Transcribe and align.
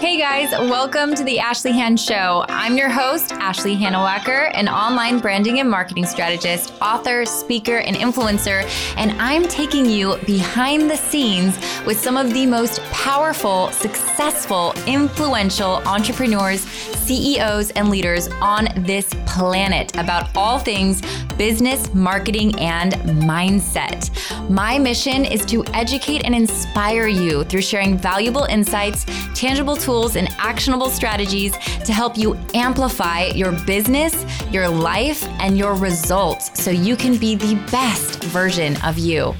Hey 0.00 0.18
guys, 0.18 0.50
welcome 0.50 1.14
to 1.14 1.24
the 1.24 1.38
Ashley 1.38 1.72
Han 1.72 1.96
Show. 1.96 2.44
I'm 2.48 2.76
your 2.76 2.90
host, 2.90 3.32
Ashley 3.32 3.76
Hannewacker, 3.76 4.50
an 4.52 4.68
online 4.68 5.20
branding 5.20 5.60
and 5.60 5.70
marketing 5.70 6.04
strategist, 6.04 6.74
author, 6.82 7.24
speaker, 7.24 7.78
and 7.78 7.96
influencer, 7.96 8.64
and 8.96 9.12
I'm 9.20 9.44
taking 9.44 9.86
you 9.86 10.18
behind 10.26 10.90
the 10.90 10.96
scenes 10.96 11.56
with 11.86 11.98
some 11.98 12.16
of 12.16 12.34
the 12.34 12.44
most 12.44 12.80
powerful, 12.92 13.70
successful, 13.70 14.74
influential 14.86 15.76
entrepreneurs, 15.86 16.60
CEOs, 17.04 17.70
and 17.70 17.88
leaders 17.88 18.28
on 18.40 18.68
this 18.78 19.08
planet 19.26 19.96
about 19.96 20.34
all 20.36 20.58
things 20.58 21.02
business, 21.36 21.92
marketing, 21.94 22.58
and 22.60 22.92
mindset. 23.22 24.10
My 24.48 24.78
mission 24.78 25.24
is 25.24 25.44
to 25.46 25.64
educate 25.74 26.22
and 26.24 26.34
inspire 26.34 27.08
you 27.08 27.44
through 27.44 27.62
sharing 27.62 27.98
valuable 27.98 28.44
insights, 28.44 29.04
tangible 29.34 29.76
tools, 29.84 30.16
and 30.16 30.28
actionable 30.38 30.88
strategies 30.88 31.52
to 31.84 31.92
help 31.92 32.16
you 32.16 32.36
amplify 32.54 33.26
your 33.26 33.52
business, 33.66 34.24
your 34.50 34.68
life, 34.68 35.24
and 35.40 35.58
your 35.58 35.74
results 35.74 36.62
so 36.62 36.70
you 36.70 36.96
can 36.96 37.18
be 37.18 37.34
the 37.34 37.54
best 37.70 38.24
version 38.24 38.76
of 38.82 38.98
you 38.98 39.34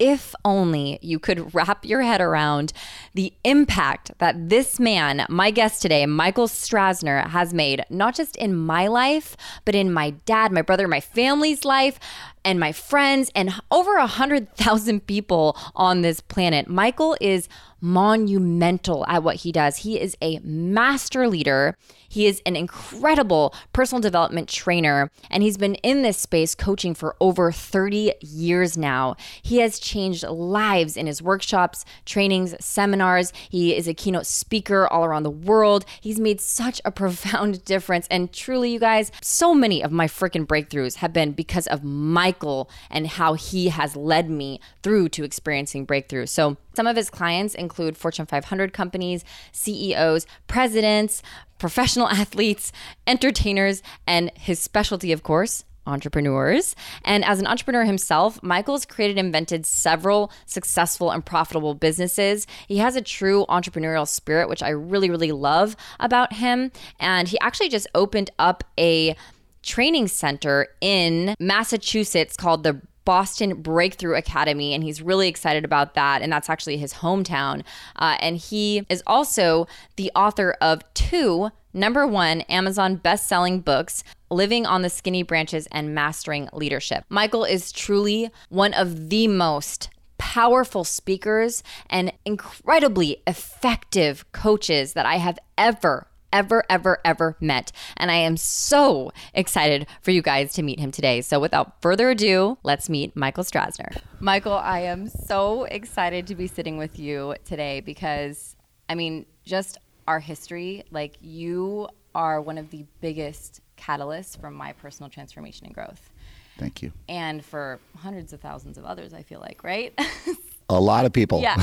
if 0.00 0.34
only 0.44 0.98
you 1.02 1.18
could 1.18 1.54
wrap 1.54 1.84
your 1.84 2.00
head 2.00 2.22
around 2.22 2.72
the 3.14 3.32
impact 3.44 4.10
that 4.18 4.48
this 4.48 4.80
man, 4.80 5.26
my 5.28 5.50
guest 5.50 5.82
today, 5.82 6.06
Michael 6.06 6.48
Strasner, 6.48 7.28
has 7.28 7.52
made, 7.52 7.84
not 7.90 8.14
just 8.14 8.34
in 8.36 8.56
my 8.56 8.88
life, 8.88 9.36
but 9.66 9.74
in 9.74 9.92
my 9.92 10.10
dad, 10.24 10.50
my 10.50 10.62
brother, 10.62 10.88
my 10.88 11.00
family's 11.00 11.66
life, 11.66 12.00
and 12.42 12.58
my 12.58 12.72
friends, 12.72 13.30
and 13.34 13.52
over 13.70 13.96
a 13.96 14.06
hundred 14.06 14.52
thousand 14.56 15.06
people 15.06 15.56
on 15.76 16.00
this 16.00 16.20
planet. 16.20 16.66
Michael 16.66 17.14
is 17.20 17.48
monumental 17.82 19.06
at 19.06 19.22
what 19.22 19.36
he 19.36 19.52
does. 19.52 19.78
He 19.78 20.00
is 20.00 20.16
a 20.22 20.38
master 20.38 21.28
leader. 21.28 21.76
He 22.10 22.26
is 22.26 22.42
an 22.44 22.56
incredible 22.56 23.54
personal 23.72 24.02
development 24.02 24.48
trainer, 24.48 25.10
and 25.30 25.42
he's 25.42 25.56
been 25.56 25.76
in 25.76 26.02
this 26.02 26.18
space 26.18 26.54
coaching 26.56 26.92
for 26.92 27.16
over 27.20 27.52
30 27.52 28.14
years 28.20 28.76
now. 28.76 29.14
He 29.40 29.58
has 29.58 29.78
changed 29.78 30.24
lives 30.24 30.96
in 30.96 31.06
his 31.06 31.22
workshops, 31.22 31.84
trainings, 32.04 32.54
seminars. 32.60 33.32
He 33.48 33.76
is 33.76 33.86
a 33.86 33.94
keynote 33.94 34.26
speaker 34.26 34.88
all 34.88 35.04
around 35.04 35.22
the 35.22 35.30
world. 35.30 35.86
He's 36.00 36.18
made 36.18 36.40
such 36.40 36.80
a 36.84 36.90
profound 37.00 37.64
difference. 37.64 38.08
And 38.10 38.32
truly, 38.32 38.72
you 38.72 38.80
guys, 38.80 39.12
so 39.22 39.54
many 39.54 39.82
of 39.82 39.92
my 39.92 40.08
freaking 40.08 40.46
breakthroughs 40.46 40.96
have 40.96 41.12
been 41.12 41.30
because 41.30 41.68
of 41.68 41.84
Michael 41.84 42.68
and 42.90 43.06
how 43.06 43.34
he 43.34 43.68
has 43.68 43.94
led 43.94 44.28
me 44.28 44.60
through 44.82 45.10
to 45.10 45.22
experiencing 45.22 45.84
breakthrough. 45.84 46.26
So, 46.26 46.56
some 46.74 46.86
of 46.86 46.96
his 46.96 47.10
clients 47.10 47.54
include 47.54 47.96
Fortune 47.96 48.26
500 48.26 48.72
companies, 48.72 49.24
CEOs, 49.52 50.26
presidents, 50.46 51.20
professional 51.60 52.08
athletes, 52.08 52.72
entertainers, 53.06 53.82
and 54.08 54.32
his 54.34 54.58
specialty, 54.58 55.12
of 55.12 55.22
course, 55.22 55.64
entrepreneurs. 55.86 56.74
And 57.04 57.24
as 57.24 57.38
an 57.38 57.46
entrepreneur 57.46 57.84
himself, 57.84 58.42
Michael's 58.42 58.84
created 58.84 59.18
and 59.18 59.26
invented 59.26 59.64
several 59.66 60.32
successful 60.46 61.10
and 61.10 61.24
profitable 61.24 61.74
businesses. 61.74 62.46
He 62.66 62.78
has 62.78 62.96
a 62.96 63.02
true 63.02 63.46
entrepreneurial 63.48 64.08
spirit, 64.08 64.48
which 64.48 64.62
I 64.62 64.70
really, 64.70 65.10
really 65.10 65.32
love 65.32 65.76
about 66.00 66.32
him. 66.32 66.72
And 66.98 67.28
he 67.28 67.38
actually 67.40 67.68
just 67.68 67.86
opened 67.94 68.30
up 68.38 68.64
a 68.78 69.16
training 69.62 70.08
center 70.08 70.68
in 70.80 71.34
Massachusetts 71.38 72.36
called 72.36 72.62
the 72.62 72.80
Boston 73.10 73.60
Breakthrough 73.60 74.14
Academy, 74.14 74.72
and 74.72 74.84
he's 74.84 75.02
really 75.02 75.26
excited 75.26 75.64
about 75.64 75.94
that. 75.94 76.22
And 76.22 76.32
that's 76.32 76.48
actually 76.48 76.76
his 76.76 76.94
hometown. 76.94 77.64
Uh, 77.96 78.16
and 78.20 78.36
he 78.36 78.86
is 78.88 79.02
also 79.04 79.66
the 79.96 80.12
author 80.14 80.56
of 80.60 80.82
two 80.94 81.50
number 81.72 82.06
one 82.06 82.42
Amazon 82.42 82.94
best 82.94 83.26
selling 83.26 83.62
books. 83.62 84.04
Living 84.30 84.64
on 84.64 84.82
the 84.82 84.88
Skinny 84.88 85.24
Branches 85.24 85.66
and 85.72 85.92
Mastering 85.92 86.48
Leadership. 86.52 87.02
Michael 87.08 87.42
is 87.42 87.72
truly 87.72 88.30
one 88.48 88.72
of 88.74 89.10
the 89.10 89.26
most 89.26 89.90
powerful 90.18 90.84
speakers 90.84 91.64
and 91.88 92.12
incredibly 92.24 93.22
effective 93.26 94.30
coaches 94.30 94.92
that 94.92 95.04
I 95.04 95.16
have 95.16 95.40
ever 95.58 96.06
ever, 96.32 96.64
ever, 96.68 96.98
ever 97.04 97.36
met. 97.40 97.72
And 97.96 98.10
I 98.10 98.16
am 98.16 98.36
so 98.36 99.12
excited 99.34 99.86
for 100.02 100.10
you 100.10 100.22
guys 100.22 100.52
to 100.54 100.62
meet 100.62 100.80
him 100.80 100.90
today. 100.90 101.20
So 101.20 101.40
without 101.40 101.80
further 101.82 102.10
ado, 102.10 102.58
let's 102.62 102.88
meet 102.88 103.16
Michael 103.16 103.44
Strasner. 103.44 104.00
Michael, 104.20 104.54
I 104.54 104.80
am 104.80 105.08
so 105.08 105.64
excited 105.64 106.26
to 106.28 106.34
be 106.34 106.46
sitting 106.46 106.78
with 106.78 106.98
you 106.98 107.34
today 107.44 107.80
because, 107.80 108.56
I 108.88 108.94
mean, 108.94 109.26
just 109.44 109.78
our 110.06 110.20
history, 110.20 110.84
like 110.90 111.16
you 111.20 111.88
are 112.14 112.40
one 112.40 112.58
of 112.58 112.70
the 112.70 112.84
biggest 113.00 113.60
catalysts 113.76 114.38
for 114.38 114.50
my 114.50 114.72
personal 114.74 115.08
transformation 115.08 115.66
and 115.66 115.74
growth. 115.74 116.10
Thank 116.58 116.82
you. 116.82 116.92
And 117.08 117.44
for 117.44 117.78
hundreds 117.96 118.32
of 118.32 118.40
thousands 118.40 118.76
of 118.76 118.84
others, 118.84 119.14
I 119.14 119.22
feel 119.22 119.40
like, 119.40 119.64
right? 119.64 119.98
A 120.68 120.78
lot 120.78 121.06
of 121.06 121.12
people. 121.12 121.40
Yeah. 121.40 121.56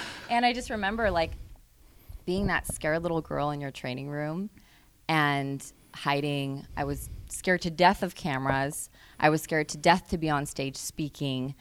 and 0.30 0.46
I 0.46 0.52
just 0.52 0.70
remember 0.70 1.10
like 1.10 1.32
being 2.24 2.46
that 2.46 2.66
scared 2.66 3.02
little 3.02 3.20
girl 3.20 3.50
in 3.50 3.60
your 3.60 3.70
training 3.70 4.08
room 4.08 4.50
and 5.08 5.64
hiding. 5.94 6.66
I 6.76 6.84
was 6.84 7.10
scared 7.28 7.62
to 7.62 7.70
death 7.70 8.02
of 8.02 8.14
cameras. 8.14 8.90
I 9.18 9.30
was 9.30 9.42
scared 9.42 9.68
to 9.70 9.78
death 9.78 10.08
to 10.10 10.18
be 10.18 10.30
on 10.30 10.46
stage 10.46 10.76
speaking. 10.76 11.54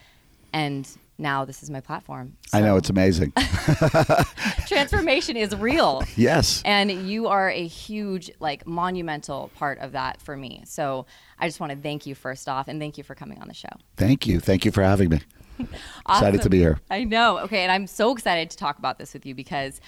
And 0.54 0.88
now 1.18 1.46
this 1.46 1.64
is 1.64 1.70
my 1.70 1.80
platform. 1.80 2.36
So 2.48 2.58
I 2.58 2.62
know 2.62 2.76
it's 2.76 2.90
amazing. 2.90 3.32
transformation 4.68 5.38
is 5.38 5.56
real. 5.56 6.04
Yes. 6.18 6.62
And 6.66 6.92
you 6.92 7.28
are 7.28 7.50
a 7.50 7.66
huge, 7.66 8.30
like, 8.40 8.68
monumental 8.68 9.50
part 9.56 9.80
of 9.80 9.94
that 9.94 10.22
for 10.22 10.36
me. 10.36 10.62
So 10.66 11.06
I 11.40 11.48
just 11.48 11.60
want 11.60 11.72
to 11.72 11.78
thank 11.78 12.06
you 12.06 12.16
first 12.16 12.48
off 12.50 12.68
and 12.68 12.80
thank 12.80 12.98
you 12.98 13.04
for 13.04 13.16
coming 13.16 13.40
on 13.42 13.48
the 13.48 13.54
show. 13.54 13.70
Thank 13.98 14.28
you. 14.28 14.40
Thank 14.40 14.66
you 14.66 14.72
for 14.72 14.84
having 14.84 15.10
me. 15.10 15.22
awesome. 15.60 15.70
Excited 16.10 16.42
to 16.44 16.50
be 16.50 16.60
here. 16.60 16.80
I 16.92 17.06
know. 17.06 17.40
Okay. 17.40 17.64
And 17.64 17.72
I'm 17.72 17.88
so 17.88 18.12
excited 18.12 18.50
to 18.52 18.58
talk 18.58 18.78
about 18.78 19.00
this 19.00 19.14
with 19.14 19.26
you 19.26 19.34
because 19.34 19.80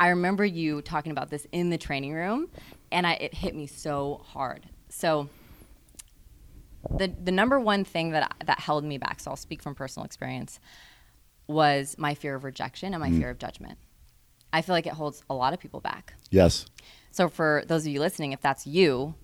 I 0.00 0.08
remember 0.08 0.44
you 0.44 0.82
talking 0.82 1.12
about 1.12 1.30
this 1.30 1.46
in 1.52 1.70
the 1.70 1.78
training 1.78 2.12
room, 2.12 2.48
and 2.90 3.06
I, 3.06 3.12
it 3.14 3.34
hit 3.34 3.54
me 3.54 3.66
so 3.66 4.22
hard. 4.24 4.68
So 4.88 5.28
the 6.90 7.08
the 7.08 7.32
number 7.32 7.58
one 7.58 7.84
thing 7.84 8.10
that 8.10 8.34
that 8.44 8.60
held 8.60 8.84
me 8.84 8.98
back, 8.98 9.20
so 9.20 9.30
I'll 9.30 9.36
speak 9.36 9.62
from 9.62 9.74
personal 9.74 10.04
experience, 10.04 10.60
was 11.46 11.96
my 11.98 12.14
fear 12.14 12.34
of 12.34 12.44
rejection 12.44 12.94
and 12.94 13.00
my 13.00 13.10
mm. 13.10 13.18
fear 13.18 13.30
of 13.30 13.38
judgment. 13.38 13.78
I 14.52 14.62
feel 14.62 14.74
like 14.74 14.86
it 14.86 14.92
holds 14.92 15.22
a 15.28 15.34
lot 15.34 15.52
of 15.52 15.60
people 15.60 15.80
back. 15.80 16.14
Yes. 16.30 16.66
So 17.10 17.28
for 17.28 17.64
those 17.66 17.86
of 17.86 17.92
you 17.92 18.00
listening, 18.00 18.32
if 18.32 18.40
that's 18.40 18.66
you, 18.66 19.14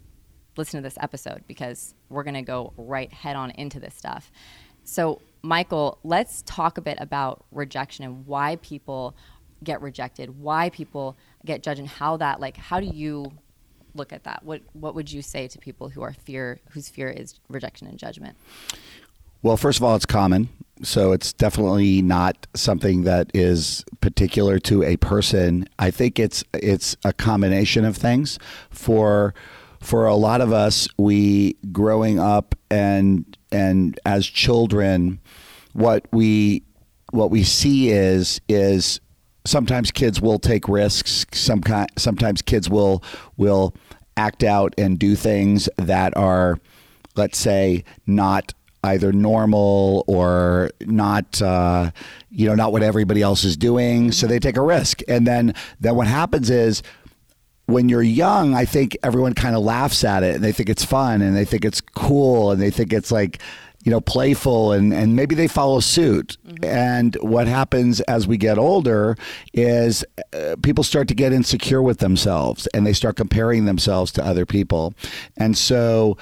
listen 0.57 0.79
to 0.79 0.83
this 0.83 0.99
episode 1.01 1.45
because 1.47 1.95
we're 2.09 2.25
going 2.25 2.35
to 2.35 2.43
go 2.43 2.73
right 2.77 3.13
head 3.13 3.37
on 3.37 3.51
into 3.53 3.79
this 3.81 3.95
stuff. 3.95 4.31
So, 4.85 5.21
Michael, 5.43 5.99
let's 6.03 6.43
talk 6.43 6.79
a 6.79 6.81
bit 6.81 6.99
about 7.01 7.45
rejection 7.53 8.05
and 8.05 8.27
why 8.27 8.57
people 8.57 9.17
get 9.63 9.81
rejected, 9.83 10.41
why 10.41 10.71
people 10.71 11.17
get 11.45 11.63
judged, 11.63 11.81
and 11.81 11.89
how 11.89 12.17
that 12.19 12.41
like 12.41 12.57
how 12.57 12.81
do 12.81 12.87
you 12.87 13.31
look 13.95 14.13
at 14.13 14.25
that? 14.25 14.43
What 14.45 14.63
what 14.73 14.95
would 14.95 15.11
you 15.11 15.23
say 15.23 15.49
to 15.49 15.59
people 15.59 15.89
who 15.89 16.03
are 16.03 16.13
fear 16.13 16.61
whose 16.71 16.89
fear 16.89 17.09
is 17.09 17.39
rejection 17.49 17.87
and 17.87 17.99
judgment? 17.99 18.37
Well, 19.43 19.57
first 19.57 19.79
of 19.79 19.85
all, 19.85 19.97
it's 19.97 20.07
common. 20.07 20.51
So 20.83 21.13
it's 21.13 21.33
definitely 21.33 22.01
not 22.03 22.47
something 22.55 23.05
that 23.05 23.31
is 23.35 23.85
particular 24.01 24.59
to 24.61 24.83
a 24.83 24.97
person. 24.97 25.69
I 25.79 25.91
think 25.91 26.19
it's 26.19 26.43
it's 26.55 26.97
a 27.05 27.13
combination 27.13 27.85
of 27.85 27.97
things. 27.97 28.39
For 28.71 29.35
for 29.81 30.07
a 30.07 30.15
lot 30.15 30.41
of 30.41 30.53
us, 30.53 30.89
we 30.99 31.55
growing 31.73 32.19
up 32.19 32.55
and 32.71 33.37
and 33.53 33.99
as 34.05 34.27
children, 34.27 35.21
what 35.73 36.07
we 36.13 36.63
what 37.13 37.31
we 37.31 37.43
see 37.43 37.91
is 37.91 38.41
is 38.49 39.01
sometimes 39.45 39.91
kids 39.91 40.21
will 40.21 40.39
take 40.39 40.69
risks. 40.69 41.27
Some 41.33 41.61
kind, 41.61 41.89
sometimes 41.97 42.43
kids 42.43 42.69
will 42.69 43.03
will 43.37 43.75
act 44.17 44.43
out 44.43 44.75
and 44.77 44.99
do 44.99 45.17
things 45.17 45.69
that 45.77 46.17
are, 46.17 46.59
let's 47.17 47.39
say, 47.39 47.85
not 48.07 48.53
either 48.85 49.13
normal 49.13 50.05
or 50.07 50.71
not 50.81 51.41
uh, 51.43 51.91
you 52.31 52.47
know 52.47 52.55
not 52.55 52.73
what 52.73 52.83
everybody 52.83 53.21
else 53.21 53.45
is 53.45 53.57
doing 53.57 54.11
so 54.11 54.27
they 54.27 54.39
take 54.39 54.57
a 54.57 54.63
risk 54.63 55.03
and 55.07 55.27
then 55.27 55.55
then 55.81 55.95
what 55.95 56.07
happens 56.07 56.49
is 56.49 56.83
when 57.67 57.91
you're 57.91 58.03
young 58.03 58.55
i 58.55 58.65
think 58.65 58.97
everyone 59.03 59.35
kind 59.35 59.55
of 59.55 59.63
laughs 59.63 60.03
at 60.03 60.23
it 60.23 60.35
and 60.35 60.43
they 60.43 60.53
think 60.53 60.71
it's 60.71 60.85
fun 60.85 61.21
and 61.21 61.37
they 61.37 61.45
think 61.45 61.65
it's 61.65 61.81
cool 61.81 62.51
and 62.53 62.63
they 62.63 62.71
think 62.71 62.91
it's 62.93 63.13
like 63.13 63.39
you 63.85 63.91
know, 63.91 64.01
playful 64.01 64.73
and, 64.73 64.93
and 64.93 65.17
maybe 65.17 65.35
they 65.35 65.49
follow 65.49 65.81
suit. 65.81 66.37
Mm-hmm. 66.47 66.65
And 66.65 67.15
what 67.17 67.47
happens 67.47 68.01
as 68.03 68.27
we 68.27 68.37
get 68.37 68.59
older 68.59 69.17
is 69.55 70.05
uh, 70.33 70.57
people 70.63 70.85
start 70.85 71.09
to 71.09 71.15
get 71.15 71.33
insecure 71.33 71.81
with 71.81 71.99
themselves 71.99 72.67
and 72.75 72.87
they 72.87 72.93
start 72.93 73.17
comparing 73.17 73.65
themselves 73.65 74.13
to 74.13 74.25
other 74.25 74.45
people. 74.45 74.95
And 75.37 75.57
so, 75.57 76.19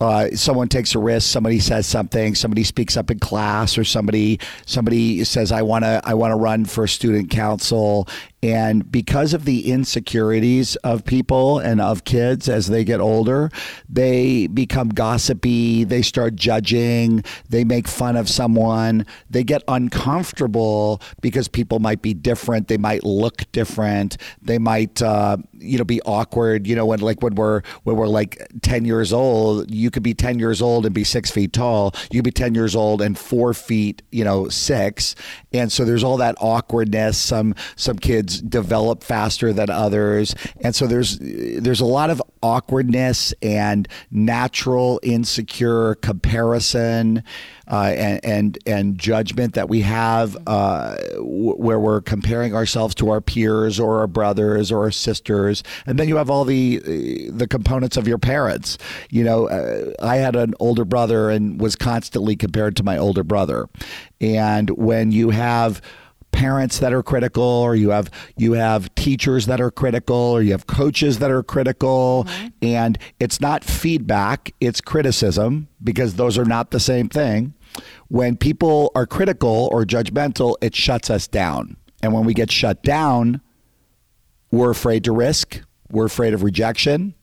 uh, 0.00 0.30
someone 0.34 0.66
takes 0.66 0.94
a 0.94 0.98
risk, 0.98 1.30
somebody 1.30 1.58
says 1.58 1.86
something, 1.86 2.34
somebody 2.34 2.64
speaks 2.64 2.96
up 2.96 3.10
in 3.10 3.18
class, 3.18 3.76
or 3.76 3.84
somebody 3.84 4.40
somebody 4.64 5.22
says, 5.24 5.52
"I 5.52 5.60
want 5.60 5.84
to 5.84 6.00
I 6.04 6.14
want 6.14 6.32
to 6.32 6.36
run 6.36 6.64
for 6.64 6.86
student 6.86 7.28
council," 7.28 8.08
And 8.42 8.90
because 8.90 9.34
of 9.34 9.44
the 9.44 9.70
insecurities 9.70 10.76
of 10.76 11.04
people 11.04 11.58
and 11.58 11.80
of 11.80 12.04
kids 12.04 12.48
as 12.48 12.68
they 12.68 12.84
get 12.84 13.00
older, 13.00 13.50
they 13.88 14.46
become 14.46 14.88
gossipy, 14.88 15.84
they 15.84 16.02
start 16.02 16.36
judging, 16.36 17.22
they 17.48 17.64
make 17.64 17.86
fun 17.86 18.16
of 18.16 18.28
someone, 18.28 19.04
they 19.28 19.44
get 19.44 19.62
uncomfortable 19.68 21.02
because 21.20 21.48
people 21.48 21.80
might 21.80 22.00
be 22.00 22.14
different, 22.14 22.68
they 22.68 22.78
might 22.78 23.04
look 23.04 23.50
different, 23.52 24.16
they 24.40 24.58
might 24.58 25.02
uh, 25.02 25.36
you 25.52 25.76
know 25.76 25.84
be 25.84 26.00
awkward 26.02 26.66
you 26.66 26.74
know 26.74 26.86
when 26.86 27.00
like 27.00 27.22
when 27.22 27.34
we're 27.34 27.60
when 27.84 27.96
we're 27.96 28.06
like 28.06 28.46
10 28.62 28.84
years 28.86 29.12
old 29.12 29.70
you 29.70 29.90
could 29.90 30.02
be 30.02 30.14
10 30.14 30.38
years 30.38 30.62
old 30.62 30.86
and 30.86 30.94
be 30.94 31.04
six 31.04 31.30
feet 31.30 31.52
tall 31.52 31.94
you 32.10 32.18
could 32.18 32.24
be 32.24 32.30
10 32.30 32.54
years 32.54 32.74
old 32.74 33.02
and 33.02 33.18
four 33.18 33.52
feet 33.52 34.02
you 34.10 34.24
know 34.24 34.48
six. 34.48 35.14
And 35.52 35.70
so 35.72 35.84
there's 35.84 36.04
all 36.04 36.16
that 36.18 36.36
awkwardness 36.38 37.18
some 37.18 37.54
some 37.76 37.98
kids 37.98 38.29
develop 38.38 39.02
faster 39.02 39.52
than 39.52 39.70
others. 39.70 40.34
And 40.60 40.74
so 40.74 40.86
there's 40.86 41.18
there's 41.20 41.80
a 41.80 41.86
lot 41.86 42.10
of 42.10 42.22
awkwardness 42.42 43.34
and 43.42 43.86
natural 44.10 45.00
insecure 45.02 45.96
comparison 45.96 47.22
uh, 47.70 47.92
and, 47.96 48.24
and 48.24 48.58
and 48.66 48.98
judgment 48.98 49.54
that 49.54 49.68
we 49.68 49.80
have 49.82 50.36
uh, 50.46 50.96
w- 51.14 51.54
where 51.54 51.78
we're 51.78 52.00
comparing 52.00 52.54
ourselves 52.54 52.94
to 52.96 53.10
our 53.10 53.20
peers 53.20 53.78
or 53.78 54.00
our 54.00 54.06
brothers 54.06 54.72
or 54.72 54.80
our 54.84 54.90
sisters. 54.90 55.62
And 55.86 55.98
then 55.98 56.08
you 56.08 56.16
have 56.16 56.30
all 56.30 56.44
the 56.44 56.78
the 57.30 57.46
components 57.46 57.96
of 57.96 58.08
your 58.08 58.18
parents. 58.18 58.78
You 59.10 59.24
know 59.24 59.48
uh, 59.48 59.92
I 60.02 60.16
had 60.16 60.34
an 60.34 60.54
older 60.58 60.84
brother 60.84 61.30
and 61.30 61.60
was 61.60 61.76
constantly 61.76 62.36
compared 62.36 62.76
to 62.76 62.82
my 62.82 62.98
older 62.98 63.22
brother. 63.22 63.68
And 64.20 64.70
when 64.70 65.12
you 65.12 65.30
have 65.30 65.80
parents 66.32 66.78
that 66.78 66.92
are 66.92 67.02
critical 67.02 67.42
or 67.42 67.74
you 67.74 67.90
have 67.90 68.10
you 68.36 68.52
have 68.52 68.94
teachers 68.94 69.46
that 69.46 69.60
are 69.60 69.70
critical 69.70 70.16
or 70.16 70.42
you 70.42 70.52
have 70.52 70.66
coaches 70.66 71.18
that 71.18 71.30
are 71.30 71.42
critical 71.42 72.24
mm-hmm. 72.26 72.48
and 72.62 72.98
it's 73.18 73.40
not 73.40 73.64
feedback 73.64 74.52
it's 74.60 74.80
criticism 74.80 75.68
because 75.82 76.14
those 76.14 76.38
are 76.38 76.44
not 76.44 76.70
the 76.70 76.80
same 76.80 77.08
thing 77.08 77.52
when 78.08 78.36
people 78.36 78.90
are 78.94 79.06
critical 79.06 79.68
or 79.72 79.84
judgmental, 79.84 80.56
it 80.60 80.74
shuts 80.74 81.10
us 81.10 81.28
down. 81.28 81.76
And 82.02 82.12
when 82.12 82.24
we 82.24 82.34
get 82.34 82.50
shut 82.50 82.82
down, 82.82 83.40
we're 84.50 84.70
afraid 84.70 85.04
to 85.04 85.12
risk, 85.12 85.62
we're 85.90 86.06
afraid 86.06 86.34
of 86.34 86.42
rejection, 86.42 87.14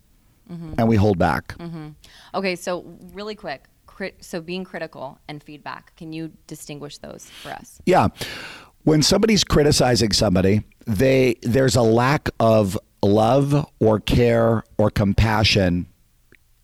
mm-hmm. 0.49 0.73
and 0.77 0.87
we 0.87 0.95
hold 0.95 1.17
back. 1.17 1.57
Mm-hmm. 1.57 1.89
Okay, 2.35 2.55
so 2.55 2.85
really 3.13 3.35
quick. 3.35 3.65
Crit- 3.85 4.23
so 4.23 4.39
being 4.39 4.63
critical 4.63 5.19
and 5.27 5.41
feedback, 5.41 5.95
can 5.95 6.13
you 6.13 6.31
distinguish 6.45 6.99
those 6.99 7.29
for 7.41 7.49
us? 7.49 7.81
Yeah. 7.85 8.09
When 8.87 9.03
somebody's 9.03 9.43
criticizing 9.43 10.13
somebody, 10.13 10.63
they 10.85 11.35
there's 11.41 11.75
a 11.75 11.81
lack 11.81 12.29
of 12.39 12.79
love 13.03 13.67
or 13.81 13.99
care 13.99 14.63
or 14.77 14.89
compassion 14.89 15.87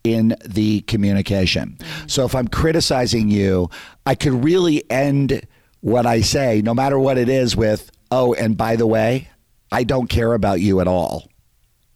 in 0.04 0.34
the 0.42 0.80
communication. 0.80 1.76
Mm-hmm. 1.78 2.06
So 2.06 2.24
if 2.24 2.34
I'm 2.34 2.48
criticizing 2.48 3.28
you, 3.28 3.68
I 4.06 4.14
could 4.14 4.42
really 4.42 4.90
end 4.90 5.46
what 5.80 6.06
I 6.06 6.22
say, 6.22 6.62
no 6.64 6.72
matter 6.72 6.98
what 6.98 7.18
it 7.18 7.28
is, 7.28 7.58
with, 7.58 7.90
oh, 8.10 8.32
and 8.32 8.56
by 8.56 8.76
the 8.76 8.86
way, 8.86 9.28
I 9.70 9.84
don't 9.84 10.06
care 10.06 10.32
about 10.32 10.62
you 10.62 10.80
at 10.80 10.88
all. 10.88 11.28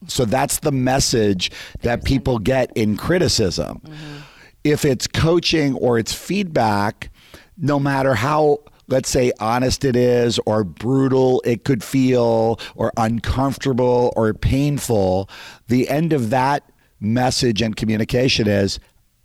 So 0.08 0.26
that's 0.26 0.58
the 0.58 0.72
message 0.72 1.50
that 1.80 2.04
people 2.04 2.38
get 2.38 2.70
in 2.76 2.98
criticism. 2.98 3.80
Mm-hmm. 3.82 4.16
If 4.62 4.84
it's 4.84 5.06
coaching 5.06 5.74
or 5.76 5.98
it's 5.98 6.12
feedback, 6.12 7.08
no 7.56 7.80
matter 7.80 8.14
how 8.14 8.58
let's 8.88 9.08
say 9.08 9.32
honest 9.38 9.84
it 9.84 9.96
is 9.96 10.38
or 10.46 10.64
brutal 10.64 11.42
it 11.44 11.64
could 11.64 11.84
feel 11.84 12.58
or 12.74 12.92
uncomfortable 12.96 14.12
or 14.16 14.34
painful 14.34 15.28
the 15.68 15.88
end 15.88 16.12
of 16.12 16.30
that 16.30 16.70
message 17.00 17.62
and 17.62 17.76
communication 17.76 18.48
is 18.48 18.80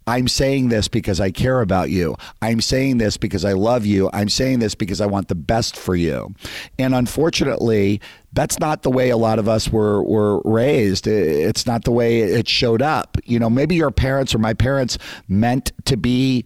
I'm 0.05 0.27
saying 0.27 0.69
this 0.69 0.87
because 0.87 1.21
I 1.21 1.31
care 1.31 1.61
about 1.61 1.89
you. 1.89 2.17
I'm 2.41 2.59
saying 2.59 2.97
this 2.97 3.15
because 3.15 3.45
I 3.45 3.53
love 3.53 3.85
you. 3.85 4.09
I'm 4.11 4.29
saying 4.29 4.59
this 4.59 4.75
because 4.75 4.99
I 4.99 5.05
want 5.05 5.29
the 5.29 5.35
best 5.35 5.77
for 5.77 5.95
you. 5.95 6.33
And 6.77 6.93
unfortunately, 6.93 8.01
that's 8.33 8.59
not 8.59 8.81
the 8.81 8.89
way 8.89 9.11
a 9.11 9.17
lot 9.17 9.39
of 9.39 9.47
us 9.47 9.69
were 9.69 10.03
were 10.03 10.41
raised. 10.41 11.07
It's 11.07 11.65
not 11.65 11.85
the 11.85 11.91
way 11.91 12.19
it 12.19 12.49
showed 12.49 12.81
up. 12.81 13.17
You 13.23 13.39
know, 13.39 13.49
maybe 13.49 13.75
your 13.75 13.91
parents 13.91 14.35
or 14.35 14.39
my 14.39 14.53
parents 14.53 14.97
meant 15.27 15.71
to 15.85 15.95
be 15.95 16.45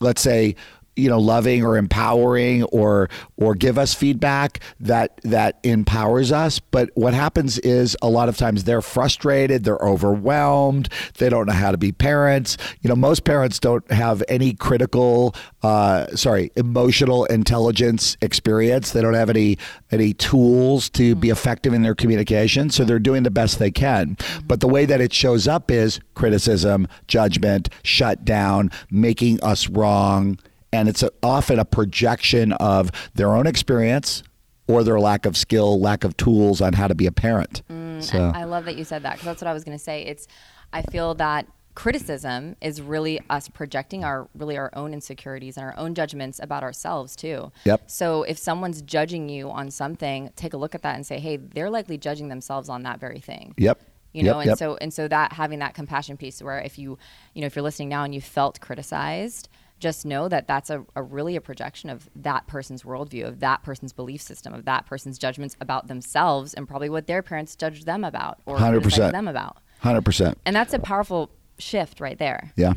let's 0.00 0.20
say 0.20 0.56
you 1.00 1.08
know 1.08 1.18
loving 1.18 1.64
or 1.64 1.76
empowering 1.76 2.64
or 2.64 3.08
or 3.36 3.54
give 3.54 3.78
us 3.78 3.94
feedback 3.94 4.60
that 4.78 5.20
that 5.24 5.58
empowers 5.62 6.32
us. 6.32 6.58
But 6.60 6.90
what 6.94 7.14
happens 7.14 7.58
is 7.58 7.96
a 8.02 8.08
lot 8.08 8.28
of 8.28 8.36
times 8.36 8.64
they're 8.64 8.82
frustrated 8.82 9.64
they're 9.64 9.76
overwhelmed 9.76 10.88
they 11.18 11.28
don't 11.28 11.46
know 11.46 11.52
how 11.52 11.70
to 11.70 11.78
be 11.78 11.92
parents. 11.92 12.56
You 12.80 12.88
know 12.88 12.96
most 12.96 13.24
parents 13.24 13.58
don't 13.58 13.88
have 13.90 14.22
any 14.28 14.52
critical 14.52 15.34
uh, 15.62 16.06
sorry 16.16 16.50
emotional 16.56 17.24
intelligence 17.26 18.16
experience. 18.22 18.92
They 18.92 19.02
don't 19.02 19.14
have 19.14 19.30
any 19.30 19.58
any 19.90 20.12
tools 20.12 20.88
to 20.90 21.14
be 21.14 21.30
effective 21.30 21.72
in 21.72 21.82
their 21.82 21.94
communication 21.94 22.70
so 22.70 22.84
they're 22.84 22.98
doing 22.98 23.22
the 23.22 23.30
best 23.30 23.58
they 23.58 23.70
can. 23.70 24.16
But 24.44 24.60
the 24.60 24.68
way 24.68 24.84
that 24.84 25.00
it 25.00 25.12
shows 25.12 25.48
up 25.48 25.70
is 25.70 26.00
criticism 26.14 26.86
judgment 27.06 27.68
shut 27.82 28.24
down 28.24 28.70
making 28.90 29.42
us 29.42 29.68
wrong 29.68 30.38
and 30.72 30.88
it's 30.88 31.02
a, 31.02 31.10
often 31.22 31.58
a 31.58 31.64
projection 31.64 32.52
of 32.54 32.90
their 33.14 33.34
own 33.34 33.46
experience 33.46 34.22
or 34.68 34.84
their 34.84 35.00
lack 35.00 35.26
of 35.26 35.36
skill, 35.36 35.80
lack 35.80 36.04
of 36.04 36.16
tools 36.16 36.60
on 36.60 36.72
how 36.74 36.86
to 36.86 36.94
be 36.94 37.06
a 37.06 37.12
parent. 37.12 37.62
Mm, 37.68 38.02
so 38.02 38.32
I 38.34 38.44
love 38.44 38.64
that 38.66 38.76
you 38.76 38.84
said 38.84 39.02
that 39.02 39.14
because 39.14 39.26
that's 39.26 39.42
what 39.42 39.48
I 39.48 39.52
was 39.52 39.64
going 39.64 39.76
to 39.76 39.82
say. 39.82 40.02
It's 40.02 40.28
I 40.72 40.82
feel 40.82 41.14
that 41.16 41.46
criticism 41.74 42.56
is 42.60 42.82
really 42.82 43.20
us 43.30 43.48
projecting 43.48 44.04
our 44.04 44.28
really 44.34 44.56
our 44.56 44.70
own 44.74 44.92
insecurities 44.92 45.56
and 45.56 45.64
our 45.64 45.76
own 45.76 45.94
judgments 45.94 46.38
about 46.42 46.62
ourselves 46.62 47.16
too. 47.16 47.50
Yep. 47.64 47.90
So 47.90 48.22
if 48.24 48.38
someone's 48.38 48.82
judging 48.82 49.28
you 49.28 49.50
on 49.50 49.70
something, 49.70 50.30
take 50.36 50.52
a 50.52 50.56
look 50.56 50.74
at 50.74 50.82
that 50.82 50.94
and 50.94 51.04
say, 51.04 51.18
"Hey, 51.18 51.36
they're 51.36 51.70
likely 51.70 51.98
judging 51.98 52.28
themselves 52.28 52.68
on 52.68 52.82
that 52.84 53.00
very 53.00 53.20
thing." 53.20 53.54
Yep 53.56 53.80
you 54.12 54.24
know 54.24 54.32
yep, 54.32 54.40
and 54.40 54.46
yep. 54.46 54.58
so 54.58 54.76
and 54.80 54.92
so 54.92 55.06
that 55.06 55.32
having 55.32 55.60
that 55.60 55.72
compassion 55.72 56.16
piece 56.16 56.42
where 56.42 56.58
if 56.58 56.78
you 56.78 56.98
you 57.32 57.40
know 57.40 57.46
if 57.46 57.54
you're 57.54 57.62
listening 57.62 57.88
now 57.88 58.02
and 58.02 58.12
you 58.12 58.20
felt 58.20 58.60
criticized 58.60 59.48
just 59.80 60.06
know 60.06 60.28
that 60.28 60.46
that's 60.46 60.70
a, 60.70 60.84
a, 60.94 61.02
really 61.02 61.34
a 61.34 61.40
projection 61.40 61.90
of 61.90 62.08
that 62.14 62.46
person's 62.46 62.82
worldview, 62.82 63.26
of 63.26 63.40
that 63.40 63.62
person's 63.62 63.92
belief 63.92 64.20
system, 64.20 64.52
of 64.52 64.64
that 64.66 64.86
person's 64.86 65.18
judgments 65.18 65.56
about 65.60 65.88
themselves, 65.88 66.54
and 66.54 66.68
probably 66.68 66.88
what 66.88 67.06
their 67.06 67.22
parents 67.22 67.56
judged 67.56 67.86
them 67.86 68.04
about 68.04 68.38
or 68.46 68.58
100%. 68.58 69.10
them 69.10 69.26
about. 69.26 69.56
Hundred 69.80 70.04
percent. 70.04 70.38
And 70.44 70.54
that's 70.54 70.74
a 70.74 70.78
powerful 70.78 71.30
shift 71.58 72.00
right 72.00 72.18
there. 72.18 72.52
Yeah. 72.54 72.74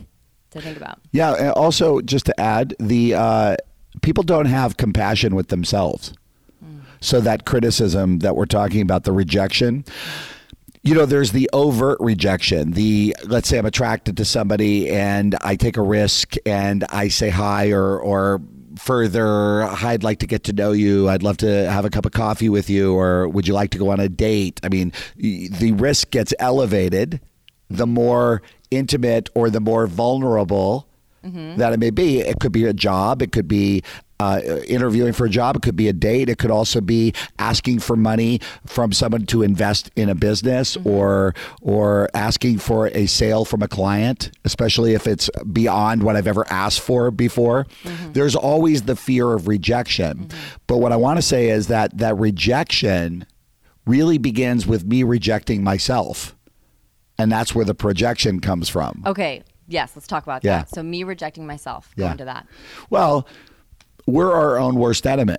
To 0.51 0.62
think 0.62 0.77
about. 0.77 1.00
Yeah. 1.12 1.33
And 1.33 1.50
Also, 1.51 2.00
just 2.00 2.25
to 2.27 2.39
add, 2.39 2.74
the 2.79 3.13
uh, 3.13 3.57
people 4.01 4.24
don't 4.24 4.45
have 4.45 4.77
compassion 4.77 5.36
with 5.36 5.50
themselves. 5.50 6.13
Mm. 6.63 6.83
So 7.01 7.19
that 7.19 7.45
criticism 7.45 8.19
that 8.19 8.38
we're 8.38 8.45
talking 8.45 8.81
about, 8.81 9.03
the 9.03 9.12
rejection. 9.12 9.83
Mm 9.83 10.29
you 10.83 10.93
know, 10.93 11.05
there's 11.05 11.31
the 11.31 11.49
overt 11.53 11.97
rejection. 12.01 12.71
The 12.71 13.15
let's 13.25 13.47
say 13.47 13.57
I'm 13.57 13.65
attracted 13.65 14.17
to 14.17 14.25
somebody 14.25 14.89
and 14.89 15.35
I 15.41 15.55
take 15.55 15.77
a 15.77 15.81
risk 15.81 16.35
and 16.45 16.83
I 16.89 17.07
say 17.07 17.29
hi 17.29 17.71
or 17.71 17.97
or 17.97 18.41
further, 18.77 19.63
I'd 19.63 20.03
like 20.03 20.19
to 20.19 20.27
get 20.27 20.43
to 20.45 20.53
know 20.53 20.71
you. 20.71 21.09
I'd 21.09 21.23
love 21.23 21.37
to 21.37 21.71
have 21.71 21.85
a 21.85 21.89
cup 21.89 22.05
of 22.05 22.11
coffee 22.11 22.49
with 22.49 22.69
you, 22.69 22.93
or 22.95 23.27
would 23.27 23.47
you 23.47 23.53
like 23.53 23.71
to 23.71 23.77
go 23.77 23.89
on 23.89 23.99
a 23.99 24.09
date? 24.09 24.59
I 24.63 24.69
mean, 24.69 24.91
the 25.15 25.73
risk 25.73 26.09
gets 26.11 26.33
elevated 26.39 27.21
the 27.69 27.87
more 27.87 28.41
intimate 28.71 29.29
or 29.35 29.49
the 29.49 29.59
more 29.59 29.87
vulnerable 29.87 30.87
mm-hmm. 31.23 31.57
that 31.57 31.73
it 31.73 31.79
may 31.79 31.91
be. 31.91 32.19
It 32.19 32.39
could 32.39 32.51
be 32.51 32.65
a 32.65 32.73
job, 32.73 33.21
it 33.21 33.31
could 33.31 33.47
be 33.47 33.83
uh, 34.20 34.41
interviewing 34.67 35.13
for 35.13 35.25
a 35.25 35.29
job. 35.29 35.55
It 35.55 35.62
could 35.62 35.75
be 35.75 35.88
a 35.88 35.93
date. 35.93 36.29
It 36.29 36.38
could 36.38 36.51
also 36.51 36.82
be 36.82 37.13
asking 37.39 37.79
for 37.79 37.96
money 37.96 38.39
from 38.65 38.93
someone 38.93 39.25
to 39.27 39.43
invest 39.43 39.91
in 39.96 40.10
a 40.10 40.15
business, 40.15 40.77
mm-hmm. 40.77 40.89
or 40.89 41.36
or 41.62 42.10
asking 42.13 42.60
for 42.60 42.88
a 42.88 43.05
sale 43.05 43.46
from 43.46 43.62
a 43.62 43.67
client, 43.67 44.32
especially 44.46 44.93
if 44.93 45.08
it's 45.08 45.29
beyond 45.51 46.03
what 46.03 46.15
I've 46.15 46.27
ever 46.27 46.46
asked 46.50 46.82
for 46.82 47.12
before. 47.12 47.65
Mm-hmm. 47.84 48.13
There's 48.13 48.36
always 48.36 48.84
the 48.84 48.96
fear 48.96 49.34
of 49.34 49.48
rejection. 49.48 50.25
Mm-hmm. 50.27 50.58
But 50.67 50.77
what 50.77 50.91
I 50.91 50.96
want 50.96 51.17
to 51.17 51.22
say 51.22 51.50
is 51.50 51.67
that 51.67 51.98
that 51.98 52.17
rejection 52.17 53.25
really 53.86 54.17
begins 54.17 54.65
with 54.65 54.86
me 54.86 55.03
rejecting 55.03 55.63
myself. 55.63 56.36
And 57.17 57.32
that's 57.32 57.53
where 57.53 57.65
the 57.65 57.75
projection 57.75 58.39
comes 58.39 58.70
from. 58.70 59.03
Okay. 59.05 59.43
Yes, 59.67 59.93
let's 59.96 60.08
talk 60.08 60.24
about 60.24 60.43
yeah. 60.43 60.60
that. 60.60 60.70
So 60.70 60.84
me 60.84 61.03
rejecting 61.03 61.46
myself. 61.48 61.93
Go 61.96 62.05
yeah. 62.05 62.12
into 62.12 62.25
that. 62.25 62.48
Well, 62.89 63.27
we're 64.05 64.31
our 64.31 64.57
own 64.57 64.75
worst 64.75 65.07
enemy. 65.07 65.38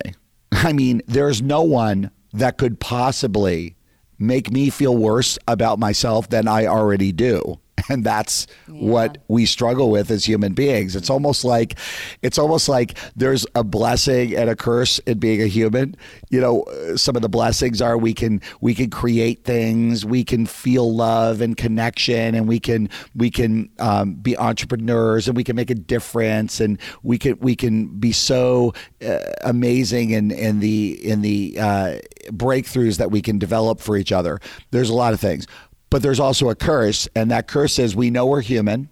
I 0.51 0.73
mean, 0.73 1.01
there's 1.07 1.41
no 1.41 1.61
one 1.61 2.11
that 2.33 2.57
could 2.57 2.79
possibly 2.79 3.75
make 4.17 4.51
me 4.51 4.69
feel 4.69 4.95
worse 4.95 5.37
about 5.47 5.79
myself 5.79 6.29
than 6.29 6.47
I 6.47 6.65
already 6.65 7.11
do. 7.11 7.59
and 7.89 8.03
that's 8.03 8.47
yeah. 8.67 8.73
what 8.73 9.17
we 9.27 9.45
struggle 9.45 9.89
with 9.89 10.09
as 10.11 10.25
human 10.25 10.53
beings. 10.53 10.95
It's 10.95 11.09
almost 11.09 11.43
like 11.43 11.77
it's 12.21 12.37
almost 12.37 12.69
like 12.69 12.97
there's 13.15 13.45
a 13.55 13.63
blessing 13.63 14.35
and 14.35 14.49
a 14.49 14.55
curse 14.55 14.99
in 14.99 15.19
being 15.19 15.41
a 15.41 15.47
human. 15.47 15.95
You 16.29 16.41
know 16.41 16.95
some 16.95 17.15
of 17.15 17.21
the 17.21 17.29
blessings 17.29 17.81
are 17.81 17.97
we 17.97 18.13
can 18.13 18.41
we 18.61 18.73
can 18.73 18.89
create 18.89 19.43
things 19.43 20.05
we 20.05 20.23
can 20.23 20.45
feel 20.45 20.93
love 20.93 21.41
and 21.41 21.57
connection 21.57 22.35
and 22.35 22.47
we 22.47 22.59
can 22.59 22.89
we 23.15 23.29
can 23.29 23.69
um, 23.79 24.15
be 24.15 24.37
entrepreneurs 24.37 25.27
and 25.27 25.35
we 25.35 25.43
can 25.43 25.55
make 25.55 25.69
a 25.69 25.75
difference 25.75 26.59
and 26.59 26.79
we 27.03 27.17
can 27.17 27.37
we 27.39 27.55
can 27.55 27.87
be 27.99 28.11
so 28.11 28.73
uh, 29.05 29.19
amazing 29.43 30.11
in 30.11 30.31
in 30.31 30.59
the 30.59 31.05
in 31.05 31.21
the 31.21 31.57
uh, 31.59 31.97
breakthroughs 32.27 32.97
that 32.97 33.11
we 33.11 33.21
can 33.21 33.37
develop 33.37 33.79
for 33.79 33.97
each 33.97 34.11
other. 34.11 34.39
There's 34.71 34.89
a 34.89 34.95
lot 34.95 35.13
of 35.13 35.19
things 35.19 35.47
but 35.89 36.01
there's 36.01 36.19
also 36.19 36.49
a 36.49 36.55
curse, 36.55 37.07
and 37.15 37.31
that 37.31 37.47
curse 37.47 37.79
is 37.79 37.95
we 37.95 38.09
know 38.09 38.25
we're 38.25 38.41
human 38.41 38.89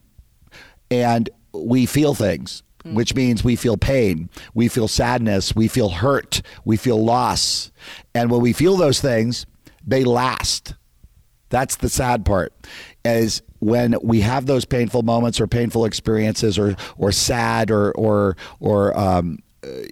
and 0.89 1.29
we 1.53 1.85
feel 1.85 2.13
things, 2.13 2.63
mm. 2.83 2.93
which 2.93 3.15
means 3.15 3.43
we 3.43 3.55
feel 3.55 3.77
pain, 3.77 4.29
we 4.53 4.67
feel 4.67 4.87
sadness, 4.87 5.55
we 5.55 5.67
feel 5.67 5.89
hurt, 5.89 6.41
we 6.65 6.77
feel 6.77 7.03
loss. 7.03 7.71
And 8.13 8.29
when 8.29 8.41
we 8.41 8.53
feel 8.53 8.77
those 8.77 9.01
things, 9.01 9.45
they 9.85 10.03
last. 10.03 10.75
That's 11.49 11.75
the 11.75 11.89
sad 11.89 12.25
part. 12.25 12.53
Is 13.05 13.41
when 13.59 13.95
we 14.01 14.21
have 14.21 14.45
those 14.45 14.65
painful 14.65 15.03
moments 15.03 15.39
or 15.39 15.47
painful 15.47 15.85
experiences 15.85 16.57
or 16.57 16.75
or 16.97 17.11
sad 17.11 17.69
or 17.69 17.91
or 17.93 18.35
or 18.59 18.97
um, 18.97 19.39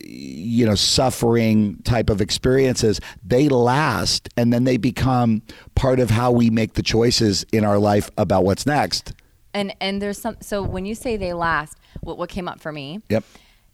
you 0.04 0.66
know 0.66 0.76
suffering 0.76 1.78
type 1.84 2.10
of 2.10 2.22
experiences 2.22 3.00
they 3.24 3.50
last 3.50 4.30
and 4.38 4.52
then 4.52 4.64
they 4.64 4.78
become 4.78 5.42
part 5.76 6.00
of 6.00 6.10
how 6.10 6.32
we 6.32 6.50
make 6.50 6.74
the 6.74 6.84
choices 6.84 7.46
in 7.52 7.64
our 7.64 7.80
life 7.80 8.10
about 8.18 8.44
what's 8.44 8.66
next. 8.66 9.14
And 9.54 9.76
and 9.82 10.02
there's 10.02 10.20
some 10.20 10.38
so 10.42 10.62
when 10.62 10.86
you 10.86 10.96
say 10.96 11.18
they 11.18 11.34
last 11.34 11.78
what 12.02 12.18
what 12.18 12.30
came 12.30 12.48
up 12.48 12.60
for 12.60 12.72
me 12.72 13.02
yep. 13.10 13.24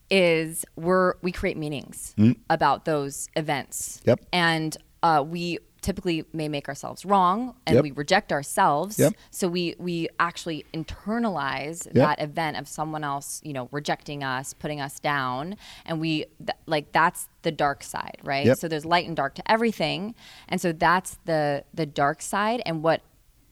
is 0.09 0.65
we're 0.75 1.15
we 1.21 1.31
create 1.31 1.57
meanings 1.57 2.15
mm. 2.17 2.35
about 2.49 2.85
those 2.85 3.29
events. 3.35 4.01
Yep. 4.05 4.21
And 4.33 4.75
uh, 5.03 5.23
we 5.25 5.59
typically 5.81 6.25
may 6.33 6.47
make 6.47 6.67
ourselves 6.67 7.05
wrong 7.05 7.55
and 7.65 7.75
yep. 7.75 7.83
we 7.83 7.91
reject 7.91 8.31
ourselves 8.31 8.97
yep. 8.97 9.13
so 9.29 9.47
we 9.47 9.75
we 9.77 10.07
actually 10.19 10.65
internalize 10.73 11.85
yep. 11.87 11.93
that 11.93 12.21
event 12.21 12.57
of 12.57 12.67
someone 12.67 13.03
else 13.03 13.41
you 13.43 13.53
know 13.53 13.69
rejecting 13.71 14.23
us 14.23 14.53
putting 14.53 14.81
us 14.81 14.99
down 14.99 15.55
and 15.85 15.99
we 15.99 16.25
th- 16.39 16.57
like 16.65 16.91
that's 16.91 17.29
the 17.43 17.51
dark 17.51 17.83
side 17.83 18.17
right 18.23 18.57
so 18.57 18.67
there's 18.67 18.85
light 18.85 19.07
and 19.07 19.15
dark 19.15 19.35
to 19.35 19.51
everything 19.51 20.15
and 20.49 20.59
so 20.59 20.71
that's 20.71 21.17
the 21.25 21.63
the 21.73 21.85
dark 21.85 22.21
side 22.21 22.61
and 22.65 22.83
what 22.83 23.01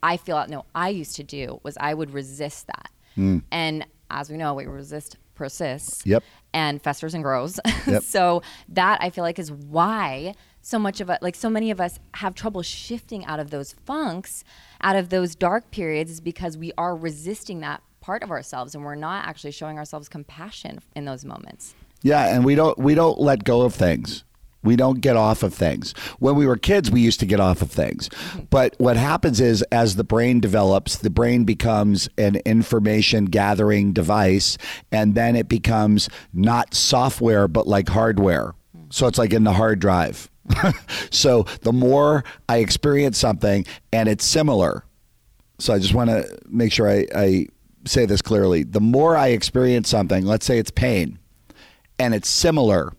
i 0.01 0.17
feel 0.17 0.38
out 0.38 0.50
no 0.50 0.65
i 0.74 0.89
used 0.89 1.15
to 1.15 1.24
do 1.24 1.60
was 1.63 1.77
i 1.79 1.94
would 1.94 2.12
resist 2.12 2.67
that 2.67 2.89
mm. 3.17 3.41
and 3.51 3.86
as 4.10 4.29
we 4.29 4.38
know 4.38 4.53
we 4.53 4.65
resist 4.65 5.17
persists 5.36 6.05
yep 6.05 6.24
and 6.53 6.82
festers 6.82 7.13
and 7.13 7.24
grows 7.24 7.60
yep. 7.88 8.01
so 8.01 8.41
that 8.70 8.98
i 9.01 9.10
feel 9.10 9.24
like 9.24 9.38
is 9.38 9.51
why 9.51 10.34
so 10.66 10.80
much 10.80 11.00
of 11.00 11.12
it 11.12 11.22
like 11.22 11.36
so 11.36 11.50
many 11.50 11.70
of 11.70 11.80
us 11.80 12.00
have 12.16 12.34
trouble 12.34 12.64
shifting 12.64 13.24
out 13.26 13.40
of 13.40 13.52
those 13.52 13.74
funks 13.86 14.44
out 14.82 14.96
of 14.96 15.10
those 15.10 15.36
dark 15.36 15.70
periods 15.70 16.10
is 16.10 16.20
because 16.20 16.58
we 16.58 16.72
are 16.76 16.96
resisting 16.96 17.60
that 17.60 17.84
part 18.02 18.24
of 18.24 18.32
ourselves 18.32 18.74
and 18.74 18.84
we're 18.84 18.96
not 18.96 19.26
actually 19.28 19.52
showing 19.52 19.78
ourselves 19.78 20.10
compassion 20.10 20.80
in 20.96 21.06
those 21.06 21.24
moments 21.24 21.76
yeah 22.02 22.36
and 22.36 22.44
we 22.44 22.56
don't 22.56 22.80
we 22.80 22.96
don't 22.96 23.20
let 23.20 23.44
go 23.44 23.62
of 23.62 23.76
things 23.76 24.24
we 24.64 24.76
don't 24.76 25.00
get 25.00 25.16
off 25.16 25.44
of 25.44 25.54
things. 25.54 25.94
When 26.18 26.34
we 26.34 26.48
were 26.48 26.58
kids, 26.58 26.90
we 26.90 27.00
used 27.00 27.20
to 27.20 27.28
get 27.28 27.40
off 27.40 27.62
of 27.62 27.70
things. 27.70 28.10
Mm-hmm. 28.10 28.46
But 28.50 28.74
what 28.80 28.98
happens 28.98 29.40
is, 29.40 29.62
as 29.72 29.96
the 29.96 30.04
brain 30.04 30.40
develops, 30.40 30.98
the 30.98 31.12
brain 31.12 31.44
becomes 31.44 32.10
an 32.18 32.38
information 32.48 33.26
gathering 33.26 33.94
device, 33.94 34.58
and 34.92 35.14
then 35.14 35.36
it 35.36 35.48
becomes 35.48 36.10
not 36.34 36.74
software, 36.74 37.48
but 37.48 37.68
like 37.68 37.90
hardware. 37.90 38.56
Mm. 38.76 38.92
So 38.92 39.06
it's 39.06 39.20
like 39.20 39.34
in 39.34 39.44
the 39.44 39.54
hard 39.54 39.78
drive. 39.78 40.32
so 41.12 41.44
the 41.62 41.74
more 41.74 42.24
I 42.48 42.58
experience 42.58 43.18
something 43.18 43.66
and 43.92 44.10
it's 44.10 44.25
similar, 44.25 44.86
so 45.60 45.74
I 45.74 45.80
just 45.80 45.94
want 45.94 46.10
to 46.10 46.38
make 46.48 46.72
sure 46.72 46.90
I, 46.90 47.08
I 47.16 47.48
say 47.86 48.06
this 48.06 48.22
clearly. 48.22 48.64
The 48.64 48.82
more 48.82 49.16
I 49.16 49.28
experience 49.28 49.90
something, 49.90 50.25
let's 50.25 50.46
say 50.46 50.58
it's 50.60 50.72
pain, 50.72 51.20
and 51.98 52.14
it's 52.14 52.30
similar 52.30 52.92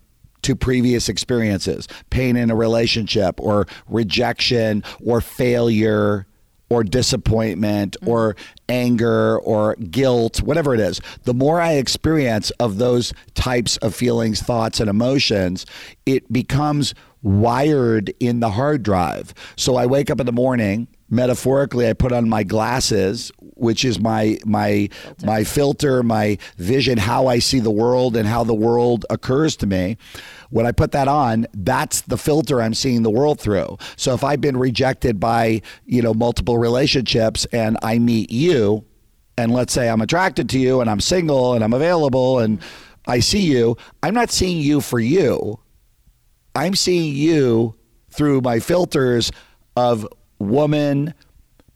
to 0.43 0.55
previous 0.55 1.09
experiences 1.09 1.89
pain 2.11 2.37
in 2.37 2.51
a 2.51 2.55
relationship, 2.57 3.41
or 3.41 3.67
rejection, 3.89 4.85
or 5.05 5.21
failure, 5.21 6.27
or 6.69 6.83
disappointment 6.83 7.97
mm-hmm. 8.01 8.11
or 8.11 8.37
anger 8.69 9.39
or 9.39 9.75
guilt, 9.77 10.43
whatever 10.43 10.75
it 10.75 10.81
is, 10.81 11.01
the 11.25 11.35
more 11.35 11.61
I 11.61 11.75
experience 11.75 12.51
of 12.53 12.79
those 12.79 13.13
types 13.35 13.77
of 13.79 13.95
feelings, 13.95 14.41
thoughts, 14.43 14.81
and 14.81 14.91
emotions, 14.91 15.67
it 16.05 16.31
becomes 16.33 16.95
wired 17.23 18.13
in 18.21 18.41
the 18.41 18.51
hard 18.51 18.83
drive. 18.83 19.35
So 19.57 19.77
I 19.77 19.87
wake 19.87 20.11
up 20.11 20.21
in 20.21 20.27
the 20.27 20.33
morning, 20.33 20.89
metaphorically 21.09 21.89
I 21.89 21.93
put 21.93 22.13
on 22.13 22.29
my 22.29 22.43
glasses, 22.43 23.33
which 23.41 23.85
is 23.85 23.99
my 23.99 24.39
my 24.45 24.89
filter. 24.89 25.27
my 25.27 25.45
filter, 25.45 26.03
my 26.03 26.39
vision, 26.57 26.99
how 26.99 27.27
I 27.27 27.39
see 27.39 27.59
the 27.61 27.71
world 27.71 28.17
and 28.17 28.29
how 28.29 28.45
the 28.45 28.55
world 28.55 29.07
occurs 29.11 29.57
to 29.57 29.67
me. 29.67 29.97
When 30.51 30.67
I 30.67 30.73
put 30.73 30.93
that 30.93 31.09
on, 31.09 31.47
that's 31.55 32.03
the 32.03 32.19
filter 32.19 32.63
I'm 32.63 32.75
seeing 32.75 33.03
the 33.03 33.11
world 33.11 33.41
through. 33.41 33.79
So 33.97 34.15
if 34.15 34.23
I've 34.23 34.41
been 34.41 34.57
rejected 34.57 35.19
by, 35.19 35.63
you 35.85 36.03
know, 36.03 36.15
multiple 36.15 36.59
relationships 36.59 37.47
and 37.53 37.77
I 37.83 37.99
meet 37.99 38.31
you 38.31 38.85
and 39.39 39.53
let's 39.53 39.73
say 39.73 39.89
I'm 39.89 40.01
attracted 40.01 40.49
to 40.51 40.59
you 40.59 40.81
and 40.81 40.89
I'm 40.89 41.01
single 41.01 41.55
and 41.55 41.65
I'm 41.65 41.73
available 41.73 42.39
and 42.39 42.61
I 43.07 43.21
see 43.21 43.41
you, 43.41 43.77
I'm 44.03 44.15
not 44.15 44.31
seeing 44.31 44.59
you 44.59 44.81
for 44.81 44.99
you. 44.99 45.59
I'm 46.57 46.75
seeing 46.75 47.15
you 47.15 47.75
through 48.11 48.41
my 48.41 48.61
filters 48.61 49.31
of 49.77 50.09
woman, 50.39 51.13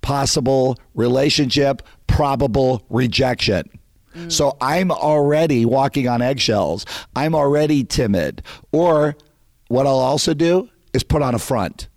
possible 0.01 0.79
relationship, 0.95 1.83
probable 2.07 2.85
rejection. 2.89 3.69
Mm. 4.15 4.33
So 4.33 4.57
I'm 4.61 4.91
already 4.91 5.67
walking 5.67 6.09
on 6.09 6.23
eggshells. 6.23 6.87
I'm 7.15 7.35
already 7.35 7.85
timid. 7.85 8.43
Or 8.73 9.17
what 9.69 9.87
I'll 9.87 9.99
also 9.99 10.33
do 10.33 10.71
is 10.95 11.03
put 11.03 11.21
on 11.21 11.35
a 11.35 11.39
front. 11.39 11.90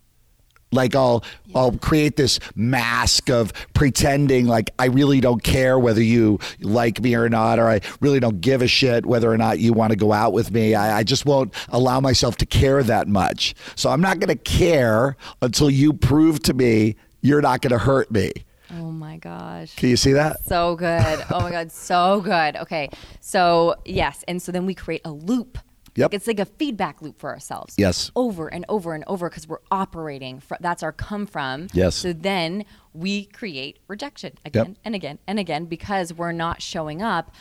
Like 0.74 0.96
I'll 0.96 1.24
yeah. 1.46 1.58
I'll 1.60 1.78
create 1.78 2.16
this 2.16 2.40
mask 2.56 3.30
of 3.30 3.54
pretending 3.74 4.48
like 4.48 4.72
I 4.80 4.86
really 4.86 5.22
don't 5.22 5.44
care 5.44 5.78
whether 5.80 6.02
you 6.02 6.40
like 6.60 7.02
me 7.02 7.16
or 7.16 7.30
not, 7.30 7.60
or 7.60 7.70
I 7.70 7.82
really 8.02 8.20
don't 8.20 8.42
give 8.42 8.62
a 8.62 8.68
shit 8.68 9.06
whether 9.06 9.32
or 9.32 9.38
not 9.38 9.60
you 9.60 9.74
want 9.74 9.92
to 9.92 9.98
go 9.98 10.12
out 10.12 10.34
with 10.34 10.52
me. 10.52 10.76
I, 10.76 11.00
I 11.00 11.04
just 11.04 11.26
won't 11.26 11.54
allow 11.70 12.00
myself 12.00 12.38
to 12.38 12.46
care 12.46 12.84
that 12.84 13.08
much. 13.08 13.56
So 13.76 13.90
I'm 13.90 14.02
not 14.02 14.20
going 14.20 14.36
to 14.36 14.44
care 14.44 15.16
until 15.42 15.70
you 15.70 15.94
prove 15.94 16.42
to 16.44 16.54
me 16.54 16.96
you're 17.22 17.42
not 17.42 17.62
going 17.62 17.72
to 17.72 17.78
hurt 17.78 18.12
me. 18.12 18.32
Oh 18.72 18.92
my 18.92 19.18
gosh. 19.18 19.76
Can 19.76 19.90
you 19.90 19.98
see 19.98 20.14
that? 20.14 20.44
So 20.46 20.76
good. 20.76 21.24
Oh 21.32 21.40
my 21.40 21.52
God. 21.52 21.72
So 21.72 22.22
good. 22.22 22.56
Okay. 22.58 22.90
So, 23.22 23.76
yes. 23.86 24.24
And 24.28 24.42
so 24.42 24.52
then 24.52 24.66
we 24.66 24.74
create 24.74 25.02
a 25.06 25.12
loop. 25.12 25.58
Yep. 25.96 26.12
Like 26.12 26.16
it's 26.16 26.28
like 26.28 26.40
a 26.40 26.46
feedback 26.46 27.02
loop 27.02 27.20
for 27.20 27.30
ourselves. 27.30 27.76
Yes. 27.78 28.12
Over 28.16 28.48
and 28.48 28.66
over 28.68 28.94
and 28.94 29.04
over 29.08 29.30
because 29.30 29.48
we're 29.48 29.60
operating. 29.72 30.40
From, 30.40 30.58
that's 30.60 30.82
our 30.82 30.92
come 30.92 31.26
from. 31.26 31.68
Yes. 31.74 31.96
So 31.96 32.14
then 32.14 32.66
we 32.94 33.26
create 33.26 33.80
rejection 33.88 34.34
again 34.46 34.70
yep. 34.70 34.78
and 34.86 34.96
again 34.96 35.20
and 35.28 35.40
again 35.40 35.66
because 35.66 36.14
we're 36.14 36.32
not 36.32 36.62
showing 36.62 37.02
up 37.02 37.32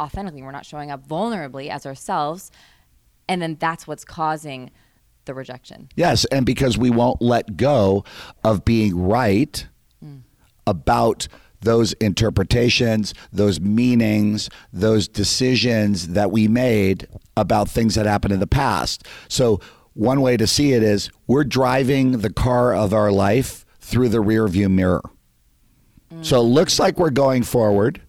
authentically. 0.00 0.42
We're 0.42 0.52
not 0.52 0.66
showing 0.66 0.90
up 0.90 1.06
vulnerably 1.06 1.68
as 1.68 1.86
ourselves. 1.86 2.50
And 3.28 3.42
then 3.42 3.56
that's 3.58 3.86
what's 3.86 4.04
causing 4.04 4.70
the 5.24 5.34
rejection. 5.34 5.88
Yes. 5.96 6.24
And 6.26 6.46
because 6.46 6.78
we 6.78 6.90
won't 6.90 7.20
let 7.20 7.56
go 7.56 8.04
of 8.44 8.64
being 8.64 8.96
right 8.96 9.66
mm. 10.04 10.20
about 10.66 11.26
those 11.60 11.92
interpretations, 11.94 13.14
those 13.32 13.60
meanings, 13.60 14.48
those 14.72 15.08
decisions 15.08 16.08
that 16.08 16.30
we 16.30 16.48
made 16.48 17.08
about 17.36 17.68
things 17.68 17.94
that 17.94 18.06
happened 18.06 18.32
in 18.32 18.40
the 18.40 18.46
past. 18.46 19.06
So, 19.28 19.60
one 19.94 20.20
way 20.20 20.36
to 20.36 20.46
see 20.46 20.72
it 20.72 20.82
is 20.82 21.10
we're 21.26 21.44
driving 21.44 22.18
the 22.18 22.32
car 22.32 22.74
of 22.74 22.92
our 22.92 23.10
life 23.10 23.64
through 23.80 24.10
the 24.10 24.22
rearview 24.22 24.70
mirror. 24.70 25.02
Mm. 26.12 26.24
So, 26.24 26.40
it 26.40 26.44
looks 26.44 26.78
like 26.78 26.98
we're 26.98 27.10
going 27.10 27.42
forward. 27.42 28.02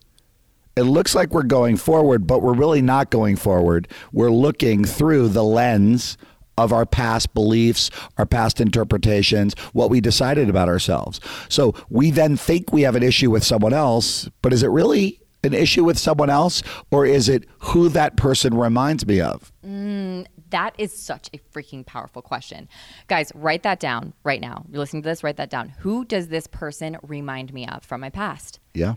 It 0.75 0.83
looks 0.83 1.15
like 1.15 1.31
we're 1.31 1.43
going 1.43 1.77
forward, 1.77 2.27
but 2.27 2.43
we're 2.43 2.53
really 2.53 2.83
not 2.83 3.09
going 3.09 3.35
forward. 3.35 3.87
We're 4.13 4.31
looking 4.31 4.85
through 4.85 5.29
the 5.29 5.43
lens 5.43 6.17
of 6.57 6.73
our 6.73 6.85
past 6.85 7.33
beliefs, 7.33 7.89
our 8.17 8.25
past 8.25 8.59
interpretations, 8.59 9.53
what 9.73 9.89
we 9.89 10.01
decided 10.01 10.49
about 10.49 10.67
ourselves. 10.67 11.19
So 11.49 11.75
we 11.89 12.11
then 12.11 12.37
think 12.37 12.71
we 12.71 12.81
have 12.81 12.95
an 12.95 13.03
issue 13.03 13.31
with 13.31 13.43
someone 13.43 13.73
else, 13.73 14.29
but 14.41 14.53
is 14.53 14.63
it 14.63 14.69
really 14.69 15.21
an 15.43 15.53
issue 15.53 15.83
with 15.83 15.97
someone 15.97 16.29
else, 16.29 16.63
or 16.91 17.05
is 17.05 17.29
it 17.29 17.45
who 17.59 17.89
that 17.89 18.17
person 18.17 18.55
reminds 18.55 19.05
me 19.05 19.21
of? 19.21 19.51
Mm, 19.65 20.25
that 20.49 20.73
is 20.77 20.97
such 20.97 21.29
a 21.33 21.37
freaking 21.37 21.85
powerful 21.85 22.21
question. 22.21 22.67
Guys, 23.07 23.31
write 23.35 23.63
that 23.63 23.79
down 23.79 24.13
right 24.23 24.41
now. 24.41 24.65
You're 24.69 24.79
listening 24.79 25.03
to 25.03 25.09
this, 25.09 25.23
write 25.23 25.37
that 25.37 25.49
down. 25.49 25.69
Who 25.79 26.05
does 26.05 26.27
this 26.27 26.47
person 26.47 26.97
remind 27.03 27.53
me 27.53 27.67
of 27.67 27.83
from 27.83 28.01
my 28.01 28.09
past? 28.09 28.59
Yeah. 28.73 28.95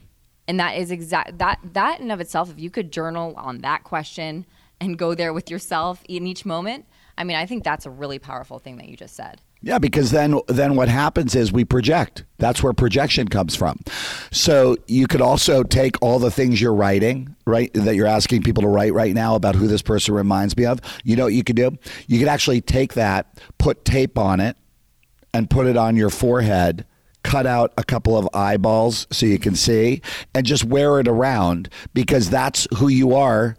And 0.48 0.58
that 0.58 0.76
is 0.76 0.90
exact 0.90 1.38
that 1.38 1.60
that 1.74 2.00
in 2.00 2.10
of 2.10 2.20
itself, 2.20 2.50
if 2.50 2.58
you 2.58 2.70
could 2.70 2.90
journal 2.90 3.34
on 3.36 3.58
that 3.58 3.84
question 3.84 4.46
and 4.80 4.98
go 4.98 5.14
there 5.14 5.32
with 5.32 5.50
yourself 5.50 6.02
in 6.08 6.26
each 6.26 6.44
moment, 6.44 6.86
I 7.20 7.24
mean, 7.24 7.36
I 7.36 7.44
think 7.44 7.64
that's 7.64 7.84
a 7.84 7.90
really 7.90 8.18
powerful 8.18 8.58
thing 8.58 8.78
that 8.78 8.88
you 8.88 8.96
just 8.96 9.14
said. 9.14 9.42
Yeah, 9.60 9.78
because 9.78 10.10
then 10.10 10.40
then 10.48 10.74
what 10.74 10.88
happens 10.88 11.34
is 11.34 11.52
we 11.52 11.66
project. 11.66 12.24
That's 12.38 12.62
where 12.62 12.72
projection 12.72 13.28
comes 13.28 13.54
from. 13.54 13.78
So 14.30 14.78
you 14.86 15.06
could 15.06 15.20
also 15.20 15.62
take 15.62 15.96
all 16.00 16.18
the 16.18 16.30
things 16.30 16.62
you're 16.62 16.72
writing, 16.72 17.36
right, 17.44 17.70
that 17.74 17.94
you're 17.94 18.06
asking 18.06 18.42
people 18.42 18.62
to 18.62 18.68
write 18.68 18.94
right 18.94 19.12
now 19.12 19.34
about 19.34 19.54
who 19.54 19.66
this 19.66 19.82
person 19.82 20.14
reminds 20.14 20.56
me 20.56 20.64
of. 20.64 20.80
You 21.04 21.14
know 21.14 21.24
what 21.24 21.34
you 21.34 21.44
could 21.44 21.56
do? 21.56 21.76
You 22.06 22.18
could 22.18 22.28
actually 22.28 22.62
take 22.62 22.94
that, 22.94 23.38
put 23.58 23.84
tape 23.84 24.16
on 24.16 24.40
it, 24.40 24.56
and 25.34 25.50
put 25.50 25.66
it 25.66 25.76
on 25.76 25.96
your 25.96 26.08
forehead. 26.08 26.86
Cut 27.22 27.46
out 27.46 27.74
a 27.76 27.84
couple 27.84 28.16
of 28.16 28.30
eyeballs 28.32 29.06
so 29.10 29.26
you 29.26 29.38
can 29.38 29.56
see, 29.56 30.00
and 30.34 30.46
just 30.46 30.64
wear 30.64 30.98
it 31.00 31.06
around 31.06 31.68
because 31.92 32.30
that's 32.30 32.66
who 32.78 32.88
you 32.88 33.14
are 33.14 33.58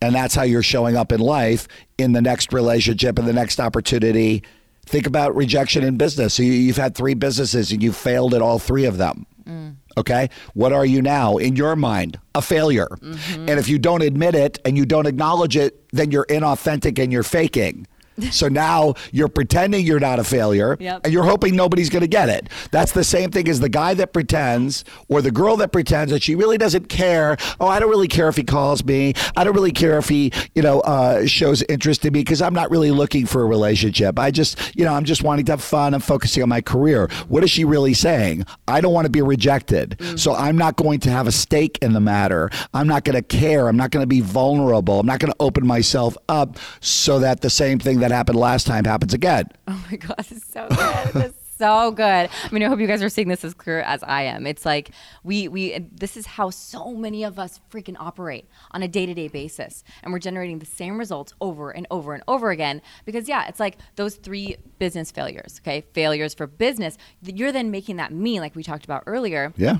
and 0.00 0.14
that's 0.14 0.34
how 0.34 0.42
you're 0.42 0.62
showing 0.62 0.96
up 0.96 1.12
in 1.12 1.20
life 1.20 1.68
in 1.98 2.12
the 2.12 2.22
next 2.22 2.52
relationship 2.52 3.18
and 3.18 3.26
the 3.26 3.32
next 3.32 3.60
opportunity. 3.60 4.42
Think 4.84 5.06
about 5.06 5.34
rejection 5.34 5.82
in 5.82 5.96
business. 5.96 6.34
So 6.34 6.42
you, 6.42 6.68
have 6.68 6.76
had 6.76 6.94
three 6.94 7.14
businesses 7.14 7.72
and 7.72 7.82
you 7.82 7.92
failed 7.92 8.34
at 8.34 8.42
all 8.42 8.58
three 8.58 8.84
of 8.84 8.98
them. 8.98 9.26
Mm. 9.44 9.76
Okay. 9.98 10.28
What 10.54 10.72
are 10.72 10.84
you 10.84 11.00
now 11.02 11.38
in 11.38 11.56
your 11.56 11.74
mind? 11.76 12.18
A 12.34 12.42
failure. 12.42 12.88
Mm-hmm. 13.00 13.48
And 13.48 13.58
if 13.58 13.68
you 13.68 13.78
don't 13.78 14.02
admit 14.02 14.34
it 14.34 14.58
and 14.64 14.76
you 14.76 14.84
don't 14.84 15.06
acknowledge 15.06 15.56
it, 15.56 15.88
then 15.90 16.10
you're 16.10 16.26
inauthentic 16.26 17.02
and 17.02 17.12
you're 17.12 17.22
faking. 17.22 17.86
So 18.30 18.48
now 18.48 18.94
you're 19.12 19.28
pretending 19.28 19.86
you're 19.86 20.00
not 20.00 20.18
a 20.18 20.24
failure 20.24 20.76
yep. 20.80 21.02
and 21.04 21.12
you're 21.12 21.24
hoping 21.24 21.56
nobody's 21.56 21.90
going 21.90 22.02
to 22.02 22.08
get 22.08 22.28
it. 22.28 22.48
That's 22.70 22.92
the 22.92 23.04
same 23.04 23.30
thing 23.30 23.48
as 23.48 23.60
the 23.60 23.68
guy 23.68 23.94
that 23.94 24.12
pretends 24.12 24.84
or 25.08 25.22
the 25.22 25.30
girl 25.30 25.56
that 25.58 25.72
pretends 25.72 26.12
that 26.12 26.22
she 26.22 26.34
really 26.34 26.58
doesn't 26.58 26.88
care. 26.88 27.36
Oh, 27.60 27.66
I 27.66 27.78
don't 27.78 27.90
really 27.90 28.08
care 28.08 28.28
if 28.28 28.36
he 28.36 28.44
calls 28.44 28.84
me. 28.84 29.14
I 29.36 29.44
don't 29.44 29.54
really 29.54 29.72
care 29.72 29.98
if 29.98 30.08
he, 30.08 30.32
you 30.54 30.62
know, 30.62 30.80
uh, 30.80 31.26
shows 31.26 31.62
interest 31.64 32.04
in 32.04 32.12
me 32.12 32.20
because 32.20 32.42
I'm 32.42 32.54
not 32.54 32.70
really 32.70 32.90
looking 32.90 33.26
for 33.26 33.42
a 33.42 33.46
relationship. 33.46 34.18
I 34.18 34.30
just, 34.30 34.76
you 34.76 34.84
know, 34.84 34.94
I'm 34.94 35.04
just 35.04 35.22
wanting 35.22 35.44
to 35.46 35.52
have 35.52 35.62
fun. 35.62 35.94
I'm 35.94 36.00
focusing 36.00 36.42
on 36.42 36.48
my 36.48 36.60
career. 36.60 37.08
What 37.28 37.44
is 37.44 37.50
she 37.50 37.64
really 37.64 37.94
saying? 37.94 38.44
I 38.68 38.80
don't 38.80 38.92
want 38.92 39.06
to 39.06 39.10
be 39.10 39.22
rejected. 39.22 39.96
Mm-hmm. 39.98 40.16
So 40.16 40.34
I'm 40.34 40.56
not 40.56 40.76
going 40.76 41.00
to 41.00 41.10
have 41.10 41.26
a 41.26 41.32
stake 41.32 41.78
in 41.82 41.92
the 41.92 42.00
matter. 42.00 42.50
I'm 42.72 42.86
not 42.86 43.04
going 43.04 43.16
to 43.16 43.22
care. 43.22 43.68
I'm 43.68 43.76
not 43.76 43.90
going 43.90 44.02
to 44.02 44.08
be 44.08 44.20
vulnerable. 44.20 45.00
I'm 45.00 45.06
not 45.06 45.18
going 45.18 45.32
to 45.32 45.36
open 45.40 45.66
myself 45.66 46.16
up 46.28 46.58
so 46.80 47.18
that 47.20 47.40
the 47.40 47.50
same 47.50 47.78
thing 47.78 48.00
that 48.00 48.05
that 48.08 48.14
happened 48.14 48.38
last 48.38 48.66
time 48.66 48.84
happens 48.84 49.14
again. 49.14 49.48
Oh 49.68 49.84
my 49.90 49.96
God, 49.96 50.16
this 50.18 50.32
is 50.32 50.44
so 50.44 50.66
good. 50.68 51.12
this 51.12 51.32
is 51.32 51.34
so 51.58 51.90
good. 51.90 52.30
I 52.30 52.48
mean, 52.52 52.62
I 52.62 52.68
hope 52.68 52.80
you 52.80 52.86
guys 52.86 53.02
are 53.02 53.08
seeing 53.08 53.28
this 53.28 53.44
as 53.44 53.52
clear 53.52 53.80
as 53.80 54.02
I 54.02 54.22
am. 54.22 54.46
It's 54.46 54.64
like 54.64 54.90
we 55.22 55.48
we 55.48 55.78
this 55.92 56.16
is 56.16 56.26
how 56.26 56.50
so 56.50 56.92
many 56.92 57.24
of 57.24 57.38
us 57.38 57.60
freaking 57.70 57.96
operate 57.98 58.48
on 58.70 58.82
a 58.82 58.88
day-to-day 58.88 59.28
basis. 59.28 59.84
And 60.02 60.12
we're 60.12 60.18
generating 60.18 60.60
the 60.60 60.66
same 60.66 60.98
results 60.98 61.34
over 61.40 61.70
and 61.70 61.86
over 61.90 62.14
and 62.14 62.22
over 62.28 62.50
again 62.50 62.80
because 63.04 63.28
yeah, 63.28 63.48
it's 63.48 63.60
like 63.60 63.78
those 63.96 64.16
three 64.16 64.56
business 64.78 65.10
failures, 65.10 65.60
okay? 65.62 65.84
Failures 65.92 66.34
for 66.34 66.46
business. 66.46 66.96
You're 67.22 67.52
then 67.52 67.70
making 67.70 67.96
that 67.96 68.12
mean 68.12 68.40
like 68.40 68.54
we 68.54 68.62
talked 68.62 68.84
about 68.84 69.02
earlier. 69.06 69.52
Yeah. 69.56 69.78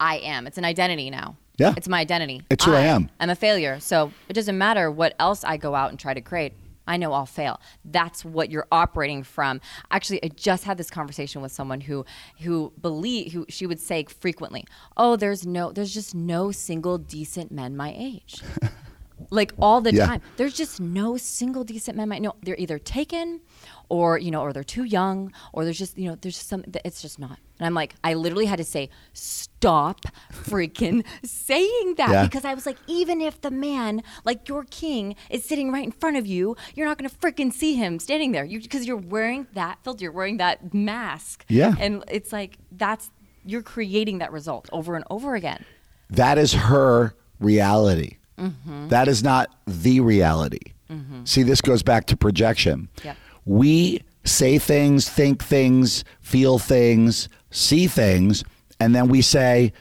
I 0.00 0.18
am. 0.18 0.46
It's 0.46 0.58
an 0.58 0.64
identity 0.64 1.10
now. 1.10 1.36
Yeah. 1.58 1.74
It's 1.76 1.88
my 1.88 2.00
identity. 2.00 2.42
It's 2.50 2.64
who 2.64 2.72
I, 2.72 2.78
I 2.78 2.84
am. 2.84 3.10
I'm 3.18 3.30
a 3.30 3.36
failure. 3.36 3.80
So 3.80 4.12
it 4.28 4.34
doesn't 4.34 4.56
matter 4.56 4.90
what 4.90 5.16
else 5.18 5.42
I 5.42 5.56
go 5.56 5.74
out 5.74 5.90
and 5.90 5.98
try 5.98 6.14
to 6.14 6.20
create. 6.20 6.52
I 6.88 6.96
know 6.96 7.12
I'll 7.12 7.26
fail. 7.26 7.60
That's 7.84 8.24
what 8.24 8.50
you're 8.50 8.66
operating 8.72 9.22
from. 9.22 9.60
Actually, 9.90 10.24
I 10.24 10.28
just 10.28 10.64
had 10.64 10.78
this 10.78 10.90
conversation 10.90 11.42
with 11.42 11.52
someone 11.52 11.82
who 11.82 12.04
who 12.40 12.72
believe 12.80 13.32
who 13.32 13.46
she 13.48 13.66
would 13.66 13.78
say 13.78 14.04
frequently, 14.04 14.64
"Oh, 14.96 15.14
there's 15.14 15.46
no 15.46 15.70
there's 15.70 15.94
just 15.94 16.14
no 16.14 16.50
single 16.50 16.98
decent 16.98 17.52
men 17.52 17.76
my 17.76 17.94
age." 17.96 18.42
like 19.30 19.52
all 19.58 19.80
the 19.80 19.94
yeah. 19.94 20.06
time. 20.06 20.22
There's 20.36 20.54
just 20.54 20.80
no 20.80 21.16
single 21.16 21.64
decent 21.64 21.96
men. 21.96 22.08
My, 22.08 22.18
no, 22.18 22.34
they're 22.42 22.56
either 22.58 22.78
taken, 22.78 23.40
or 23.88 24.18
you 24.18 24.30
know, 24.30 24.40
or 24.40 24.52
they're 24.52 24.64
too 24.64 24.84
young, 24.84 25.32
or 25.52 25.64
there's 25.64 25.78
just 25.78 25.98
you 25.98 26.08
know, 26.08 26.16
there's 26.20 26.36
just 26.36 26.48
some. 26.48 26.64
It's 26.84 27.02
just 27.02 27.18
not. 27.18 27.38
And 27.58 27.66
I'm 27.66 27.74
like, 27.74 27.94
I 28.04 28.14
literally 28.14 28.46
had 28.46 28.58
to 28.58 28.64
say, 28.64 28.90
stop 29.12 30.02
freaking 30.32 31.04
saying 31.24 31.94
that 31.96 32.10
yeah. 32.10 32.24
because 32.24 32.44
I 32.44 32.54
was 32.54 32.66
like, 32.66 32.76
even 32.86 33.20
if 33.20 33.40
the 33.40 33.50
man, 33.50 34.02
like 34.24 34.48
your 34.48 34.64
king, 34.64 35.16
is 35.30 35.44
sitting 35.44 35.72
right 35.72 35.84
in 35.84 35.92
front 35.92 36.16
of 36.16 36.26
you, 36.26 36.56
you're 36.74 36.86
not 36.86 36.98
gonna 36.98 37.10
freaking 37.10 37.52
see 37.52 37.74
him 37.74 37.98
standing 37.98 38.32
there. 38.32 38.44
You 38.44 38.60
because 38.60 38.86
you're 38.86 38.96
wearing 38.96 39.46
that 39.54 39.78
filter, 39.82 40.04
you're 40.04 40.12
wearing 40.12 40.36
that 40.36 40.72
mask. 40.72 41.44
Yeah. 41.48 41.74
And 41.78 42.04
it's 42.08 42.32
like 42.32 42.58
that's 42.72 43.10
you're 43.44 43.62
creating 43.62 44.18
that 44.18 44.30
result 44.32 44.68
over 44.72 44.94
and 44.94 45.04
over 45.10 45.34
again. 45.34 45.64
That 46.10 46.38
is 46.38 46.52
her 46.52 47.14
reality. 47.40 48.18
Mm-hmm. 48.38 48.88
That 48.88 49.08
is 49.08 49.22
not 49.22 49.50
the 49.66 50.00
reality. 50.00 50.74
Mm-hmm. 50.90 51.24
See, 51.24 51.42
this 51.42 51.60
goes 51.60 51.82
back 51.82 52.06
to 52.06 52.16
projection. 52.16 52.88
Yep. 53.04 53.16
We 53.44 54.02
say 54.24 54.58
things, 54.58 55.08
think 55.08 55.42
things, 55.42 56.04
feel 56.20 56.58
things, 56.58 57.28
see 57.50 57.86
things, 57.86 58.44
and 58.80 58.94
then 58.94 59.08
we 59.08 59.22
say 59.22 59.72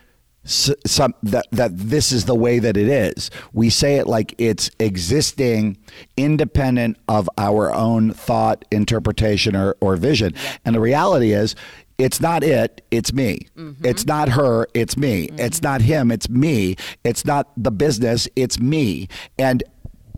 some, 0.44 1.14
that 1.24 1.46
that 1.52 1.78
this 1.78 2.12
is 2.12 2.26
the 2.26 2.36
way 2.36 2.60
that 2.60 2.78
it 2.78 2.88
is. 2.88 3.30
We 3.52 3.70
say 3.70 3.98
it 3.98 4.08
like 4.08 4.34
it's 4.38 4.72
existing 4.80 5.78
independent 6.16 6.98
of 7.10 7.30
our 7.38 7.74
own 7.74 8.14
thought, 8.14 8.64
interpretation, 8.72 9.56
or, 9.56 9.76
or 9.82 9.98
vision. 9.98 10.34
And 10.64 10.74
the 10.74 10.80
reality 10.80 11.34
is, 11.34 11.56
it's 11.98 12.22
not 12.22 12.44
it, 12.44 12.86
it's 12.92 13.12
me. 13.12 13.48
Mm-hmm. 13.58 13.86
It's 13.86 14.06
not 14.06 14.30
her, 14.30 14.68
it's 14.74 14.96
me. 14.96 15.28
Mm-hmm. 15.28 15.40
It's 15.40 15.62
not 15.62 15.82
him, 15.82 16.12
it's 16.12 16.30
me. 16.30 16.76
It's 17.04 17.26
not 17.26 17.52
the 17.58 17.72
business, 17.72 18.28
it's 18.36 18.60
me. 18.60 19.08
And 19.38 19.64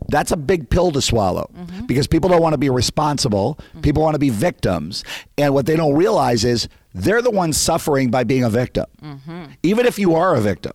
that's 0.10 0.32
a 0.32 0.38
big 0.38 0.70
pill 0.70 0.92
to 0.92 1.02
swallow 1.02 1.50
mm-hmm. 1.56 1.86
because 1.86 2.08
people 2.08 2.30
don't 2.30 2.42
want 2.42 2.54
to 2.54 2.58
be 2.60 2.70
responsible. 2.70 3.56
Mm-hmm. 3.70 3.82
People 3.82 4.04
want 4.04 4.16
to 4.16 4.20
be 4.20 4.30
victims. 4.30 5.04
And 5.38 5.54
what 5.54 5.66
they 5.66 5.76
don't 5.76 5.96
realize 5.96 6.44
is 6.44 6.68
they're 6.94 7.22
the 7.22 7.32
ones 7.32 7.58
suffering 7.58 8.10
by 8.10 8.24
being 8.24 8.44
a 8.44 8.50
victim. 8.50 8.86
Mm-hmm. 9.02 9.46
Even 9.64 9.86
if 9.86 10.00
you 10.00 10.16
are 10.16 10.36
a 10.36 10.42
victim. 10.42 10.74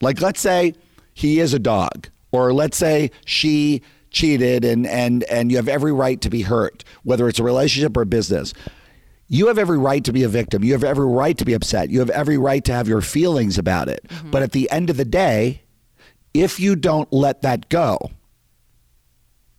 Like, 0.00 0.20
let's 0.20 0.40
say 0.40 0.74
he 1.14 1.40
is 1.40 1.54
a 1.54 1.58
dog, 1.58 2.08
or 2.30 2.52
let's 2.52 2.76
say 2.76 3.10
she 3.24 3.82
cheated 4.10 4.64
and, 4.64 4.86
and, 4.86 5.24
and 5.24 5.50
you 5.50 5.56
have 5.56 5.68
every 5.68 5.92
right 5.92 6.20
to 6.20 6.30
be 6.30 6.42
hurt, 6.42 6.84
whether 7.02 7.28
it's 7.28 7.38
a 7.38 7.42
relationship 7.44 7.96
or 7.96 8.02
a 8.02 8.06
business. 8.06 8.54
You 9.26 9.48
have 9.48 9.58
every 9.58 9.78
right 9.78 10.02
to 10.04 10.12
be 10.12 10.22
a 10.22 10.28
victim. 10.28 10.64
You 10.64 10.72
have 10.72 10.84
every 10.84 11.06
right 11.06 11.36
to 11.36 11.44
be 11.44 11.52
upset. 11.52 11.90
You 11.90 11.98
have 11.98 12.10
every 12.10 12.38
right 12.38 12.64
to 12.64 12.72
have 12.72 12.88
your 12.88 13.02
feelings 13.02 13.58
about 13.58 13.88
it. 13.88 14.06
Mm-hmm. 14.08 14.30
But 14.30 14.42
at 14.42 14.52
the 14.52 14.70
end 14.70 14.88
of 14.88 14.96
the 14.96 15.04
day, 15.04 15.62
if 16.32 16.60
you 16.60 16.76
don't 16.76 17.12
let 17.12 17.42
that 17.42 17.68
go, 17.68 17.98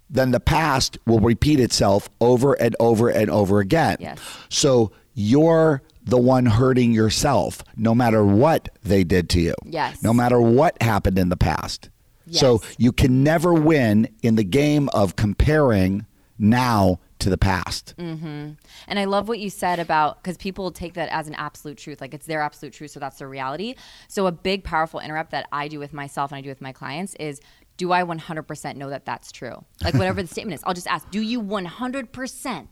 then 0.09 0.31
the 0.31 0.39
past 0.39 0.97
will 1.05 1.19
repeat 1.19 1.59
itself 1.59 2.09
over 2.19 2.53
and 2.53 2.75
over 2.79 3.09
and 3.09 3.29
over 3.29 3.59
again. 3.59 3.97
Yes. 3.99 4.19
So 4.49 4.91
you're 5.13 5.81
the 6.03 6.17
one 6.17 6.45
hurting 6.45 6.91
yourself 6.91 7.63
no 7.75 7.93
matter 7.93 8.23
what 8.23 8.69
they 8.83 9.03
did 9.03 9.29
to 9.29 9.39
you. 9.39 9.53
Yes. 9.65 10.01
No 10.01 10.13
matter 10.13 10.41
what 10.41 10.81
happened 10.81 11.19
in 11.19 11.29
the 11.29 11.37
past. 11.37 11.89
Yes. 12.25 12.41
So 12.41 12.61
you 12.77 12.91
can 12.91 13.23
never 13.23 13.53
win 13.53 14.07
in 14.21 14.35
the 14.35 14.43
game 14.43 14.89
of 14.89 15.15
comparing 15.15 16.05
now 16.37 16.99
to 17.19 17.29
the 17.29 17.37
past. 17.37 17.93
Mm-hmm. 17.97 18.51
And 18.87 18.99
I 18.99 19.05
love 19.05 19.27
what 19.27 19.39
you 19.39 19.49
said 19.49 19.79
about 19.79 20.23
because 20.23 20.37
people 20.37 20.71
take 20.71 20.93
that 20.93 21.09
as 21.09 21.27
an 21.27 21.35
absolute 21.35 21.77
truth, 21.77 22.01
like 22.01 22.13
it's 22.13 22.25
their 22.25 22.41
absolute 22.41 22.73
truth, 22.73 22.91
so 22.91 22.99
that's 22.99 23.17
their 23.17 23.27
reality. 23.27 23.75
So 24.07 24.25
a 24.25 24.31
big, 24.31 24.63
powerful 24.63 24.99
interrupt 24.99 25.31
that 25.31 25.47
I 25.51 25.67
do 25.67 25.79
with 25.79 25.93
myself 25.93 26.31
and 26.31 26.37
I 26.37 26.41
do 26.41 26.49
with 26.49 26.61
my 26.61 26.71
clients 26.71 27.15
is 27.15 27.41
do 27.77 27.91
I 27.91 28.03
100% 28.03 28.75
know 28.75 28.89
that 28.89 29.05
that's 29.05 29.31
true? 29.31 29.63
Like 29.83 29.93
whatever 29.95 30.21
the 30.21 30.27
statement 30.31 30.55
is, 30.55 30.63
I'll 30.65 30.73
just 30.73 30.87
ask, 30.87 31.09
do 31.11 31.21
you 31.21 31.41
100%, 31.41 32.67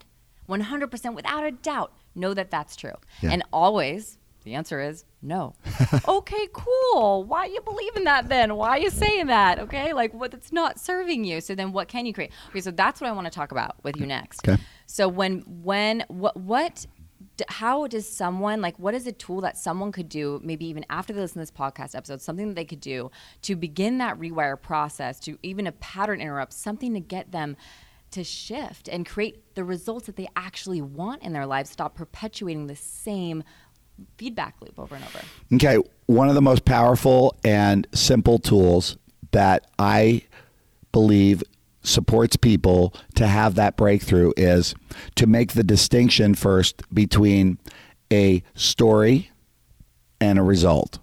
100% 0.50 1.14
without 1.14 1.46
a 1.46 1.52
doubt 1.52 1.94
know 2.18 2.34
that 2.34 2.52
that's 2.52 2.76
true? 2.76 2.96
Yeah. 3.22 3.32
And 3.32 3.44
always 3.54 4.18
the 4.48 4.56
answer 4.56 4.80
is 4.80 5.04
no. 5.22 5.56
okay, 6.08 6.48
cool. 6.54 7.26
Why 7.26 7.40
are 7.40 7.48
you 7.48 7.60
believing 7.62 8.06
that 8.06 8.30
then? 8.30 8.56
Why 8.56 8.70
are 8.70 8.78
you 8.78 8.90
saying 8.90 9.28
that? 9.28 9.60
Okay, 9.60 9.92
like 9.92 10.14
what 10.14 10.34
it's 10.34 10.54
not 10.54 10.80
serving 10.80 11.26
you. 11.26 11.42
So 11.42 11.54
then 11.54 11.74
what 11.74 11.90
can 11.90 12.06
you 12.06 12.14
create? 12.14 12.32
Okay, 12.50 12.62
so 12.62 12.72
that's 12.72 13.02
what 13.02 13.10
I 13.10 13.12
want 13.12 13.26
to 13.26 13.32
talk 13.32 13.52
about 13.52 13.76
with 13.84 13.98
you 13.98 14.06
next. 14.06 14.48
Okay. 14.48 14.62
So 14.86 15.10
when 15.10 15.42
when 15.42 16.06
what 16.08 16.38
what 16.38 16.86
how 17.50 17.88
does 17.88 18.08
someone 18.10 18.62
like 18.62 18.80
what 18.80 18.94
is 18.94 19.06
a 19.06 19.12
tool 19.12 19.42
that 19.42 19.58
someone 19.58 19.92
could 19.92 20.08
do 20.08 20.40
maybe 20.44 20.66
even 20.66 20.86
after 20.90 21.12
they 21.14 21.20
listen 21.20 21.36
to 21.36 21.40
this 21.40 21.52
podcast 21.52 21.94
episode 21.94 22.22
something 22.22 22.48
that 22.48 22.56
they 22.56 22.66
could 22.66 22.80
do 22.80 23.12
to 23.42 23.56
begin 23.56 23.98
that 23.98 24.18
rewire 24.18 24.60
process 24.60 25.20
to 25.20 25.38
even 25.44 25.68
a 25.68 25.72
pattern 25.74 26.22
interrupt 26.22 26.54
something 26.54 26.94
to 26.94 27.00
get 27.00 27.32
them 27.32 27.56
to 28.12 28.24
shift 28.24 28.88
and 28.88 29.06
create 29.06 29.56
the 29.56 29.64
results 29.64 30.06
that 30.06 30.16
they 30.16 30.28
actually 30.36 30.82
want 30.82 31.24
in 31.24 31.34
their 31.34 31.46
lives 31.46 31.70
stop 31.70 31.96
perpetuating 31.96 32.68
the 32.68 32.76
same 32.76 33.44
feedback 34.18 34.56
loop 34.62 34.80
over 34.80 34.96
and 34.96 35.04
over. 35.04 35.20
Okay, 35.54 35.78
one 36.06 36.30
of 36.30 36.36
the 36.36 36.42
most 36.42 36.66
powerful 36.66 37.36
and 37.44 37.88
simple 37.94 38.40
tools 38.40 38.98
that 39.32 39.70
I 39.78 40.24
believe 40.92 41.44
supports 41.84 42.36
people 42.36 42.94
to 43.16 43.28
have 43.28 43.56
that 43.56 43.78
breakthrough 43.78 44.32
is 44.36 44.76
to 45.16 45.28
make 45.28 45.54
the 45.54 45.64
distinction 45.64 46.36
first 46.36 46.82
between 46.94 47.58
a 48.12 48.44
story 48.56 49.32
and 50.20 50.40
a 50.40 50.44
result. 50.44 51.00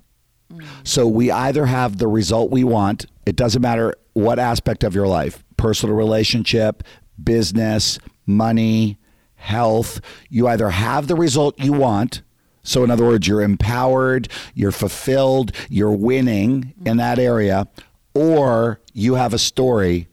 Mm. 0.53 0.65
So 0.85 1.07
we 1.07 1.31
either 1.31 1.67
have 1.67 1.99
the 1.99 2.09
result 2.09 2.51
we 2.51 2.65
want, 2.65 3.07
it 3.27 3.37
doesn't 3.37 3.63
matter 3.63 3.95
what 4.13 4.39
aspect 4.39 4.85
of 4.85 4.95
your 4.95 5.07
life 5.07 5.44
personal 5.57 5.97
relationship, 5.97 6.83
business, 7.23 7.99
money, 8.27 8.99
health. 9.37 10.01
You 10.29 10.49
either 10.49 10.71
have 10.71 11.07
the 11.07 11.15
result 11.15 11.59
you 11.59 11.73
want. 11.73 12.23
So, 12.63 12.83
in 12.83 12.91
other 12.91 13.05
words, 13.05 13.29
you're 13.29 13.43
empowered, 13.43 14.29
you're 14.55 14.73
fulfilled, 14.73 15.53
you're 15.69 15.93
winning 15.93 16.73
in 16.87 16.97
that 16.97 17.19
area, 17.19 17.69
or 18.15 18.81
you 18.95 19.17
have 19.17 19.35
a 19.35 19.39
story 19.39 20.09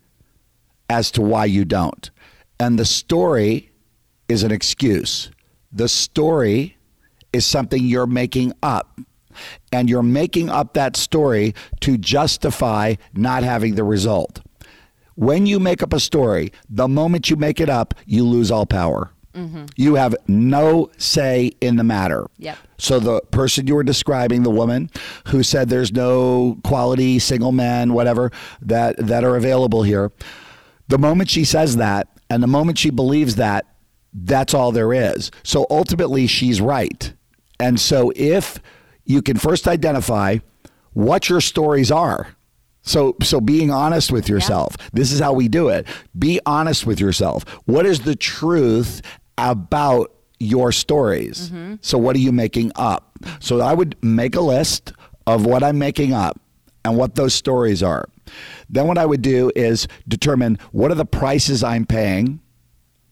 as 0.89 1.11
to 1.11 1.21
why 1.21 1.45
you 1.45 1.63
don't. 1.63 2.11
And 2.59 2.77
the 2.77 2.85
story 2.85 3.71
is 4.27 4.43
an 4.43 4.51
excuse. 4.51 5.31
The 5.71 5.87
story 5.87 6.77
is 7.31 7.45
something 7.45 7.83
you're 7.83 8.07
making 8.07 8.53
up. 8.61 8.99
And 9.71 9.89
you're 9.89 10.03
making 10.03 10.49
up 10.49 10.73
that 10.73 10.97
story 10.97 11.55
to 11.79 11.97
justify 11.97 12.95
not 13.13 13.43
having 13.43 13.75
the 13.75 13.85
result. 13.85 14.41
When 15.15 15.45
you 15.45 15.59
make 15.59 15.83
up 15.83 15.93
a 15.93 15.99
story, 15.99 16.51
the 16.69 16.87
moment 16.87 17.29
you 17.29 17.35
make 17.35 17.59
it 17.59 17.69
up, 17.69 17.93
you 18.05 18.25
lose 18.25 18.51
all 18.51 18.65
power. 18.65 19.11
Mm-hmm. 19.33 19.65
You 19.77 19.95
have 19.95 20.15
no 20.27 20.91
say 20.97 21.51
in 21.61 21.77
the 21.77 21.83
matter. 21.83 22.25
Yep. 22.37 22.57
So 22.77 22.99
the 22.99 23.21
person 23.31 23.67
you 23.67 23.75
were 23.75 23.83
describing, 23.83 24.43
the 24.43 24.49
woman 24.49 24.89
who 25.27 25.43
said 25.43 25.69
there's 25.69 25.93
no 25.93 26.57
quality 26.63 27.19
single 27.19 27.51
men, 27.51 27.93
whatever 27.93 28.31
that 28.61 28.97
that 28.97 29.23
are 29.23 29.37
available 29.37 29.83
here, 29.83 30.11
the 30.87 30.97
moment 30.97 31.29
she 31.29 31.45
says 31.45 31.77
that, 31.77 32.07
and 32.29 32.43
the 32.43 32.47
moment 32.47 32.77
she 32.77 32.89
believes 32.89 33.35
that, 33.35 33.65
that's 34.13 34.53
all 34.53 34.71
there 34.71 34.93
is. 34.93 35.31
So 35.43 35.65
ultimately, 35.69 36.27
she's 36.27 36.59
right. 36.59 37.13
And 37.59 37.79
so 37.79 38.11
if 38.15 38.59
you 39.05 39.21
can 39.21 39.37
first 39.37 39.67
identify 39.67 40.37
what 40.93 41.29
your 41.29 41.41
stories 41.41 41.91
are. 41.91 42.35
So 42.91 43.15
so 43.21 43.39
being 43.39 43.71
honest 43.71 44.11
with 44.11 44.27
yourself. 44.27 44.75
Yeah. 44.77 44.89
This 44.93 45.11
is 45.11 45.19
how 45.19 45.33
we 45.33 45.47
do 45.47 45.69
it. 45.69 45.87
Be 46.17 46.39
honest 46.45 46.85
with 46.85 46.99
yourself. 46.99 47.47
What 47.65 47.85
is 47.85 48.01
the 48.01 48.15
truth 48.15 49.01
about 49.37 50.13
your 50.39 50.71
stories? 50.71 51.49
Mm-hmm. 51.49 51.75
So 51.81 51.97
what 51.97 52.15
are 52.15 52.19
you 52.19 52.31
making 52.31 52.73
up? 52.75 53.17
So 53.39 53.61
I 53.61 53.73
would 53.73 53.95
make 54.03 54.35
a 54.35 54.41
list 54.41 54.93
of 55.25 55.45
what 55.45 55.63
I'm 55.63 55.79
making 55.79 56.13
up 56.13 56.39
and 56.83 56.97
what 56.97 57.15
those 57.15 57.33
stories 57.33 57.81
are. 57.81 58.05
Then 58.69 58.87
what 58.87 58.97
I 58.97 59.05
would 59.05 59.21
do 59.21 59.51
is 59.55 59.87
determine 60.07 60.57
what 60.71 60.91
are 60.91 60.95
the 60.95 61.05
prices 61.05 61.63
I'm 61.63 61.85
paying 61.85 62.39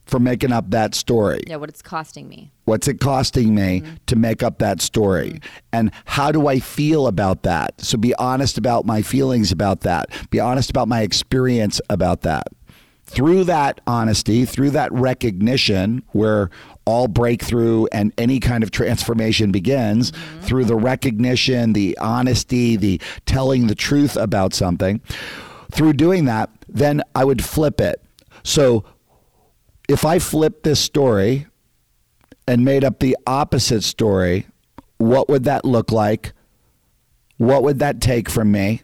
for 0.09 0.19
making 0.19 0.51
up 0.51 0.71
that 0.71 0.95
story. 0.95 1.41
Yeah, 1.47 1.57
what 1.57 1.69
it's 1.69 1.81
costing 1.81 2.27
me. 2.27 2.51
What's 2.65 2.87
it 2.87 2.99
costing 2.99 3.55
me 3.55 3.81
mm-hmm. 3.81 3.95
to 4.07 4.15
make 4.15 4.43
up 4.43 4.59
that 4.59 4.81
story? 4.81 5.31
Mm-hmm. 5.31 5.47
And 5.73 5.91
how 6.05 6.31
do 6.31 6.47
I 6.47 6.59
feel 6.59 7.07
about 7.07 7.43
that? 7.43 7.79
So 7.81 7.97
be 7.97 8.15
honest 8.15 8.57
about 8.57 8.85
my 8.85 9.01
feelings 9.01 9.51
about 9.51 9.81
that. 9.81 10.09
Be 10.29 10.39
honest 10.39 10.69
about 10.69 10.87
my 10.87 11.01
experience 11.01 11.79
about 11.89 12.21
that. 12.21 12.47
Through 13.05 13.45
that 13.45 13.81
honesty, 13.87 14.45
through 14.45 14.69
that 14.71 14.91
recognition, 14.91 16.03
where 16.09 16.51
all 16.85 17.07
breakthrough 17.07 17.85
and 17.91 18.13
any 18.17 18.39
kind 18.39 18.63
of 18.63 18.69
transformation 18.71 19.51
begins, 19.51 20.11
mm-hmm. 20.11 20.41
through 20.41 20.65
the 20.65 20.75
recognition, 20.75 21.73
the 21.73 21.97
honesty, 21.99 22.75
the 22.75 23.01
telling 23.25 23.67
the 23.67 23.75
truth 23.75 24.15
about 24.15 24.53
something, 24.53 25.01
through 25.71 25.93
doing 25.93 26.25
that, 26.25 26.49
then 26.67 27.01
I 27.15 27.25
would 27.25 27.43
flip 27.43 27.81
it. 27.81 28.03
So 28.43 28.85
if 29.89 30.05
I 30.05 30.19
flipped 30.19 30.63
this 30.63 30.79
story 30.79 31.47
and 32.47 32.63
made 32.63 32.83
up 32.85 32.99
the 32.99 33.17
opposite 33.25 33.83
story, 33.83 34.45
what 34.97 35.27
would 35.29 35.45
that 35.45 35.65
look 35.65 35.91
like? 35.91 36.33
What 37.37 37.63
would 37.63 37.79
that 37.79 37.99
take 37.99 38.29
from 38.29 38.51
me? 38.51 38.83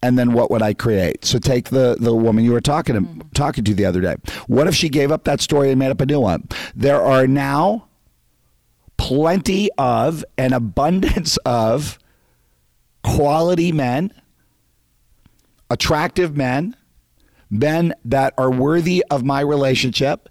And 0.00 0.16
then 0.16 0.32
what 0.32 0.48
would 0.52 0.62
I 0.62 0.74
create? 0.74 1.24
So 1.24 1.40
take 1.40 1.70
the, 1.70 1.96
the 1.98 2.14
woman 2.14 2.44
you 2.44 2.52
were 2.52 2.60
talking 2.60 2.94
to, 2.94 3.00
mm-hmm. 3.00 3.28
talking 3.34 3.64
to 3.64 3.74
the 3.74 3.84
other 3.84 4.00
day. 4.00 4.14
What 4.46 4.68
if 4.68 4.76
she 4.76 4.88
gave 4.88 5.10
up 5.10 5.24
that 5.24 5.40
story 5.40 5.70
and 5.70 5.78
made 5.78 5.90
up 5.90 6.00
a 6.00 6.06
new 6.06 6.20
one? 6.20 6.46
There 6.76 7.02
are 7.02 7.26
now 7.26 7.88
plenty 8.96 9.70
of 9.76 10.24
an 10.36 10.52
abundance 10.52 11.36
of 11.44 11.98
quality 13.02 13.72
men, 13.72 14.12
attractive 15.68 16.36
men, 16.36 16.76
men 17.50 17.94
that 18.04 18.34
are 18.38 18.50
worthy 18.50 19.04
of 19.10 19.24
my 19.24 19.40
relationship, 19.40 20.28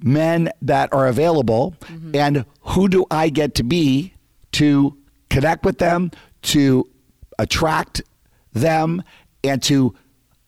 men 0.00 0.50
that 0.62 0.92
are 0.92 1.06
available, 1.06 1.74
mm-hmm. 1.80 2.14
and 2.14 2.44
who 2.60 2.88
do 2.88 3.06
I 3.10 3.28
get 3.28 3.54
to 3.56 3.62
be 3.62 4.14
to 4.52 4.96
connect 5.30 5.64
with 5.64 5.78
them, 5.78 6.10
to 6.42 6.88
attract 7.38 8.02
them, 8.52 9.02
and 9.42 9.62
to 9.64 9.94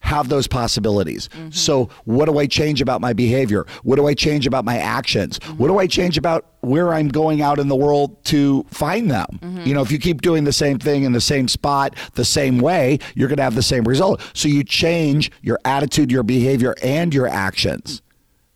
have 0.01 0.29
those 0.29 0.47
possibilities. 0.47 1.29
Mm-hmm. 1.29 1.51
So, 1.51 1.91
what 2.05 2.27
do 2.27 2.39
I 2.39 2.47
change 2.47 2.81
about 2.81 3.01
my 3.01 3.13
behavior? 3.13 3.67
What 3.83 3.97
do 3.97 4.07
I 4.07 4.15
change 4.15 4.47
about 4.47 4.65
my 4.65 4.79
actions? 4.79 5.39
Mm-hmm. 5.39 5.57
What 5.59 5.69
do 5.69 5.79
I 5.79 5.87
change 5.87 6.17
about 6.17 6.47
where 6.61 6.95
I'm 6.95 7.09
going 7.09 7.43
out 7.43 7.59
in 7.59 7.69
the 7.69 7.77
world 7.77 8.25
to 8.27 8.65
find 8.71 9.11
them? 9.11 9.27
Mm-hmm. 9.41 9.67
You 9.67 9.75
know, 9.75 9.83
if 9.83 9.91
you 9.91 9.99
keep 9.99 10.23
doing 10.23 10.45
the 10.45 10.53
same 10.53 10.79
thing 10.79 11.03
in 11.03 11.13
the 11.13 11.21
same 11.21 11.49
spot, 11.49 11.95
the 12.15 12.25
same 12.25 12.59
way, 12.59 12.99
you're 13.15 13.29
going 13.29 13.39
to 13.39 13.43
have 13.43 13.55
the 13.55 13.63
same 13.63 13.85
result. 13.85 14.21
So, 14.35 14.49
you 14.49 14.65
change 14.65 15.31
your 15.43 15.59
attitude, 15.65 16.13
your 16.13 16.23
behavior, 16.23 16.75
and 16.83 17.13
your 17.13 17.27
actions. 17.27 18.03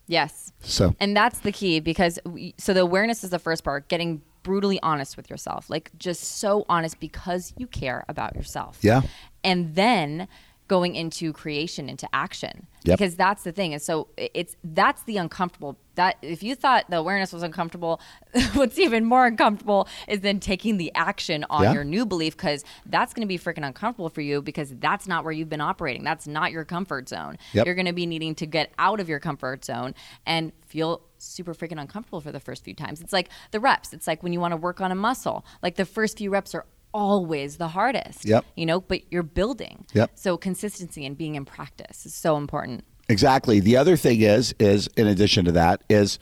Yes. 0.07 0.53
So, 0.61 0.95
and 1.01 1.17
that's 1.17 1.41
the 1.41 1.53
key 1.53 1.81
because 1.81 2.19
we, 2.25 2.55
so 2.57 2.73
the 2.73 2.81
awareness 2.81 3.25
is 3.25 3.31
the 3.31 3.39
first 3.39 3.65
part, 3.65 3.89
getting 3.89 4.23
brutally 4.43 4.81
honest 4.83 5.17
with 5.17 5.31
yourself, 5.31 5.71
like 5.71 5.91
just 5.99 6.23
so 6.23 6.65
honest 6.69 7.01
because 7.01 7.53
you 7.57 7.67
care 7.67 8.05
about 8.09 8.35
yourself. 8.35 8.79
Yeah. 8.81 9.03
And 9.45 9.75
then 9.75 10.29
going 10.73 10.97
into 10.97 11.35
creation 11.35 11.87
into 11.87 12.09
action 12.15 12.67
yep. 12.85 12.97
because 12.97 13.15
that's 13.15 13.43
the 13.43 13.53
thing 13.53 13.75
and 13.75 13.83
so 13.83 14.09
it's 14.17 14.57
that's 14.65 15.03
the 15.03 15.19
uncomfortable 15.19 15.77
that 15.97 16.17
if 16.23 16.43
you 16.43 16.55
thought 16.55 16.89
the 16.89 16.97
awareness 16.97 17.31
was 17.31 17.43
uncomfortable 17.43 18.01
what's 18.55 18.79
even 18.79 19.05
more 19.05 19.27
uncomfortable 19.27 19.87
is 20.09 20.21
then 20.21 20.41
taking 20.41 20.79
the 20.79 20.91
action 20.95 21.45
on 21.51 21.65
yeah. 21.65 21.75
your 21.75 21.85
new 21.85 22.07
belief 22.07 22.35
because 22.35 22.65
that's 22.87 23.13
going 23.13 23.21
to 23.21 23.29
be 23.29 23.39
freaking 23.39 23.67
uncomfortable 23.67 24.09
for 24.09 24.23
you 24.23 24.41
because 24.41 24.75
that's 24.77 25.07
not 25.07 25.25
where 25.25 25.33
you've 25.35 25.51
been 25.51 25.61
operating 25.61 26.03
that's 26.03 26.27
not 26.27 26.51
your 26.51 26.65
comfort 26.65 27.07
zone 27.07 27.37
yep. 27.53 27.67
you're 27.67 27.75
going 27.75 27.85
to 27.85 27.93
be 27.93 28.07
needing 28.07 28.35
to 28.35 28.47
get 28.47 28.73
out 28.79 28.99
of 28.99 29.11
your 29.11 29.21
comfort 29.21 29.63
zone 29.63 29.95
and 30.25 30.53
feel 30.65 31.03
super 31.19 31.53
freaking 31.53 31.79
uncomfortable 31.79 32.23
for 32.23 32.33
the 32.33 32.41
first 32.41 32.65
few 32.65 32.75
times. 32.75 33.01
It's 33.01 33.13
like 33.13 33.29
the 33.53 33.61
reps. 33.61 33.93
It's 33.93 34.07
like 34.07 34.25
when 34.25 34.33
you 34.33 34.41
want 34.41 34.53
to 34.53 34.57
work 34.57 34.81
on 34.81 34.91
a 34.91 34.95
muscle. 34.97 35.45
Like 35.63 35.77
the 35.77 35.85
first 35.85 36.19
few 36.19 36.31
reps 36.31 36.53
are 36.55 36.67
always 36.93 37.57
the 37.57 37.69
hardest. 37.69 38.25
Yep. 38.25 38.45
You 38.57 38.67
know, 38.67 38.81
but 38.81 39.03
you're 39.11 39.23
building. 39.23 39.87
Yep. 39.95 40.13
So 40.15 40.37
consistency 40.37 41.05
and 41.07 41.17
being 41.17 41.35
in 41.35 41.45
practice 41.45 42.07
is 42.07 42.15
so 42.15 42.37
important. 42.37 42.85
Exactly. 43.09 43.61
The 43.61 43.77
other 43.77 43.97
thing 43.97 44.21
is, 44.21 44.55
is 44.59 44.89
in 44.97 45.07
addition 45.07 45.45
to 45.47 45.53
that, 45.53 45.83
is 45.89 46.19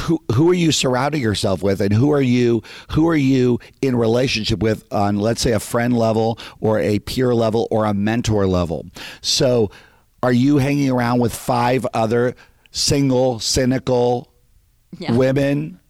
who, 0.00 0.22
who 0.34 0.50
are 0.50 0.54
you 0.54 0.72
surrounding 0.72 1.22
yourself 1.22 1.62
with, 1.62 1.80
and 1.80 1.92
who 1.92 2.12
are 2.12 2.20
you 2.20 2.62
who 2.90 3.08
are 3.08 3.16
you 3.16 3.58
in 3.80 3.96
relationship 3.96 4.60
with 4.60 4.84
on, 4.92 5.16
let's 5.16 5.40
say, 5.40 5.52
a 5.52 5.60
friend 5.60 5.96
level 5.96 6.38
or 6.60 6.78
a 6.78 6.98
peer 7.00 7.34
level 7.34 7.68
or 7.70 7.86
a 7.86 7.94
mentor 7.94 8.46
level. 8.46 8.86
So, 9.22 9.70
are 10.22 10.32
you 10.32 10.58
hanging 10.58 10.90
around 10.90 11.20
with 11.20 11.34
five 11.34 11.86
other 11.94 12.34
single, 12.70 13.38
cynical 13.38 14.32
yeah. 14.98 15.12
women 15.16 15.80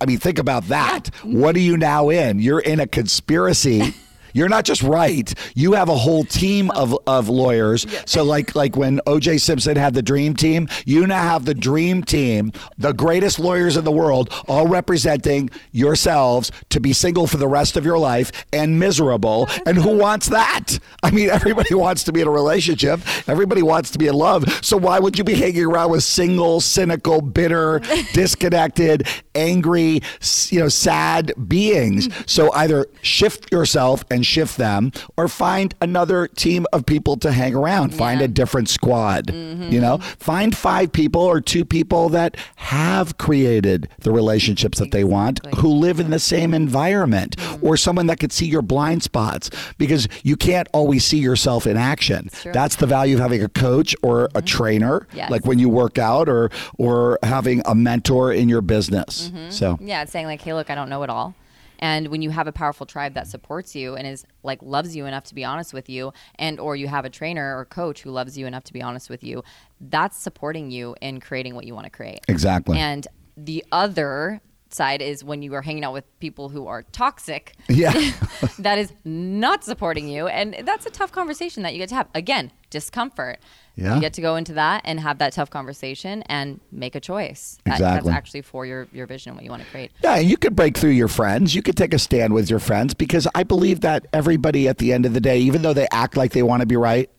I 0.00 0.06
mean, 0.06 0.18
think 0.18 0.38
about 0.38 0.68
that. 0.68 1.08
What 1.22 1.56
are 1.56 1.60
you 1.60 1.76
now 1.76 2.08
in? 2.08 2.38
You're 2.38 2.60
in 2.60 2.80
a 2.80 2.86
conspiracy. 2.86 3.94
You're 4.36 4.50
not 4.50 4.66
just 4.66 4.82
right. 4.82 5.32
You 5.54 5.72
have 5.72 5.88
a 5.88 5.96
whole 5.96 6.22
team 6.22 6.70
of, 6.72 6.94
of 7.06 7.30
lawyers. 7.30 7.86
So 8.04 8.22
like 8.22 8.54
like 8.54 8.76
when 8.76 8.98
OJ 9.06 9.40
Simpson 9.40 9.76
had 9.76 9.94
the 9.94 10.02
dream 10.02 10.34
team, 10.34 10.68
you 10.84 11.06
now 11.06 11.22
have 11.22 11.46
the 11.46 11.54
dream 11.54 12.02
team, 12.02 12.52
the 12.76 12.92
greatest 12.92 13.38
lawyers 13.38 13.78
in 13.78 13.84
the 13.84 13.90
world, 13.90 14.30
all 14.46 14.66
representing 14.66 15.48
yourselves 15.72 16.52
to 16.68 16.80
be 16.80 16.92
single 16.92 17.26
for 17.26 17.38
the 17.38 17.48
rest 17.48 17.78
of 17.78 17.86
your 17.86 17.96
life 17.96 18.30
and 18.52 18.78
miserable. 18.78 19.48
And 19.64 19.78
who 19.78 19.96
wants 19.96 20.28
that? 20.28 20.78
I 21.02 21.10
mean, 21.12 21.30
everybody 21.30 21.74
wants 21.86 22.04
to 22.04 22.12
be 22.12 22.20
in 22.20 22.28
a 22.28 22.30
relationship. 22.30 23.00
Everybody 23.26 23.62
wants 23.62 23.90
to 23.92 23.98
be 23.98 24.06
in 24.06 24.14
love. 24.14 24.44
So 24.62 24.76
why 24.76 24.98
would 24.98 25.16
you 25.16 25.24
be 25.24 25.34
hanging 25.34 25.64
around 25.64 25.92
with 25.92 26.02
single, 26.02 26.60
cynical, 26.60 27.22
bitter, 27.22 27.78
disconnected, 28.12 29.08
angry, 29.34 30.02
you 30.50 30.60
know, 30.60 30.68
sad 30.68 31.32
beings? 31.48 32.10
So 32.26 32.52
either 32.52 32.86
shift 33.00 33.50
yourself 33.50 34.04
and 34.10 34.25
downshift 34.26 34.56
them 34.56 34.92
or 35.16 35.28
find 35.28 35.74
another 35.80 36.28
team 36.28 36.66
of 36.72 36.86
people 36.86 37.16
to 37.18 37.32
hang 37.32 37.54
around. 37.54 37.94
Find 37.94 38.20
a 38.20 38.28
different 38.28 38.68
squad. 38.68 39.28
Mm-hmm. 39.28 39.70
You 39.70 39.80
know, 39.80 39.98
find 39.98 40.56
five 40.56 40.92
people 40.92 41.22
or 41.22 41.40
two 41.40 41.64
people 41.64 42.08
that 42.10 42.36
have 42.56 43.18
created 43.18 43.88
the 44.00 44.10
relationships 44.10 44.78
that 44.78 44.90
they 44.90 45.04
want 45.04 45.40
who 45.56 45.68
live 45.68 46.00
in 46.00 46.10
the 46.10 46.18
same 46.18 46.54
environment 46.54 47.36
mm-hmm. 47.36 47.66
or 47.66 47.76
someone 47.76 48.06
that 48.06 48.20
could 48.20 48.32
see 48.32 48.46
your 48.46 48.62
blind 48.62 49.02
spots 49.02 49.50
because 49.78 50.08
you 50.22 50.36
can't 50.36 50.68
always 50.72 51.04
see 51.04 51.18
yourself 51.18 51.66
in 51.66 51.76
action. 51.76 52.30
That's 52.44 52.76
the 52.76 52.86
value 52.86 53.16
of 53.16 53.20
having 53.20 53.42
a 53.42 53.48
coach 53.48 53.94
or 54.02 54.24
a 54.24 54.28
mm-hmm. 54.28 54.46
trainer 54.46 55.06
Yes. 55.12 55.30
like 55.30 55.46
when 55.46 55.58
you 55.58 55.68
work 55.68 55.98
out 55.98 56.28
or 56.28 56.50
or 56.78 57.18
having 57.22 57.62
a 57.64 57.74
mentor 57.74 58.32
in 58.32 58.48
your 58.48 58.60
business. 58.60 59.30
So 59.50 59.78
Yeah, 59.80 60.02
it's 60.02 60.12
saying 60.12 60.26
like, 60.26 60.42
hey, 60.42 60.52
look, 60.52 60.70
I 60.70 60.74
don't 60.74 60.88
know 60.88 61.02
it 61.02 61.10
all. 61.10 61.34
And 61.78 62.08
when 62.08 62.22
you 62.22 62.30
have 62.30 62.46
a 62.46 62.52
powerful 62.52 62.86
tribe 62.86 63.14
that 63.14 63.26
supports 63.26 63.74
you 63.74 63.96
and 63.96 64.06
is 64.06 64.24
like 64.42 64.62
loves 64.62 64.94
you 64.96 65.06
enough 65.06 65.24
to 65.24 65.34
be 65.34 65.44
honest 65.44 65.72
with 65.72 65.88
you, 65.88 66.12
and 66.38 66.58
or 66.60 66.76
you 66.76 66.88
have 66.88 67.04
a 67.04 67.10
trainer 67.10 67.58
or 67.58 67.64
coach 67.64 68.02
who 68.02 68.10
loves 68.10 68.36
you 68.36 68.46
enough 68.46 68.64
to 68.64 68.72
be 68.72 68.82
honest 68.82 69.10
with 69.10 69.22
you, 69.22 69.42
that's 69.80 70.16
supporting 70.16 70.70
you 70.70 70.94
in 71.00 71.20
creating 71.20 71.54
what 71.54 71.66
you 71.66 71.74
want 71.74 71.84
to 71.84 71.90
create. 71.90 72.20
Exactly. 72.28 72.78
And 72.78 73.06
the 73.36 73.64
other 73.72 74.40
side 74.70 75.00
is 75.00 75.22
when 75.22 75.42
you 75.42 75.54
are 75.54 75.62
hanging 75.62 75.84
out 75.84 75.92
with 75.92 76.04
people 76.20 76.48
who 76.48 76.66
are 76.66 76.82
toxic. 76.82 77.54
Yeah. 77.68 77.92
that 78.58 78.78
is 78.78 78.92
not 79.04 79.64
supporting 79.64 80.08
you, 80.08 80.26
and 80.28 80.56
that's 80.64 80.86
a 80.86 80.90
tough 80.90 81.12
conversation 81.12 81.62
that 81.62 81.72
you 81.72 81.78
get 81.78 81.88
to 81.90 81.94
have. 81.94 82.08
Again, 82.14 82.52
discomfort. 82.70 83.38
Yeah. 83.76 83.94
You 83.94 84.00
get 84.00 84.14
to 84.14 84.22
go 84.22 84.36
into 84.36 84.54
that 84.54 84.82
and 84.84 84.98
have 84.98 85.18
that 85.18 85.34
tough 85.34 85.50
conversation 85.50 86.22
and 86.22 86.60
make 86.72 86.94
a 86.94 87.00
choice. 87.00 87.58
That- 87.64 87.74
Exactly. 87.74 88.10
that's 88.10 88.16
actually 88.16 88.42
for 88.42 88.64
your 88.64 88.88
your 88.92 89.06
vision 89.06 89.30
and 89.30 89.36
what 89.36 89.44
you 89.44 89.50
want 89.50 89.62
to 89.62 89.68
create. 89.68 89.92
Yeah, 90.02 90.16
you 90.16 90.36
could 90.36 90.56
break 90.56 90.78
through 90.78 90.90
your 90.90 91.08
friends. 91.08 91.54
You 91.54 91.62
could 91.62 91.76
take 91.76 91.92
a 91.92 91.98
stand 91.98 92.32
with 92.32 92.48
your 92.48 92.58
friends 92.58 92.94
because 92.94 93.28
I 93.34 93.42
believe 93.42 93.82
that 93.82 94.06
everybody 94.12 94.66
at 94.66 94.78
the 94.78 94.92
end 94.92 95.04
of 95.04 95.12
the 95.12 95.20
day, 95.20 95.38
even 95.40 95.62
though 95.62 95.74
they 95.74 95.86
act 95.92 96.16
like 96.16 96.32
they 96.32 96.42
want 96.42 96.60
to 96.60 96.66
be 96.66 96.76
right, 96.76 97.10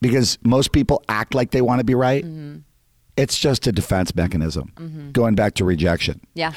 because 0.00 0.38
most 0.42 0.72
people 0.72 1.02
act 1.08 1.34
like 1.34 1.50
they 1.50 1.62
want 1.62 1.80
to 1.80 1.84
be 1.84 1.94
right, 1.94 2.24
mm-hmm. 2.24 2.58
it's 3.16 3.38
just 3.38 3.66
a 3.66 3.72
defense 3.72 4.14
mechanism. 4.14 4.72
Mm-hmm. 4.76 5.10
Going 5.10 5.34
back 5.34 5.54
to 5.54 5.64
rejection. 5.64 6.20
Yeah. 6.34 6.52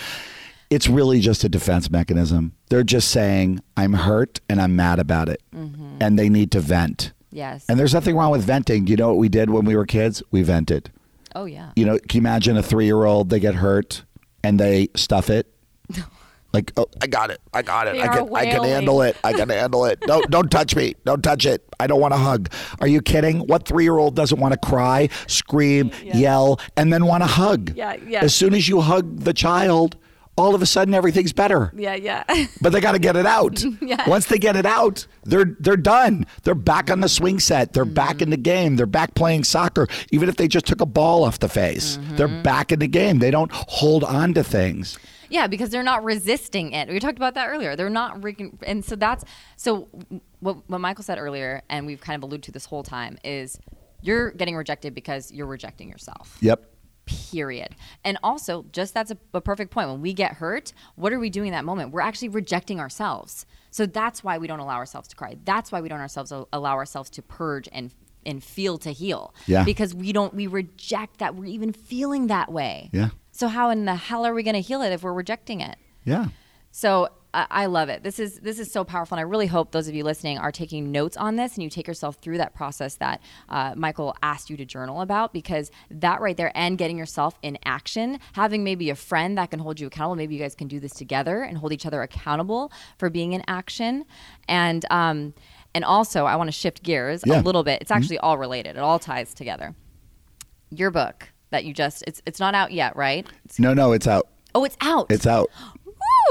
It's 0.69 0.87
really 0.87 1.19
just 1.19 1.43
a 1.43 1.49
defense 1.49 1.89
mechanism. 1.89 2.53
They're 2.69 2.83
just 2.83 3.09
saying, 3.09 3.59
I'm 3.75 3.93
hurt 3.93 4.39
and 4.47 4.61
I'm 4.61 4.75
mad 4.75 4.99
about 4.99 5.27
it. 5.27 5.41
Mm-hmm. 5.53 5.97
And 5.99 6.17
they 6.17 6.29
need 6.29 6.51
to 6.51 6.59
vent. 6.59 7.11
Yes. 7.31 7.65
And 7.69 7.79
there's 7.79 7.93
nothing 7.93 8.15
wrong 8.15 8.31
with 8.31 8.43
venting. 8.43 8.87
You 8.87 8.95
know 8.95 9.09
what 9.09 9.17
we 9.17 9.29
did 9.29 9.49
when 9.49 9.65
we 9.65 9.75
were 9.75 9.85
kids? 9.85 10.23
We 10.31 10.41
vented. 10.43 10.91
oh 11.35 11.45
yeah. 11.45 11.71
You 11.75 11.85
know, 11.85 11.97
can 12.07 12.17
you 12.17 12.21
imagine 12.21 12.57
a 12.57 12.63
three 12.63 12.85
year 12.85 13.05
old, 13.05 13.29
they 13.29 13.39
get 13.39 13.55
hurt 13.55 14.03
and 14.43 14.59
they 14.59 14.89
stuff 14.95 15.29
it? 15.29 15.47
Like, 16.51 16.71
oh, 16.77 16.87
I 16.99 17.05
got 17.05 17.29
it. 17.29 17.39
I 17.53 17.61
got 17.61 17.87
it. 17.87 17.93
They 17.93 18.01
I 18.01 18.07
can, 18.07 18.35
I 18.35 18.45
can 18.45 18.63
handle 18.63 19.03
it. 19.03 19.15
I 19.23 19.33
can 19.33 19.49
handle 19.49 19.85
it. 19.85 20.01
Don't, 20.01 20.27
don't 20.31 20.49
touch 20.49 20.75
me. 20.75 20.95
Don't 21.05 21.21
touch 21.21 21.45
it. 21.45 21.63
I 21.79 21.85
don't 21.85 22.01
want 22.01 22.11
to 22.15 22.17
hug. 22.17 22.51
Are 22.81 22.87
you 22.87 23.01
kidding? 23.01 23.41
What 23.41 23.67
three 23.67 23.83
year 23.83 23.99
old 23.99 24.15
doesn't 24.15 24.39
want 24.39 24.53
to 24.53 24.59
cry, 24.67 25.09
scream, 25.27 25.91
yell, 26.03 26.59
and 26.75 26.91
then 26.91 27.05
want 27.05 27.21
to 27.21 27.27
hug? 27.27 27.77
Yeah, 27.77 27.97
yeah. 28.07 28.23
As 28.23 28.33
soon 28.33 28.55
as 28.55 28.67
you 28.67 28.81
hug 28.81 29.19
the 29.19 29.31
child, 29.33 29.95
all 30.39 30.55
of 30.55 30.61
a 30.61 30.65
sudden 30.65 30.93
everything's 30.93 31.33
better. 31.33 31.71
Yeah, 31.75 31.95
yeah. 31.95 32.23
But 32.61 32.71
they 32.71 32.81
got 32.81 32.93
to 32.93 32.99
get 32.99 33.15
it 33.15 33.25
out. 33.25 33.63
Yes. 33.81 34.07
Once 34.07 34.27
they 34.27 34.37
get 34.37 34.55
it 34.55 34.65
out, 34.67 35.07
they're 35.23 35.55
they're 35.59 35.77
done. 35.77 36.27
They're 36.43 36.53
back 36.53 36.91
on 36.91 36.99
the 36.99 37.09
swing 37.09 37.39
set. 37.39 37.73
They're 37.73 37.85
mm-hmm. 37.85 37.93
back 37.93 38.21
in 38.21 38.29
the 38.29 38.37
game. 38.37 38.75
They're 38.75 38.85
back 38.85 39.15
playing 39.15 39.45
soccer. 39.45 39.87
Even 40.11 40.29
if 40.29 40.35
they 40.35 40.47
just 40.47 40.67
took 40.67 40.79
a 40.81 40.85
ball 40.85 41.23
off 41.23 41.39
the 41.39 41.49
face, 41.49 41.97
mm-hmm. 41.97 42.17
they're 42.17 42.27
back 42.43 42.71
in 42.71 42.79
the 42.79 42.87
game. 42.87 43.17
They 43.17 43.31
don't 43.31 43.51
hold 43.51 44.03
on 44.03 44.33
to 44.35 44.43
things. 44.43 44.99
yeah, 45.29 45.47
because 45.47 45.69
they're 45.69 45.81
not 45.81 46.03
resisting 46.03 46.73
it. 46.73 46.89
We 46.89 46.99
talked 46.99 47.17
about 47.17 47.33
that 47.33 47.47
earlier. 47.47 47.75
They're 47.75 47.89
not, 47.89 48.23
re- 48.23 48.51
and 48.63 48.83
so 48.85 48.95
that's 48.95 49.23
so. 49.55 49.87
What, 50.39 50.69
what 50.69 50.79
Michael 50.79 51.03
said 51.03 51.17
earlier, 51.17 51.63
and 51.69 51.85
we've 51.87 52.01
kind 52.01 52.15
of 52.17 52.23
alluded 52.23 52.43
to 52.43 52.51
this 52.51 52.65
whole 52.65 52.83
time, 52.83 53.17
is 53.23 53.59
you're 54.01 54.31
getting 54.31 54.55
rejected 54.55 54.93
because 54.93 55.31
you're 55.31 55.47
rejecting 55.47 55.89
yourself. 55.89 56.37
Yep. 56.41 56.65
Period. 57.09 57.75
And 58.03 58.17
also, 58.23 58.65
just 58.71 58.93
that's 58.93 59.11
a, 59.11 59.17
a 59.33 59.41
perfect 59.41 59.71
point. 59.71 59.89
When 59.89 60.01
we 60.01 60.13
get 60.13 60.33
hurt, 60.33 60.73
what 60.95 61.11
are 61.11 61.19
we 61.19 61.29
doing 61.29 61.47
in 61.47 61.53
that 61.53 61.65
moment? 61.65 61.91
We're 61.91 62.01
actually 62.01 62.29
rejecting 62.29 62.79
ourselves. 62.79 63.45
So 63.71 63.85
that's 63.85 64.23
why 64.23 64.37
we 64.37 64.47
don't 64.47 64.59
allow 64.59 64.75
ourselves 64.75 65.07
to 65.09 65.15
cry. 65.15 65.37
That's 65.43 65.71
why 65.71 65.81
we 65.81 65.89
don't 65.89 65.99
ourselves 65.99 66.31
allow 66.31 66.75
ourselves 66.75 67.09
to 67.11 67.21
purge 67.21 67.67
and 67.71 67.91
and 68.25 68.43
feel 68.43 68.77
to 68.79 68.91
heal. 68.91 69.33
Yeah. 69.47 69.63
Because 69.63 69.95
we 69.95 70.11
don't 70.13 70.33
we 70.33 70.47
reject 70.47 71.19
that 71.19 71.35
we're 71.35 71.45
even 71.45 71.73
feeling 71.73 72.27
that 72.27 72.51
way. 72.51 72.89
Yeah. 72.91 73.09
So 73.31 73.47
how 73.47 73.69
in 73.69 73.85
the 73.85 73.95
hell 73.95 74.25
are 74.25 74.33
we 74.33 74.43
going 74.43 74.55
to 74.55 74.61
heal 74.61 74.81
it 74.81 74.91
if 74.91 75.03
we're 75.03 75.13
rejecting 75.13 75.61
it? 75.61 75.77
Yeah. 76.03 76.27
So 76.71 77.09
I 77.33 77.45
I 77.49 77.65
love 77.67 77.89
it. 77.89 78.03
This 78.03 78.19
is 78.19 78.39
this 78.39 78.59
is 78.59 78.71
so 78.71 78.83
powerful, 78.83 79.15
and 79.15 79.19
I 79.19 79.29
really 79.29 79.47
hope 79.47 79.71
those 79.71 79.87
of 79.87 79.93
you 79.95 80.03
listening 80.03 80.37
are 80.37 80.51
taking 80.51 80.91
notes 80.91 81.15
on 81.17 81.35
this, 81.35 81.55
and 81.55 81.63
you 81.63 81.69
take 81.69 81.87
yourself 81.87 82.15
through 82.17 82.37
that 82.39 82.53
process 82.55 82.95
that 82.95 83.21
uh, 83.49 83.73
Michael 83.75 84.15
asked 84.23 84.49
you 84.49 84.57
to 84.57 84.65
journal 84.65 85.01
about, 85.01 85.31
because 85.33 85.69
that 85.91 86.21
right 86.21 86.35
there, 86.37 86.51
and 86.55 86.77
getting 86.77 86.97
yourself 86.97 87.37
in 87.41 87.57
action, 87.65 88.19
having 88.33 88.63
maybe 88.63 88.89
a 88.89 88.95
friend 88.95 89.37
that 89.37 89.51
can 89.51 89.59
hold 89.59 89.79
you 89.79 89.87
accountable. 89.87 90.15
Maybe 90.15 90.35
you 90.35 90.41
guys 90.41 90.55
can 90.55 90.67
do 90.67 90.79
this 90.79 90.93
together 90.93 91.41
and 91.43 91.57
hold 91.57 91.71
each 91.73 91.85
other 91.85 92.01
accountable 92.01 92.71
for 92.97 93.09
being 93.09 93.33
in 93.33 93.43
action, 93.47 94.05
and 94.47 94.83
um, 94.91 95.33
and 95.75 95.85
also 95.85 96.25
I 96.25 96.35
want 96.35 96.47
to 96.47 96.51
shift 96.51 96.81
gears 96.83 97.21
Yeah. 97.25 97.41
a 97.41 97.43
little 97.43 97.63
bit. 97.63 97.81
It's 97.81 97.91
actually 97.91 98.17
all 98.19 98.37
related. 98.37 98.71
It 98.75 98.79
all 98.79 98.97
ties 98.99 99.33
together. 99.35 99.75
Your 100.71 100.91
book 100.91 101.29
that 101.51 101.65
you 101.65 101.73
just 101.73 102.03
it's 102.07 102.21
it's 102.25 102.39
not 102.39 102.53
out 102.55 102.71
yet, 102.71 102.95
right? 102.95 103.25
It's, 103.45 103.59
No, 103.59 103.73
no, 103.73 103.91
it's 103.91 104.07
out. 104.07 104.27
oh, 104.55 104.63
it's 104.63 104.77
out. 104.81 105.07
It's 105.11 105.27
out. 105.27 105.49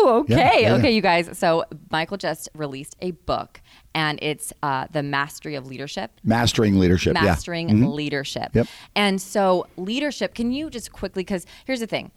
Okay. 0.04 0.34
Yeah, 0.36 0.58
yeah. 0.58 0.74
Okay, 0.74 0.92
you 0.92 1.00
guys. 1.02 1.36
So 1.36 1.64
Michael 1.90 2.16
just 2.16 2.48
released 2.54 2.96
a 3.00 3.12
book 3.12 3.60
and 3.94 4.18
it's 4.22 4.52
uh, 4.62 4.86
The 4.92 5.02
Mastery 5.02 5.54
of 5.54 5.66
Leadership. 5.66 6.12
Mastering 6.22 6.78
leadership. 6.78 7.14
Mastering 7.14 7.68
yeah. 7.68 7.74
Mhm. 7.74 7.94
leadership. 7.94 8.50
Yep. 8.54 8.66
And 8.94 9.20
so, 9.20 9.66
leadership, 9.76 10.34
can 10.34 10.52
you 10.52 10.70
just 10.70 10.92
quickly, 10.92 11.22
because 11.22 11.46
here's 11.66 11.80
the 11.80 11.86
thing. 11.86 12.10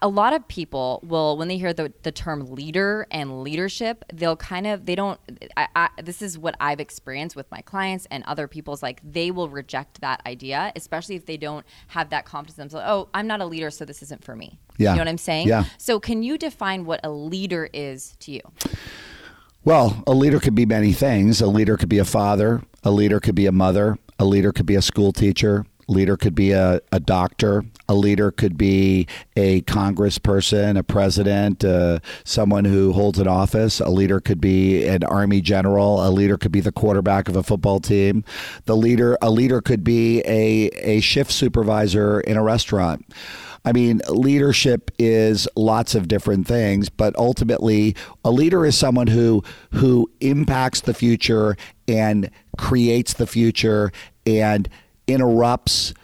A- 0.00 0.08
lot 0.08 0.32
of 0.32 0.46
people 0.48 1.00
will, 1.02 1.36
when 1.36 1.48
they 1.48 1.58
hear 1.58 1.72
the, 1.72 1.92
the 2.02 2.12
term 2.12 2.46
leader 2.46 3.06
and 3.10 3.42
leadership, 3.42 4.04
they'll 4.12 4.36
kind 4.36 4.66
of, 4.66 4.86
they 4.86 4.94
don't, 4.94 5.18
I, 5.56 5.68
I, 5.74 5.88
this 6.02 6.22
is 6.22 6.38
what 6.38 6.54
I've 6.60 6.80
experienced 6.80 7.36
with 7.36 7.50
my 7.50 7.60
clients 7.60 8.06
and 8.10 8.22
other 8.24 8.46
people's, 8.46 8.82
like, 8.82 9.00
they 9.04 9.30
will 9.30 9.48
reject 9.48 10.00
that 10.00 10.22
idea, 10.26 10.72
especially 10.76 11.16
if 11.16 11.26
they 11.26 11.36
don't 11.36 11.66
have 11.88 12.10
that 12.10 12.24
confidence 12.24 12.58
in 12.58 12.62
themselves. 12.62 12.86
Oh, 12.88 13.08
I'm 13.12 13.26
not 13.26 13.40
a 13.40 13.46
leader, 13.46 13.70
so 13.70 13.84
this 13.84 14.02
isn't 14.02 14.24
for 14.24 14.36
me. 14.36 14.58
Yeah. 14.78 14.90
You 14.90 14.96
know 14.96 15.00
what 15.02 15.08
I'm 15.08 15.18
saying? 15.18 15.48
Yeah. 15.48 15.64
So, 15.78 16.00
can 16.00 16.22
you 16.22 16.38
define 16.38 16.84
what 16.84 17.00
a 17.04 17.10
leader 17.10 17.68
is 17.72 18.16
to 18.20 18.32
you? 18.32 18.40
Well, 19.64 20.02
a 20.06 20.12
leader 20.12 20.40
could 20.40 20.54
be 20.54 20.66
many 20.66 20.92
things. 20.92 21.40
A 21.40 21.46
leader 21.46 21.76
could 21.76 21.88
be 21.88 21.98
a 21.98 22.04
father. 22.04 22.62
A 22.82 22.90
leader 22.90 23.20
could 23.20 23.34
be 23.34 23.46
a 23.46 23.52
mother. 23.52 23.96
A 24.18 24.24
leader 24.24 24.52
could 24.52 24.66
be 24.66 24.74
a 24.74 24.82
school 24.82 25.12
teacher. 25.12 25.64
Leader 25.92 26.16
could 26.16 26.34
be 26.34 26.52
a, 26.52 26.80
a 26.90 26.98
doctor. 26.98 27.64
A 27.88 27.94
leader 27.94 28.30
could 28.30 28.56
be 28.56 29.06
a 29.36 29.60
congressperson, 29.62 30.78
a 30.78 30.82
president, 30.82 31.64
uh, 31.64 31.98
someone 32.24 32.64
who 32.64 32.92
holds 32.92 33.18
an 33.18 33.28
office. 33.28 33.78
A 33.78 33.90
leader 33.90 34.18
could 34.18 34.40
be 34.40 34.86
an 34.86 35.04
army 35.04 35.42
general. 35.42 36.06
A 36.06 36.10
leader 36.10 36.38
could 36.38 36.52
be 36.52 36.60
the 36.60 36.72
quarterback 36.72 37.28
of 37.28 37.36
a 37.36 37.42
football 37.42 37.78
team. 37.78 38.24
The 38.64 38.76
leader, 38.76 39.18
a 39.20 39.30
leader 39.30 39.60
could 39.60 39.84
be 39.84 40.20
a, 40.20 40.68
a 40.80 41.00
shift 41.00 41.30
supervisor 41.30 42.20
in 42.20 42.38
a 42.38 42.42
restaurant. 42.42 43.04
I 43.64 43.72
mean, 43.72 44.00
leadership 44.08 44.90
is 44.98 45.46
lots 45.54 45.94
of 45.94 46.08
different 46.08 46.48
things, 46.48 46.88
but 46.88 47.14
ultimately, 47.16 47.94
a 48.24 48.30
leader 48.30 48.66
is 48.66 48.76
someone 48.76 49.06
who 49.06 49.44
who 49.72 50.10
impacts 50.20 50.80
the 50.80 50.94
future 50.94 51.56
and 51.86 52.30
creates 52.58 53.12
the 53.12 53.26
future 53.26 53.92
and 54.26 54.68
interrupts 55.06 55.94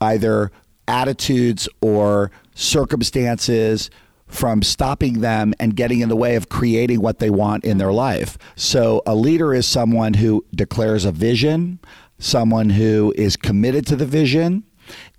either 0.00 0.50
attitudes 0.86 1.68
or 1.80 2.30
circumstances 2.54 3.90
from 4.26 4.62
stopping 4.62 5.20
them 5.20 5.54
and 5.58 5.74
getting 5.74 6.00
in 6.00 6.08
the 6.08 6.16
way 6.16 6.36
of 6.36 6.48
creating 6.48 7.00
what 7.00 7.18
they 7.18 7.30
want 7.30 7.64
in 7.64 7.78
their 7.78 7.92
life. 7.92 8.36
So, 8.56 9.02
a 9.06 9.14
leader 9.14 9.54
is 9.54 9.66
someone 9.66 10.14
who 10.14 10.44
declares 10.54 11.04
a 11.04 11.12
vision, 11.12 11.78
someone 12.18 12.70
who 12.70 13.14
is 13.16 13.36
committed 13.36 13.86
to 13.86 13.96
the 13.96 14.06
vision, 14.06 14.64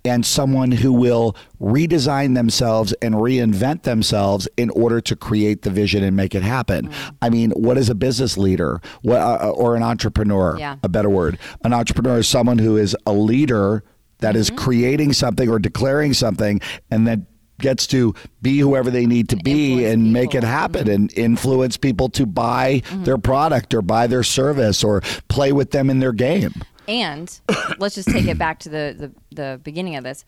and 0.04 0.24
someone 0.24 0.72
who 0.72 0.92
will 0.92 1.36
redesign 1.60 2.34
themselves 2.34 2.92
and 3.02 3.14
reinvent 3.16 3.82
themselves 3.82 4.48
in 4.56 4.70
order 4.70 5.00
to 5.00 5.14
create 5.16 5.62
the 5.62 5.70
vision 5.70 6.02
and 6.02 6.16
make 6.16 6.34
it 6.34 6.42
happen. 6.42 6.88
Mm. 6.88 7.14
I 7.22 7.30
mean, 7.30 7.50
what 7.52 7.76
is 7.76 7.88
a 7.90 7.94
business 7.94 8.38
leader 8.38 8.80
what, 9.02 9.20
uh, 9.20 9.38
uh, 9.42 9.50
or 9.50 9.76
an 9.76 9.82
entrepreneur? 9.82 10.56
Yeah. 10.58 10.76
A 10.82 10.88
better 10.88 11.10
word. 11.10 11.38
An 11.64 11.72
entrepreneur 11.72 12.18
is 12.18 12.28
someone 12.28 12.58
who 12.58 12.76
is 12.76 12.96
a 13.06 13.12
leader 13.12 13.84
that 14.18 14.36
is 14.36 14.48
mm-hmm. 14.48 14.64
creating 14.64 15.12
something 15.12 15.48
or 15.48 15.58
declaring 15.58 16.14
something 16.14 16.60
and 16.90 17.06
then 17.06 17.26
gets 17.60 17.86
to 17.88 18.14
be 18.42 18.58
whoever 18.58 18.90
they 18.90 19.06
need 19.06 19.28
to 19.28 19.36
be 19.36 19.72
influence 19.72 19.92
and 19.92 20.12
make 20.12 20.30
it 20.30 20.40
people. 20.40 20.48
happen 20.48 20.82
mm-hmm. 20.84 20.90
and 20.90 21.18
influence 21.18 21.76
people 21.76 22.08
to 22.08 22.26
buy 22.26 22.80
mm-hmm. 22.80 23.04
their 23.04 23.18
product 23.18 23.74
or 23.74 23.82
buy 23.82 24.06
their 24.06 24.22
service 24.22 24.82
or 24.82 25.02
play 25.28 25.52
with 25.52 25.70
them 25.70 25.90
in 25.90 26.00
their 26.00 26.12
game. 26.12 26.54
And 26.88 27.40
let's 27.78 27.94
just 27.94 28.08
take 28.08 28.26
it 28.26 28.38
back 28.38 28.60
to 28.60 28.68
the, 28.68 29.12
the, 29.30 29.34
the 29.34 29.60
beginning 29.62 29.96
of 29.96 30.04
this. 30.04 30.24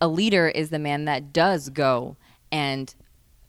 A 0.00 0.08
leader 0.08 0.48
is 0.48 0.70
the 0.70 0.78
man 0.78 1.04
that 1.04 1.32
does 1.32 1.68
go 1.68 2.16
and 2.50 2.94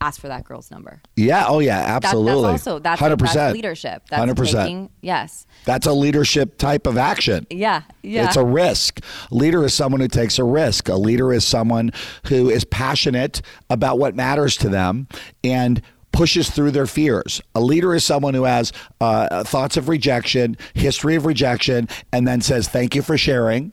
ask 0.01 0.19
for 0.19 0.27
that 0.27 0.43
girl's 0.43 0.71
number. 0.71 1.01
Yeah. 1.15 1.45
Oh, 1.47 1.59
yeah. 1.59 1.79
That- 1.81 2.03
Absolutely. 2.05 2.41
that's 2.41 2.67
also 2.67 2.79
that's, 2.79 2.99
hundred 2.99 3.19
that's 3.19 3.31
percent 3.31 3.53
leadership. 3.53 4.03
That's 4.09 4.31
100%. 4.31 4.51
taking 4.51 4.89
yes. 5.01 5.45
That's 5.65 5.85
a 5.85 5.93
leadership 5.93 6.57
type 6.57 6.87
of 6.87 6.97
action. 6.97 7.45
Yeah. 7.49 7.83
Yeah. 8.01 8.25
It's 8.25 8.35
a 8.35 8.43
risk. 8.43 8.99
A 9.31 9.35
leader 9.35 9.63
is 9.63 9.73
someone 9.73 10.01
who 10.01 10.07
takes 10.07 10.39
a 10.39 10.43
risk. 10.43 10.89
A 10.89 10.95
leader 10.95 11.31
is 11.31 11.45
someone 11.45 11.91
who 12.25 12.49
is 12.49 12.65
passionate 12.65 13.41
about 13.69 13.99
what 13.99 14.15
matters 14.15 14.57
to 14.57 14.69
them 14.69 15.07
and 15.43 15.81
pushes 16.21 16.51
through 16.51 16.69
their 16.69 16.85
fears. 16.85 17.41
A 17.55 17.59
leader 17.59 17.95
is 17.95 18.03
someone 18.03 18.35
who 18.35 18.43
has 18.43 18.71
uh, 18.99 19.43
thoughts 19.43 19.75
of 19.75 19.89
rejection, 19.89 20.55
history 20.75 21.15
of 21.15 21.25
rejection, 21.25 21.89
and 22.13 22.27
then 22.27 22.41
says, 22.41 22.67
Thank 22.67 22.93
you 22.93 23.01
for 23.01 23.17
sharing. 23.17 23.71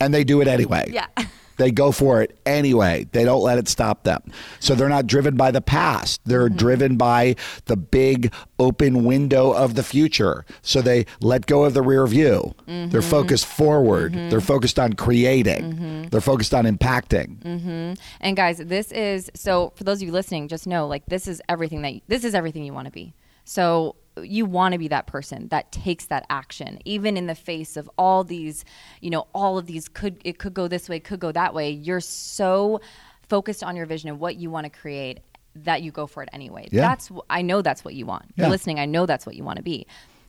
And 0.00 0.14
they 0.14 0.24
do 0.24 0.40
it 0.40 0.48
anyway. 0.48 0.88
Yeah. 0.90 1.06
They 1.56 1.70
go 1.70 1.92
for 1.92 2.22
it 2.22 2.38
anyway. 2.46 3.06
They 3.12 3.24
don't 3.24 3.42
let 3.42 3.58
it 3.58 3.68
stop 3.68 4.04
them. 4.04 4.22
So 4.60 4.74
they're 4.74 4.88
not 4.88 5.06
driven 5.06 5.36
by 5.36 5.50
the 5.50 5.60
past. 5.60 6.20
They're 6.24 6.48
mm-hmm. 6.48 6.56
driven 6.56 6.96
by 6.96 7.36
the 7.66 7.76
big 7.76 8.32
open 8.58 9.04
window 9.04 9.52
of 9.52 9.74
the 9.74 9.82
future. 9.82 10.44
So 10.62 10.80
they 10.82 11.06
let 11.20 11.46
go 11.46 11.64
of 11.64 11.74
the 11.74 11.82
rear 11.82 12.06
view. 12.06 12.54
They're 12.66 12.86
mm-hmm. 12.86 13.00
focused 13.00 13.46
forward. 13.46 14.12
Mm-hmm. 14.12 14.30
They're 14.30 14.40
focused 14.40 14.78
on 14.78 14.94
creating. 14.94 16.08
They're 16.10 16.20
focused 16.20 16.54
on 16.54 16.64
impacting. 16.64 17.96
And 18.20 18.36
guys, 18.36 18.58
this 18.58 18.92
is 18.92 19.30
so 19.34 19.72
for 19.76 19.84
those 19.84 19.98
of 19.98 20.06
you 20.06 20.12
listening, 20.12 20.48
just 20.48 20.66
know 20.66 20.86
like 20.86 21.06
this 21.06 21.26
is 21.28 21.40
everything 21.48 21.82
that 21.82 21.94
you, 21.94 22.00
this 22.08 22.24
is 22.24 22.34
everything 22.34 22.64
you 22.64 22.72
want 22.72 22.86
to 22.86 22.92
be. 22.92 23.14
So 23.44 23.96
you 24.22 24.46
want 24.46 24.72
to 24.72 24.78
be 24.78 24.88
that 24.88 25.06
person 25.06 25.48
that 25.48 25.72
takes 25.72 26.06
that 26.06 26.24
action 26.30 26.78
even 26.84 27.16
in 27.16 27.26
the 27.26 27.34
face 27.34 27.76
of 27.76 27.90
all 27.98 28.22
these, 28.24 28.64
you 29.00 29.10
know, 29.10 29.26
all 29.34 29.58
of 29.58 29.66
these 29.66 29.88
could 29.88 30.20
it 30.24 30.38
could 30.38 30.54
go 30.54 30.68
this 30.68 30.88
way, 30.88 31.00
could 31.00 31.20
go 31.20 31.32
that 31.32 31.52
way. 31.54 31.70
You're 31.70 32.00
so 32.00 32.80
focused 33.28 33.64
on 33.64 33.74
your 33.74 33.86
vision 33.86 34.08
and 34.08 34.20
what 34.20 34.36
you 34.36 34.50
want 34.50 34.64
to 34.64 34.70
create 34.70 35.20
that 35.56 35.82
you 35.82 35.90
go 35.90 36.06
for 36.06 36.22
it 36.22 36.28
anyway. 36.32 36.68
Yeah. 36.70 36.82
That's 36.82 37.10
I 37.28 37.42
know 37.42 37.60
that's 37.62 37.84
what 37.84 37.94
you 37.94 38.06
want. 38.06 38.26
Yeah. 38.36 38.44
You're 38.44 38.50
listening, 38.50 38.78
I 38.80 38.86
know 38.86 39.04
that's 39.06 39.26
what 39.26 39.34
you 39.36 39.44
want 39.44 39.56
to 39.56 39.62
be. 39.62 39.86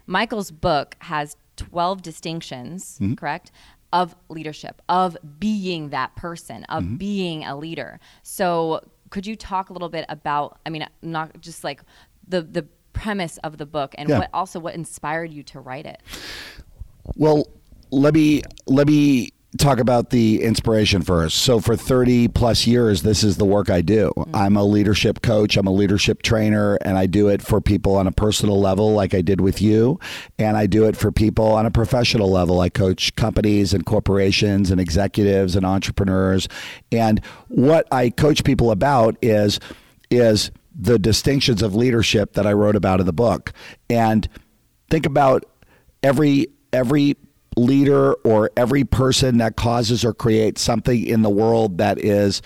Michael's 0.08 0.52
book 0.52 0.96
has 1.00 1.36
12 1.58 2.02
distinctions, 2.02 2.98
Mm-hmm. 3.00 3.16
correct? 3.16 3.52
Of 3.94 4.16
leadership, 4.30 4.82
of 4.90 5.16
being 5.40 5.90
that 5.90 6.16
person, 6.16 6.64
of 6.66 6.84
Mm-hmm. 6.84 6.96
being 6.98 7.44
a 7.46 7.56
leader. 7.56 8.00
So, 8.24 8.82
could 9.10 9.26
you 9.26 9.36
talk 9.36 9.70
a 9.70 9.74
little 9.74 9.90
bit 9.90 10.06
about, 10.10 10.60
I 10.66 10.70
mean, 10.70 10.86
not 11.02 11.40
just 11.40 11.64
like 11.64 11.82
the, 12.28 12.42
the 12.42 12.66
premise 12.96 13.38
of 13.40 13.58
the 13.58 13.66
book 13.66 13.94
and 13.98 14.10
Yeah. 14.10 14.20
what 14.20 14.30
also 14.34 14.60
what 14.60 14.74
inspired 14.76 15.32
you 15.32 15.44
to 15.44 15.60
write 15.60 15.86
it? 15.86 16.02
Well, 17.16 17.48
let 17.92 18.14
me 18.14 18.42
let 18.66 18.88
me 18.88 19.30
talk 19.58 19.80
about 19.80 20.10
the 20.10 20.42
inspiration 20.44 21.02
first. 21.02 21.38
So 21.38 21.62
for 21.62 21.78
30 21.78 22.28
plus 22.28 22.68
years 22.68 23.04
this 23.04 23.24
is 23.24 23.38
the 23.38 23.46
work 23.46 23.70
I 23.70 23.80
do. 23.82 24.12
Mm. 24.18 24.30
I'm 24.34 24.58
a 24.58 24.64
leadership 24.66 25.22
coach, 25.22 25.56
I'm 25.56 25.66
a 25.68 25.72
leadership 25.72 26.24
trainer 26.24 26.78
and 26.82 26.98
I 26.98 27.06
do 27.06 27.30
it 27.30 27.42
for 27.42 27.62
people 27.62 27.96
on 27.96 28.06
a 28.06 28.12
personal 28.12 28.60
level 28.60 28.94
like 28.94 29.14
I 29.14 29.22
did 29.22 29.40
with 29.40 29.62
you 29.62 29.98
and 30.38 30.58
I 30.58 30.66
do 30.66 30.84
it 30.86 30.98
for 30.98 31.10
people 31.10 31.46
on 31.54 31.66
a 31.66 31.72
professional 31.72 32.30
level. 32.30 32.60
I 32.60 32.68
coach 32.68 33.16
companies 33.16 33.74
and 33.74 33.86
corporations 33.86 34.72
and 34.72 34.82
executives 34.82 35.56
and 35.56 35.66
entrepreneurs 35.66 36.50
and 36.92 37.22
what 37.48 37.88
I 37.94 38.10
coach 38.10 38.44
people 38.44 38.72
about 38.72 39.16
is 39.22 39.60
is 40.12 40.52
the 40.78 41.00
distinctions 41.00 41.62
of 41.62 41.74
leadership 41.74 42.34
that 42.34 42.46
I 42.46 42.54
wrote 42.54 42.76
about 42.76 43.00
in 43.00 43.06
the 43.06 43.14
book. 43.14 43.54
And 43.90 44.28
think 44.90 45.06
about 45.06 45.46
every 46.04 46.48
every 46.74 47.16
leader 47.58 48.14
or 48.16 48.52
every 48.58 48.84
person 48.84 49.38
that 49.38 49.56
causes 49.56 50.04
or 50.04 50.14
creates 50.14 50.62
something 50.62 51.06
in 51.06 51.22
the 51.22 51.30
world 51.30 51.78
that 51.78 51.98
is 52.04 52.42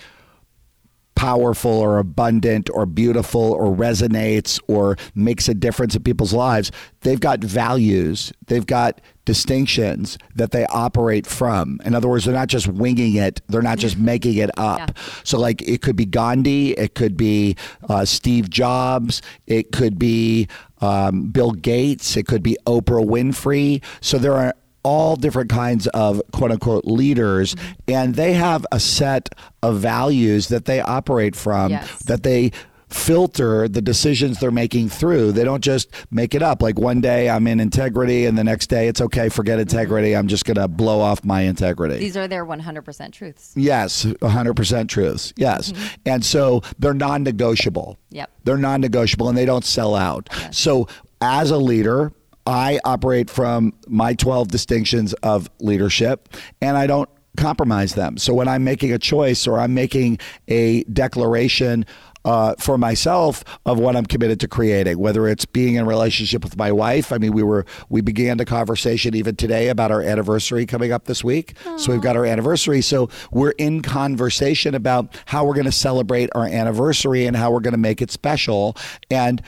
powerful 1.19 1.69
or 1.69 1.97
abundant 1.97 2.69
or 2.73 2.85
beautiful 2.85 3.51
or 3.51 3.75
resonates 3.75 4.57
or 4.69 4.95
makes 5.15 5.49
a 5.49 5.53
difference 5.53 5.93
in 5.93 6.01
people's 6.01 6.31
lives 6.31 6.71
they've 7.01 7.19
got 7.19 7.43
values 7.43 8.31
they've 8.47 8.65
got 8.65 9.01
distinctions 9.25 10.17
that 10.33 10.51
they 10.51 10.65
operate 10.67 11.27
from. 11.27 11.79
In 11.83 11.93
other 11.93 12.07
words 12.07 12.23
they're 12.23 12.33
not 12.33 12.47
just 12.47 12.67
winging 12.67 13.15
it 13.15 13.41
they're 13.49 13.61
not 13.61 13.79
just 13.79 13.97
making 14.11 14.37
it 14.37 14.49
up. 14.57 14.79
Yeah. 14.79 15.03
so 15.25 15.37
like 15.37 15.61
it 15.61 15.81
could 15.81 15.97
be 15.97 16.05
gandhi 16.05 16.71
it 16.71 16.95
could 16.95 17.17
be 17.17 17.57
uh, 17.89 18.05
steve 18.05 18.49
jobs 18.49 19.21
it 19.45 19.73
could 19.73 19.99
be 19.99 20.47
um, 20.79 21.31
bill 21.31 21.51
gates 21.51 22.15
it 22.15 22.27
could 22.27 22.41
be 22.41 22.57
oprah 22.65 23.05
winfrey. 23.05 23.83
So 23.99 24.17
there 24.17 24.35
are 24.37 24.55
all 24.83 25.15
different 25.15 25.49
kinds 25.49 25.87
of 25.87 26.21
quote 26.31 26.51
unquote 26.51 26.85
leaders, 26.85 27.55
mm-hmm. 27.55 27.71
and 27.87 28.15
they 28.15 28.33
have 28.33 28.65
a 28.71 28.79
set 28.79 29.29
of 29.61 29.79
values 29.79 30.47
that 30.47 30.65
they 30.65 30.81
operate 30.81 31.35
from 31.35 31.71
Yes. 31.71 32.03
that 32.03 32.23
they 32.23 32.51
filter 32.89 33.67
the 33.67 33.81
decisions 33.81 34.39
they're 34.39 34.51
making 34.51 34.89
through. 34.89 35.31
They 35.31 35.43
don't 35.43 35.63
just 35.63 35.89
make 36.09 36.33
it 36.33 36.41
up. 36.41 36.61
Like 36.61 36.79
one 36.79 37.01
day 37.01 37.29
I'm 37.29 37.45
in 37.47 37.59
integrity, 37.59 38.25
and 38.25 38.37
the 38.37 38.43
next 38.43 38.67
day 38.67 38.87
it's 38.87 39.01
okay, 39.01 39.29
forget 39.29 39.53
mm-hmm. 39.53 39.61
integrity. 39.61 40.15
I'm 40.15 40.27
just 40.27 40.45
going 40.45 40.55
to 40.55 40.67
blow 40.67 40.99
off 40.99 41.23
my 41.23 41.41
integrity. 41.41 41.97
These 41.97 42.17
are 42.17 42.27
their 42.27 42.45
100% 42.45 43.11
truths. 43.11 43.53
Yes, 43.55 44.05
100% 44.05 44.87
truths. 44.89 45.33
Yes. 45.35 45.71
Mm-hmm. 45.71 45.87
And 46.05 46.25
so 46.25 46.61
they're 46.79 46.93
non 46.93 47.23
negotiable. 47.23 47.97
Yep. 48.09 48.31
They're 48.43 48.57
non 48.57 48.81
negotiable 48.81 49.29
and 49.29 49.37
they 49.37 49.45
don't 49.45 49.65
sell 49.65 49.95
out. 49.95 50.29
So 50.51 50.87
as 51.21 51.51
a 51.51 51.57
leader, 51.57 52.11
I 52.45 52.79
operate 52.83 53.29
from 53.29 53.73
my 53.87 54.13
12 54.13 54.47
distinctions 54.47 55.13
of 55.15 55.49
leadership 55.59 56.29
and 56.61 56.77
I 56.77 56.87
don't 56.87 57.09
compromise 57.37 57.93
them. 57.95 58.17
So 58.17 58.33
when 58.33 58.47
I'm 58.47 58.63
making 58.63 58.91
a 58.91 58.99
choice 58.99 59.47
or 59.47 59.59
I'm 59.59 59.73
making 59.73 60.19
a 60.47 60.83
declaration, 60.85 61.85
uh, 62.25 62.53
for 62.59 62.77
myself 62.77 63.43
of 63.65 63.79
what 63.79 63.95
I'm 63.95 64.05
committed 64.05 64.39
to 64.41 64.47
creating, 64.47 64.99
whether 64.99 65.27
it's 65.27 65.45
being 65.45 65.75
in 65.75 65.83
a 65.83 65.87
relationship 65.87 66.43
with 66.43 66.57
my 66.57 66.71
wife. 66.71 67.11
I 67.11 67.17
mean, 67.17 67.31
we 67.31 67.43
were 67.43 67.65
we 67.89 68.01
began 68.01 68.37
the 68.37 68.45
conversation 68.45 69.15
even 69.15 69.35
today 69.35 69.69
about 69.69 69.91
our 69.91 70.01
anniversary 70.01 70.65
coming 70.65 70.91
up 70.91 71.05
this 71.05 71.23
week. 71.23 71.53
So 71.77 71.91
we've 71.91 72.01
got 72.01 72.15
our 72.15 72.25
anniversary. 72.25 72.81
So 72.81 73.09
we're 73.31 73.51
in 73.51 73.81
conversation 73.81 74.75
about 74.75 75.17
how 75.25 75.45
we're 75.45 75.53
going 75.53 75.65
to 75.65 75.71
celebrate 75.71 76.29
our 76.35 76.45
anniversary 76.45 77.25
and 77.25 77.37
how 77.37 77.51
we're 77.51 77.61
going 77.61 77.73
to 77.73 77.77
make 77.77 78.01
it 78.01 78.11
special. 78.11 78.75
And 79.09 79.41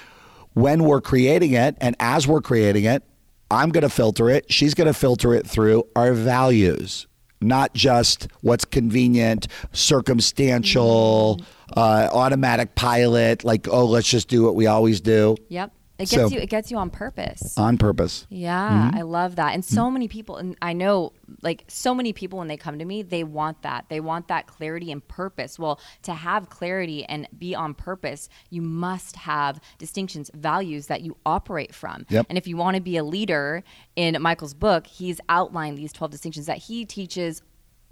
when 0.54 0.84
we're 0.84 1.02
creating 1.02 1.54
it, 1.54 1.78
and 1.80 1.96
as 2.00 2.28
we're 2.28 2.42
creating 2.42 2.86
it, 2.86 3.04
I'm 3.50 3.70
going 3.70 3.84
to 3.84 3.90
filter 3.90 4.30
it. 4.30 4.52
She's 4.52 4.74
going 4.74 4.88
to 4.88 4.94
filter 4.94 5.34
it 5.34 5.46
through 5.46 5.86
our 5.96 6.14
values, 6.14 7.08
not 7.42 7.74
just 7.74 8.28
what's 8.42 8.66
convenient, 8.66 9.48
circumstantial, 9.74 11.42
uh, 11.76 12.10
automatic 12.12 12.76
pilot, 12.76 13.44
like, 13.44 13.68
oh, 13.70 13.86
let's 13.86 14.10
just 14.10 14.28
do 14.28 14.44
what 14.44 14.56
we 14.56 14.68
always 14.68 15.02
do 15.02 15.36
Yep. 15.50 15.74
It 16.02 16.10
gets 16.10 16.14
So- 16.14 16.28
you 16.30 16.40
it 16.40 16.50
gets 16.50 16.72
you 16.72 16.78
on 16.78 16.90
purpose. 16.90 17.58
on 17.58 17.78
purpose. 17.78 18.26
Yeah, 18.30 18.70
Mm-hmm. 18.90 18.98
I 18.98 19.02
love 19.02 19.36
that. 19.38 19.54
And 19.54 19.64
so 19.64 19.90
many 19.92 20.08
people, 20.08 20.38
and 20.38 20.56
I 20.62 20.74
know 20.74 21.14
like 21.42 21.64
so 21.68 21.94
many 21.96 22.12
people 22.14 22.40
when 22.40 22.48
they 22.48 22.58
come 22.58 22.78
to 22.80 22.86
me, 22.86 23.02
they 23.02 23.24
want 23.24 23.62
that. 23.62 23.86
They 23.90 24.00
want 24.00 24.28
that 24.28 24.48
clarity 24.48 24.92
and 24.92 25.08
purpose. 25.08 25.58
Well, 25.58 25.80
to 26.04 26.14
have 26.14 26.50
clarity 26.50 27.04
and 27.06 27.28
be 27.38 27.56
on 27.56 27.74
purpose, 27.74 28.30
you 28.50 28.62
must 28.62 29.16
have 29.16 29.60
distinctions, 29.78 30.30
values 30.34 30.88
that 30.88 31.02
you 31.02 31.18
operate 31.26 31.74
from. 31.74 32.06
Yep. 32.10 32.26
And 32.30 32.38
if 32.38 32.48
you 32.48 32.58
want 32.58 32.76
to 32.76 32.82
be 32.82 32.98
a 32.98 33.04
leader 33.04 33.64
in 33.96 34.18
Michael's 34.22 34.54
book, 34.54 34.88
he's 34.88 35.20
outlined 35.30 35.78
these 35.78 35.94
12 35.94 36.12
distinctions 36.12 36.46
that 36.48 36.58
he 36.58 36.86
teaches 36.86 37.42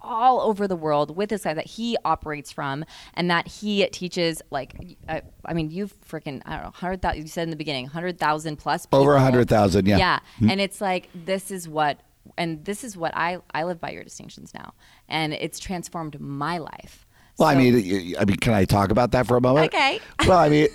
all 0.02 0.40
over 0.40 0.66
the 0.66 0.76
world 0.76 1.16
with 1.16 1.30
this 1.30 1.44
guy 1.44 1.54
that 1.54 1.66
he 1.66 1.96
operates 2.04 2.50
from 2.52 2.84
and 3.14 3.30
that 3.30 3.46
he 3.46 3.86
teaches 3.88 4.42
like 4.50 4.74
I, 5.08 5.22
I 5.44 5.54
mean 5.54 5.70
you've 5.70 5.94
freaking 6.02 6.42
I 6.46 6.52
don't 6.52 6.62
know 6.62 6.70
100,000 6.70 7.20
you 7.20 7.28
said 7.28 7.44
in 7.44 7.50
the 7.50 7.56
beginning 7.56 7.84
100,000 7.84 8.56
plus 8.56 8.86
people. 8.86 9.00
Over 9.00 9.12
100,000, 9.12 9.86
yeah. 9.86 9.98
Yeah. 9.98 10.18
Hmm. 10.38 10.50
And 10.50 10.60
it's 10.60 10.80
like 10.80 11.08
this 11.14 11.50
is 11.50 11.68
what 11.68 12.00
and 12.36 12.64
this 12.64 12.84
is 12.84 12.96
what 12.96 13.16
I 13.16 13.38
I 13.52 13.64
live 13.64 13.80
by 13.80 13.90
your 13.90 14.04
distinctions 14.04 14.52
now. 14.54 14.74
And 15.08 15.32
it's 15.32 15.58
transformed 15.58 16.20
my 16.20 16.58
life. 16.58 17.06
Well, 17.38 17.48
I 17.48 17.54
mean, 17.54 18.16
I 18.18 18.24
mean, 18.26 18.36
can 18.36 18.52
I 18.52 18.66
talk 18.66 18.90
about 18.90 19.12
that 19.12 19.26
for 19.26 19.36
a 19.36 19.40
moment? 19.40 19.72
Okay. 19.72 19.98
Well, 20.26 20.38
I 20.38 20.50
mean, 20.50 20.68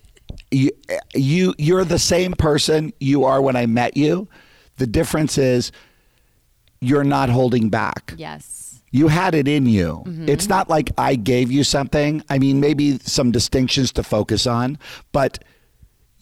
you, 0.52 0.70
you 1.14 1.54
you're 1.58 1.84
the 1.84 1.98
same 1.98 2.32
person 2.34 2.92
you 3.00 3.24
are 3.24 3.42
when 3.42 3.56
I 3.56 3.66
met 3.66 3.96
you. 3.96 4.28
The 4.76 4.86
difference 4.86 5.36
is 5.36 5.72
you're 6.80 7.04
not 7.04 7.28
holding 7.28 7.70
back. 7.70 8.14
Yes. 8.16 8.61
You 8.92 9.08
had 9.08 9.34
it 9.34 9.48
in 9.48 9.66
you. 9.66 10.04
Mm-hmm. 10.06 10.28
It's 10.28 10.48
not 10.48 10.68
like 10.68 10.90
I 10.96 11.16
gave 11.16 11.50
you 11.50 11.64
something. 11.64 12.22
I 12.28 12.38
mean, 12.38 12.60
maybe 12.60 12.98
some 12.98 13.32
distinctions 13.32 13.90
to 13.92 14.02
focus 14.02 14.46
on, 14.46 14.78
but 15.12 15.42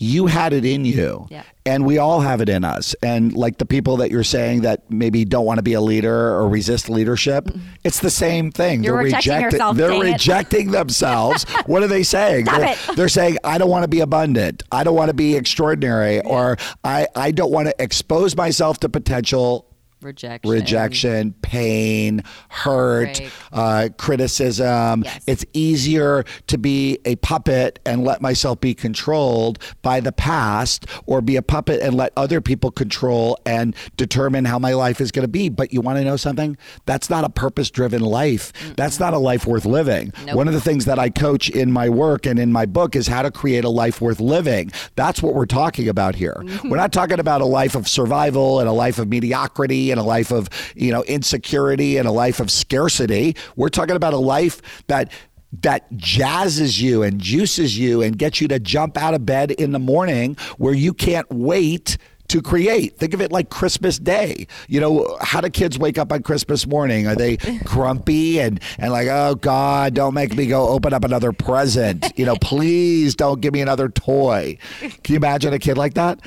you 0.00 0.26
had 0.26 0.54
it 0.54 0.64
in 0.64 0.86
you. 0.86 1.26
Yeah. 1.30 1.42
And 1.66 1.84
we 1.84 1.98
all 1.98 2.20
have 2.20 2.40
it 2.40 2.48
in 2.48 2.64
us. 2.64 2.94
And 3.02 3.34
like 3.34 3.58
the 3.58 3.66
people 3.66 3.98
that 3.98 4.10
you're 4.10 4.24
saying 4.24 4.62
that 4.62 4.90
maybe 4.90 5.26
don't 5.26 5.44
want 5.44 5.58
to 5.58 5.62
be 5.62 5.74
a 5.74 5.80
leader 5.80 6.30
or 6.32 6.48
resist 6.48 6.88
leadership, 6.88 7.50
it's 7.84 8.00
the 8.00 8.10
same 8.10 8.50
thing. 8.50 8.78
Mm-hmm. 8.78 8.84
You're 8.84 8.94
they're 8.94 9.04
rejecting 9.04 9.32
rejecting 9.32 9.52
yourself, 9.52 9.76
they're 9.76 9.90
dang 9.90 10.00
it. 10.00 10.12
rejecting 10.12 10.70
themselves. 10.70 11.42
what 11.66 11.82
are 11.82 11.86
they 11.86 12.02
saying? 12.02 12.46
They're, 12.46 12.76
they're 12.96 13.08
saying, 13.08 13.36
I 13.44 13.58
don't 13.58 13.68
want 13.68 13.84
to 13.84 13.88
be 13.88 14.00
abundant. 14.00 14.62
I 14.72 14.84
don't 14.84 14.96
want 14.96 15.10
to 15.10 15.14
be 15.14 15.36
extraordinary 15.36 16.20
or 16.22 16.56
I, 16.82 17.06
I 17.14 17.30
don't 17.30 17.52
want 17.52 17.68
to 17.68 17.74
expose 17.78 18.34
myself 18.34 18.80
to 18.80 18.88
potential 18.88 19.69
rejection, 20.02 20.50
rejection, 20.50 21.34
pain, 21.42 22.22
hurt, 22.48 23.20
uh, 23.52 23.88
criticism. 23.98 25.02
Yes. 25.04 25.24
It's 25.26 25.44
easier 25.52 26.24
to 26.46 26.58
be 26.58 26.98
a 27.04 27.16
puppet 27.16 27.78
and 27.84 28.04
let 28.04 28.20
myself 28.20 28.60
be 28.60 28.74
controlled 28.74 29.58
by 29.82 30.00
the 30.00 30.12
past, 30.12 30.86
or 31.06 31.20
be 31.20 31.36
a 31.36 31.42
puppet 31.42 31.80
and 31.80 31.94
let 31.94 32.12
other 32.16 32.40
people 32.40 32.70
control 32.70 33.38
and 33.46 33.74
determine 33.96 34.44
how 34.44 34.58
my 34.58 34.74
life 34.74 35.00
is 35.00 35.10
going 35.10 35.24
to 35.24 35.28
be. 35.28 35.48
But 35.48 35.72
you 35.72 35.80
want 35.80 35.98
to 35.98 36.04
know 36.04 36.16
something? 36.16 36.56
That's 36.86 37.10
not 37.10 37.24
a 37.24 37.28
purpose 37.28 37.70
driven 37.70 38.02
life. 38.02 38.52
That's 38.76 39.00
not 39.00 39.14
a 39.14 39.18
life 39.18 39.46
worth 39.46 39.64
living. 39.64 40.12
Nope. 40.24 40.36
One 40.36 40.48
of 40.48 40.54
the 40.54 40.60
things 40.60 40.84
that 40.86 40.98
I 40.98 41.10
coach 41.10 41.50
in 41.50 41.72
my 41.72 41.88
work 41.88 42.26
and 42.26 42.38
in 42.38 42.52
my 42.52 42.66
book 42.66 42.96
is 42.96 43.06
how 43.06 43.22
to 43.22 43.30
create 43.30 43.64
a 43.64 43.68
life 43.68 44.00
worth 44.00 44.20
living. 44.20 44.70
That's 44.96 45.22
what 45.22 45.34
we're 45.34 45.46
talking 45.46 45.88
about 45.88 46.14
here. 46.14 46.42
We're 46.64 46.76
not 46.76 46.92
talking 46.92 47.20
about 47.20 47.40
a 47.40 47.46
life 47.46 47.74
of 47.74 47.88
survival 47.88 48.60
and 48.60 48.68
a 48.68 48.72
life 48.72 48.98
of 48.98 49.08
mediocrity 49.08 49.89
and 49.90 50.00
a 50.00 50.04
life 50.04 50.30
of, 50.30 50.48
you 50.74 50.92
know, 50.92 51.02
insecurity 51.04 51.96
and 51.96 52.06
a 52.06 52.12
life 52.12 52.40
of 52.40 52.50
scarcity. 52.50 53.36
We're 53.56 53.68
talking 53.68 53.96
about 53.96 54.14
a 54.14 54.18
life 54.18 54.60
that 54.86 55.10
that 55.62 55.90
jazzes 55.94 56.80
you 56.80 57.02
and 57.02 57.20
juices 57.20 57.76
you 57.76 58.02
and 58.02 58.16
gets 58.16 58.40
you 58.40 58.46
to 58.48 58.60
jump 58.60 58.96
out 58.96 59.14
of 59.14 59.26
bed 59.26 59.50
in 59.50 59.72
the 59.72 59.80
morning 59.80 60.36
where 60.58 60.74
you 60.74 60.94
can't 60.94 61.28
wait 61.28 61.96
to 62.30 62.40
create. 62.40 62.96
Think 62.96 63.12
of 63.12 63.20
it 63.20 63.32
like 63.32 63.50
Christmas 63.50 63.98
Day. 63.98 64.46
You 64.68 64.80
know, 64.80 65.18
how 65.20 65.40
do 65.40 65.50
kids 65.50 65.78
wake 65.78 65.98
up 65.98 66.12
on 66.12 66.22
Christmas 66.22 66.64
morning? 66.66 67.08
Are 67.08 67.16
they 67.16 67.36
grumpy 67.64 68.40
and, 68.40 68.60
and 68.78 68.92
like, 68.92 69.08
oh 69.08 69.34
God, 69.34 69.94
don't 69.94 70.14
make 70.14 70.36
me 70.36 70.46
go 70.46 70.68
open 70.68 70.92
up 70.92 71.04
another 71.04 71.32
present? 71.32 72.12
You 72.16 72.26
know, 72.26 72.36
please 72.36 73.16
don't 73.16 73.40
give 73.40 73.52
me 73.52 73.60
another 73.60 73.88
toy. 73.88 74.58
Can 74.80 75.12
you 75.14 75.16
imagine 75.16 75.52
a 75.52 75.58
kid 75.58 75.76
like 75.76 75.94
that? 75.94 76.20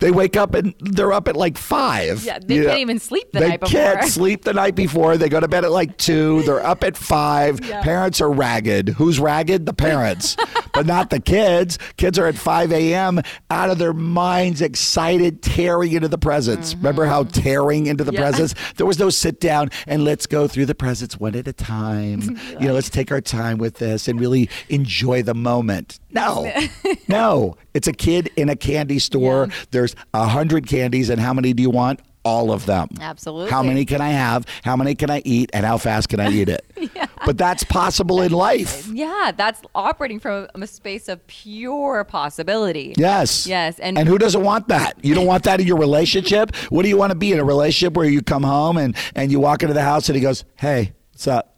They 0.00 0.10
wake 0.10 0.36
up 0.36 0.54
and 0.54 0.74
they're 0.80 1.12
up 1.12 1.28
at 1.28 1.36
like 1.36 1.56
five. 1.56 2.24
Yeah, 2.24 2.38
they 2.38 2.56
you 2.56 2.62
can't 2.62 2.74
know? 2.74 2.80
even 2.80 2.98
sleep 2.98 3.32
the 3.32 3.40
they 3.40 3.48
night 3.50 3.60
before. 3.60 3.80
can't 3.80 4.04
sleep 4.10 4.44
the 4.44 4.52
night 4.52 4.74
before. 4.74 5.16
They 5.16 5.28
go 5.28 5.40
to 5.40 5.48
bed 5.48 5.64
at 5.64 5.70
like 5.72 5.96
two. 5.98 6.42
They're 6.42 6.64
up 6.64 6.84
at 6.84 6.96
five. 6.96 7.64
Yeah. 7.64 7.82
Parents 7.82 8.20
are 8.20 8.30
ragged. 8.30 8.90
Who's 8.90 9.18
ragged? 9.20 9.66
The 9.66 9.72
parents, 9.74 10.36
but 10.74 10.86
not 10.86 11.10
the 11.10 11.20
kids. 11.20 11.78
Kids 11.96 12.18
are 12.18 12.26
at 12.26 12.36
5 12.36 12.72
a.m. 12.72 13.20
out 13.50 13.70
of 13.70 13.78
their 13.78 13.92
minds, 13.94 14.60
excited, 14.62 15.42
tearing 15.42 15.92
into 15.92 16.08
the 16.08 16.18
presents. 16.18 16.74
Remember 16.74 17.06
how 17.06 17.24
tearing 17.24 17.86
into 17.86 18.04
the 18.04 18.12
Mm-hmm. 18.12 18.22
Yeah. 18.22 18.30
presents? 18.30 18.54
There 18.76 18.86
was 18.86 18.98
no 18.98 19.10
sit 19.10 19.40
down 19.40 19.70
and 19.86 20.04
let's 20.04 20.26
go 20.26 20.46
through 20.48 20.66
the 20.66 20.74
presents 20.74 21.18
one 21.18 21.34
at 21.34 21.48
a 21.48 21.52
time. 21.52 22.38
You 22.60 22.68
know, 22.68 22.74
let's 22.74 22.88
take 22.90 23.10
our 23.12 23.20
time 23.20 23.58
with 23.58 23.74
this 23.78 24.08
and 24.08 24.18
really 24.20 24.48
enjoy 24.68 25.22
the 25.22 25.34
moment. 25.34 25.98
No, 26.16 26.50
no. 27.08 27.56
It's 27.74 27.86
a 27.86 27.92
kid 27.92 28.30
in 28.36 28.48
a 28.48 28.56
candy 28.56 28.98
store. 28.98 29.48
There's 29.70 29.94
a 30.14 30.26
hundred 30.26 30.66
candies, 30.66 31.10
and 31.10 31.20
how 31.20 31.32
many 31.32 31.52
do 31.52 31.62
you 31.62 31.70
want? 31.70 32.00
All 32.24 32.50
of 32.50 32.66
them. 32.66 32.88
Absolutely. 33.00 33.52
How 33.52 33.62
many 33.62 33.84
can 33.84 34.00
I 34.00 34.08
have? 34.08 34.46
How 34.64 34.74
many 34.74 34.96
can 34.96 35.10
I 35.10 35.22
eat? 35.24 35.48
And 35.52 35.64
how 35.64 35.78
fast 35.78 36.08
can 36.08 36.18
I 36.18 36.28
eat 36.28 36.48
it? 36.48 36.66
yeah. 36.96 37.06
But 37.24 37.38
that's 37.38 37.62
possible 37.62 38.20
in 38.20 38.32
life. 38.32 38.88
Yeah, 38.88 39.30
that's 39.36 39.62
operating 39.76 40.18
from 40.18 40.48
a 40.56 40.66
space 40.66 41.06
of 41.08 41.24
pure 41.28 42.02
possibility. 42.02 42.94
Yes. 42.96 43.46
Yes, 43.46 43.78
and- 43.78 43.96
and 43.96 44.08
who 44.08 44.18
doesn't 44.18 44.42
want 44.42 44.66
that? 44.68 44.94
You 45.04 45.14
don't 45.14 45.26
want 45.26 45.44
that 45.44 45.60
in 45.60 45.68
your 45.68 45.78
relationship? 45.78 46.52
What 46.70 46.82
do 46.82 46.88
you 46.88 46.96
want 46.96 47.12
to 47.12 47.16
be 47.16 47.30
in 47.30 47.38
a 47.38 47.44
relationship 47.44 47.94
where 47.96 48.06
you 48.06 48.22
come 48.22 48.42
home 48.42 48.76
and, 48.76 48.96
and 49.14 49.30
you 49.30 49.38
walk 49.38 49.62
into 49.62 49.74
the 49.74 49.82
house 49.84 50.08
and 50.08 50.16
he 50.16 50.20
goes, 50.22 50.44
Hey, 50.56 50.94
what's 51.12 51.28
up? 51.28 51.56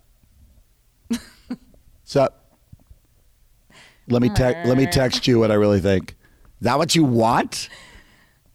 what's 1.09 2.17
up? 2.17 2.48
Let 4.11 4.23
me 4.23 4.29
text 4.31 4.67
let 4.69 4.77
me 4.79 4.87
uh. 4.87 4.91
text 4.91 5.27
you 5.27 5.39
what 5.39 5.51
I 5.51 5.55
really 5.55 5.81
think. 5.81 6.11
Is 6.61 6.65
that 6.65 6.79
what 6.79 6.95
you 6.95 7.05
want? 7.05 7.69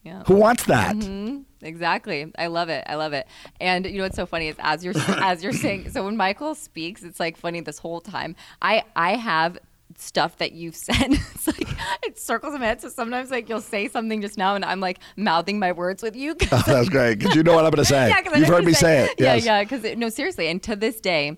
Yeah. 0.03 0.23
Who 0.27 0.35
wants 0.35 0.65
that? 0.65 0.95
Mm-hmm. 0.95 1.41
Exactly. 1.61 2.29
I 2.37 2.47
love 2.47 2.67
it. 2.67 2.83
I 2.87 2.95
love 2.95 3.13
it. 3.13 3.25
And 3.61 3.85
you 3.85 3.97
know 3.99 4.03
what's 4.03 4.17
so 4.17 4.25
funny 4.25 4.49
is 4.49 4.55
as 4.59 4.83
you're 4.83 4.93
as 5.07 5.43
you're 5.43 5.53
saying 5.53 5.91
so 5.91 6.03
when 6.03 6.17
Michael 6.17 6.55
speaks, 6.55 7.03
it's 7.03 7.19
like 7.19 7.37
funny 7.37 7.61
this 7.61 7.79
whole 7.79 8.01
time. 8.01 8.35
I 8.61 8.83
I 8.95 9.15
have 9.15 9.57
stuff 9.97 10.37
that 10.39 10.51
you've 10.51 10.75
said. 10.87 10.95
It's 11.09 11.47
like 11.47 11.69
it 12.03 12.19
circles 12.19 12.53
in 12.53 12.59
my 12.59 12.65
head. 12.67 12.81
So 12.81 12.89
sometimes 12.89 13.31
like 13.31 13.47
you'll 13.47 13.61
say 13.61 13.87
something 13.87 14.21
just 14.21 14.37
now 14.37 14.55
and 14.55 14.65
I'm 14.65 14.81
like 14.81 14.99
mouthing 15.15 15.57
my 15.59 15.71
words 15.71 16.03
with 16.03 16.15
you. 16.17 16.31
Oh, 16.31 16.45
'cause- 16.47 16.65
That's 16.65 16.89
great. 16.89 17.19
Because 17.19 17.35
you 17.35 17.43
know 17.43 17.53
what 17.53 17.63
I'm 17.63 17.71
gonna 17.71 17.85
say. 17.97 18.09
yeah, 18.09 18.37
You've 18.37 18.47
heard 18.49 18.65
me 18.65 18.73
say 18.73 19.05
it. 19.05 19.11
Yeah, 19.17 19.35
Yes. 19.35 19.45
yeah. 19.45 19.63
Because 19.63 19.95
no, 19.95 20.09
seriously, 20.09 20.47
and 20.49 20.61
to 20.63 20.75
this 20.75 20.99
day, 20.99 21.37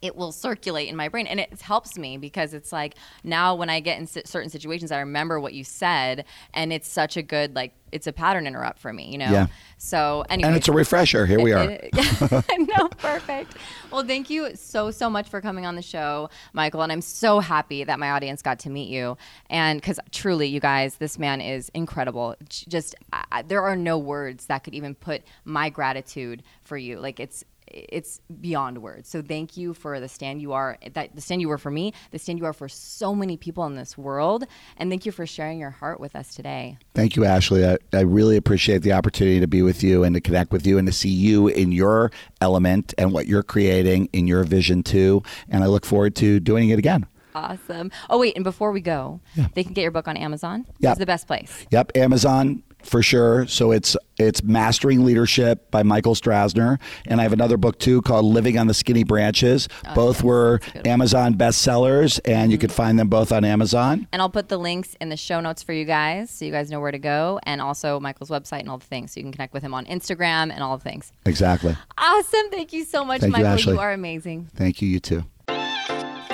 it 0.00 0.14
will 0.14 0.30
circulate 0.32 0.88
in 0.88 0.96
my 0.96 1.08
brain, 1.08 1.26
and 1.26 1.40
it 1.40 1.60
helps 1.60 1.98
me 1.98 2.16
because 2.18 2.54
it's 2.54 2.72
like 2.72 2.94
now 3.24 3.54
when 3.54 3.68
I 3.68 3.80
get 3.80 3.98
in 3.98 4.06
certain 4.06 4.48
situations, 4.50 4.92
I 4.92 5.00
remember 5.00 5.40
what 5.40 5.54
you 5.54 5.64
said, 5.64 6.24
and 6.54 6.72
it's 6.72 6.88
such 6.88 7.16
a 7.16 7.22
good 7.22 7.54
like 7.56 7.72
it's 7.90 8.06
a 8.06 8.12
pattern 8.12 8.46
interrupt 8.46 8.78
for 8.78 8.92
me, 8.92 9.10
you 9.10 9.18
know. 9.18 9.30
Yeah. 9.30 9.46
So 9.78 10.24
anyway, 10.28 10.48
And 10.48 10.56
it's 10.56 10.68
a 10.68 10.72
refresher. 10.72 11.24
Here 11.26 11.40
we 11.40 11.52
are. 11.52 11.66
no, 12.58 12.88
perfect. 12.98 13.54
Well, 13.90 14.04
thank 14.04 14.30
you 14.30 14.54
so 14.54 14.90
so 14.90 15.08
much 15.10 15.28
for 15.28 15.40
coming 15.40 15.66
on 15.66 15.74
the 15.74 15.82
show, 15.82 16.30
Michael, 16.52 16.82
and 16.82 16.92
I'm 16.92 17.00
so 17.00 17.40
happy 17.40 17.84
that 17.84 17.98
my 17.98 18.10
audience 18.10 18.42
got 18.42 18.58
to 18.60 18.70
meet 18.70 18.88
you. 18.90 19.16
And 19.50 19.80
because 19.80 19.98
truly, 20.12 20.46
you 20.46 20.60
guys, 20.60 20.96
this 20.96 21.18
man 21.18 21.40
is 21.40 21.70
incredible. 21.74 22.36
Just 22.48 22.94
I, 23.12 23.24
I- 23.32 23.42
there 23.42 23.62
are 23.62 23.76
no 23.76 23.98
words 23.98 24.46
that 24.46 24.64
could 24.64 24.74
even 24.74 24.94
put 24.94 25.22
my 25.44 25.70
gratitude 25.70 26.42
for 26.62 26.76
you. 26.76 27.00
Like 27.00 27.18
it's 27.18 27.44
it's 27.70 28.20
beyond 28.40 28.78
words. 28.78 29.08
So 29.08 29.22
thank 29.22 29.56
you 29.56 29.74
for 29.74 30.00
the 30.00 30.08
stand 30.08 30.40
you 30.40 30.52
are 30.52 30.78
that 30.92 31.14
the 31.14 31.20
stand 31.20 31.40
you 31.40 31.48
were 31.48 31.58
for 31.58 31.70
me, 31.70 31.92
the 32.10 32.18
stand 32.18 32.38
you 32.38 32.44
are 32.44 32.52
for 32.52 32.68
so 32.68 33.14
many 33.14 33.36
people 33.36 33.64
in 33.66 33.74
this 33.74 33.96
world, 33.96 34.44
and 34.76 34.90
thank 34.90 35.06
you 35.06 35.12
for 35.12 35.26
sharing 35.26 35.58
your 35.58 35.70
heart 35.70 36.00
with 36.00 36.16
us 36.16 36.34
today. 36.34 36.78
Thank 36.94 37.16
you, 37.16 37.24
Ashley. 37.24 37.66
I, 37.66 37.78
I 37.92 38.00
really 38.00 38.36
appreciate 38.36 38.82
the 38.82 38.92
opportunity 38.92 39.40
to 39.40 39.46
be 39.46 39.62
with 39.62 39.82
you 39.82 40.04
and 40.04 40.14
to 40.14 40.20
connect 40.20 40.52
with 40.52 40.66
you 40.66 40.78
and 40.78 40.86
to 40.86 40.92
see 40.92 41.08
you 41.08 41.48
in 41.48 41.72
your 41.72 42.10
element 42.40 42.94
and 42.98 43.12
what 43.12 43.26
you're 43.26 43.42
creating 43.42 44.08
in 44.12 44.26
your 44.26 44.44
vision 44.44 44.82
too. 44.82 45.22
And 45.48 45.62
I 45.62 45.66
look 45.66 45.84
forward 45.86 46.14
to 46.16 46.40
doing 46.40 46.70
it 46.70 46.78
again. 46.78 47.06
Awesome. 47.34 47.92
Oh 48.10 48.18
wait, 48.18 48.34
and 48.34 48.42
before 48.42 48.72
we 48.72 48.80
go, 48.80 49.20
they 49.54 49.62
can 49.62 49.72
get 49.72 49.82
your 49.82 49.90
book 49.90 50.08
on 50.08 50.16
Amazon. 50.16 50.66
Yeah. 50.80 50.90
It's 50.90 50.98
the 50.98 51.06
best 51.06 51.26
place. 51.26 51.66
Yep, 51.70 51.92
Amazon 51.94 52.62
for 52.82 53.02
sure. 53.02 53.46
So 53.46 53.72
it's 53.72 53.96
it's 54.18 54.42
Mastering 54.42 55.04
Leadership 55.04 55.70
by 55.70 55.82
Michael 55.82 56.14
Strasner, 56.14 56.78
and 57.06 57.20
I 57.20 57.22
have 57.22 57.32
another 57.32 57.56
book 57.56 57.78
too 57.78 58.02
called 58.02 58.24
Living 58.24 58.58
on 58.58 58.66
the 58.66 58.74
Skinny 58.74 59.04
Branches. 59.04 59.68
Oh, 59.86 59.94
both 59.94 60.22
were 60.22 60.60
Amazon 60.84 61.34
bestsellers, 61.34 62.20
and 62.24 62.50
you 62.50 62.58
could 62.58 62.72
find 62.72 62.98
them 62.98 63.08
both 63.08 63.30
on 63.32 63.44
Amazon. 63.44 64.06
And 64.12 64.20
I'll 64.20 64.30
put 64.30 64.48
the 64.48 64.58
links 64.58 64.96
in 65.00 65.08
the 65.08 65.16
show 65.16 65.40
notes 65.40 65.62
for 65.62 65.72
you 65.72 65.84
guys 65.84 66.30
so 66.30 66.44
you 66.44 66.52
guys 66.52 66.70
know 66.70 66.80
where 66.80 66.90
to 66.92 66.98
go 66.98 67.38
and 67.44 67.60
also 67.60 68.00
Michael's 68.00 68.30
website 68.30 68.60
and 68.60 68.70
all 68.70 68.78
the 68.78 68.86
things. 68.86 69.12
So 69.12 69.20
you 69.20 69.24
can 69.24 69.32
connect 69.32 69.52
with 69.54 69.62
him 69.62 69.74
on 69.74 69.84
Instagram 69.86 70.50
and 70.52 70.62
all 70.62 70.76
the 70.76 70.84
things. 70.84 71.12
Exactly. 71.26 71.76
Awesome. 71.96 72.50
Thank 72.50 72.72
you 72.72 72.84
so 72.84 73.04
much, 73.04 73.20
Thank 73.20 73.32
Michael. 73.32 73.48
Ashley. 73.48 73.74
you 73.74 73.80
are 73.80 73.92
amazing. 73.92 74.48
Thank 74.54 74.82
you. 74.82 74.88
You 74.88 75.00
too. 75.00 75.24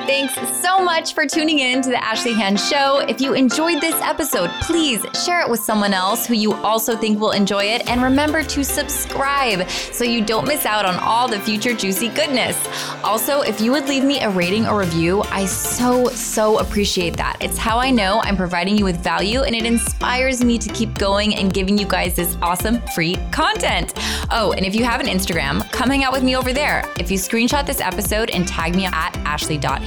Thanks 0.07 0.35
so 0.61 0.85
much 0.85 1.15
for 1.15 1.27
tuning 1.27 1.61
in 1.61 1.81
to 1.81 1.89
the 1.89 2.05
Ashley 2.05 2.35
Hand 2.35 2.61
Show. 2.61 2.99
If 3.09 3.23
you 3.23 3.33
enjoyed 3.33 3.81
this 3.81 3.95
episode, 4.03 4.51
please 4.61 5.03
share 5.25 5.41
it 5.41 5.49
with 5.49 5.61
someone 5.61 5.95
else 5.95 6.27
who 6.27 6.35
you 6.35 6.53
also 6.57 6.95
think 6.95 7.19
will 7.19 7.31
enjoy 7.31 7.65
it. 7.65 7.89
And 7.89 8.03
remember 8.03 8.43
to 8.43 8.63
subscribe 8.63 9.67
so 9.71 10.05
you 10.05 10.23
don't 10.23 10.47
miss 10.47 10.67
out 10.67 10.85
on 10.85 10.97
all 10.97 11.27
the 11.27 11.41
future 11.41 11.75
juicy 11.75 12.09
goodness. 12.09 12.63
Also, 13.03 13.41
if 13.41 13.63
you 13.63 13.73
would 13.73 13.89
leave 13.89 14.05
me 14.05 14.21
a 14.21 14.29
rating 14.29 14.67
or 14.67 14.79
review, 14.79 15.23
I 15.31 15.47
so, 15.47 16.09
so 16.09 16.59
appreciate 16.59 17.17
that. 17.17 17.39
It's 17.41 17.57
how 17.57 17.79
I 17.79 17.91
know 17.91 18.21
I'm 18.25 18.37
providing 18.37 18.77
you 18.77 18.85
with 18.85 19.03
value 19.03 19.41
and 19.43 19.57
it 19.57 19.65
inspires 19.65 20.45
me 20.45 20.59
to 20.59 20.71
keep 20.75 20.99
going 20.99 21.35
and 21.35 21.51
giving 21.53 21.79
you 21.79 21.87
guys 21.87 22.15
this 22.15 22.37
awesome 22.43 22.83
free 22.95 23.17
content. 23.33 23.95
Oh, 24.31 24.53
and 24.55 24.67
if 24.67 24.75
you 24.75 24.85
have 24.85 25.01
an 25.01 25.07
Instagram, 25.07 25.67
come 25.73 25.89
hang 25.89 26.05
out 26.05 26.13
with 26.13 26.23
me 26.23 26.37
over 26.37 26.53
there. 26.53 26.85
If 26.99 27.11
you 27.11 27.17
screenshot 27.17 27.65
this 27.65 27.81
episode 27.81 28.29
and 28.29 28.47
tag 28.47 28.77
me 28.77 28.85
at 28.85 29.15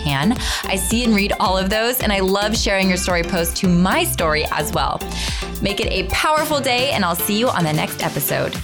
ashley.han, 0.07 0.37
I 0.63 0.75
see 0.75 1.03
and 1.03 1.15
read 1.15 1.33
all 1.39 1.57
of 1.57 1.69
those, 1.69 2.01
and 2.01 2.11
I 2.11 2.19
love 2.19 2.57
sharing 2.57 2.87
your 2.87 2.97
story 2.97 3.23
post 3.23 3.57
to 3.57 3.67
my 3.67 4.03
story 4.03 4.45
as 4.51 4.71
well. 4.71 4.99
Make 5.61 5.79
it 5.79 5.91
a 5.91 6.07
powerful 6.09 6.59
day, 6.59 6.91
and 6.91 7.03
I'll 7.03 7.15
see 7.15 7.39
you 7.39 7.49
on 7.49 7.63
the 7.63 7.73
next 7.73 8.03
episode. 8.03 8.55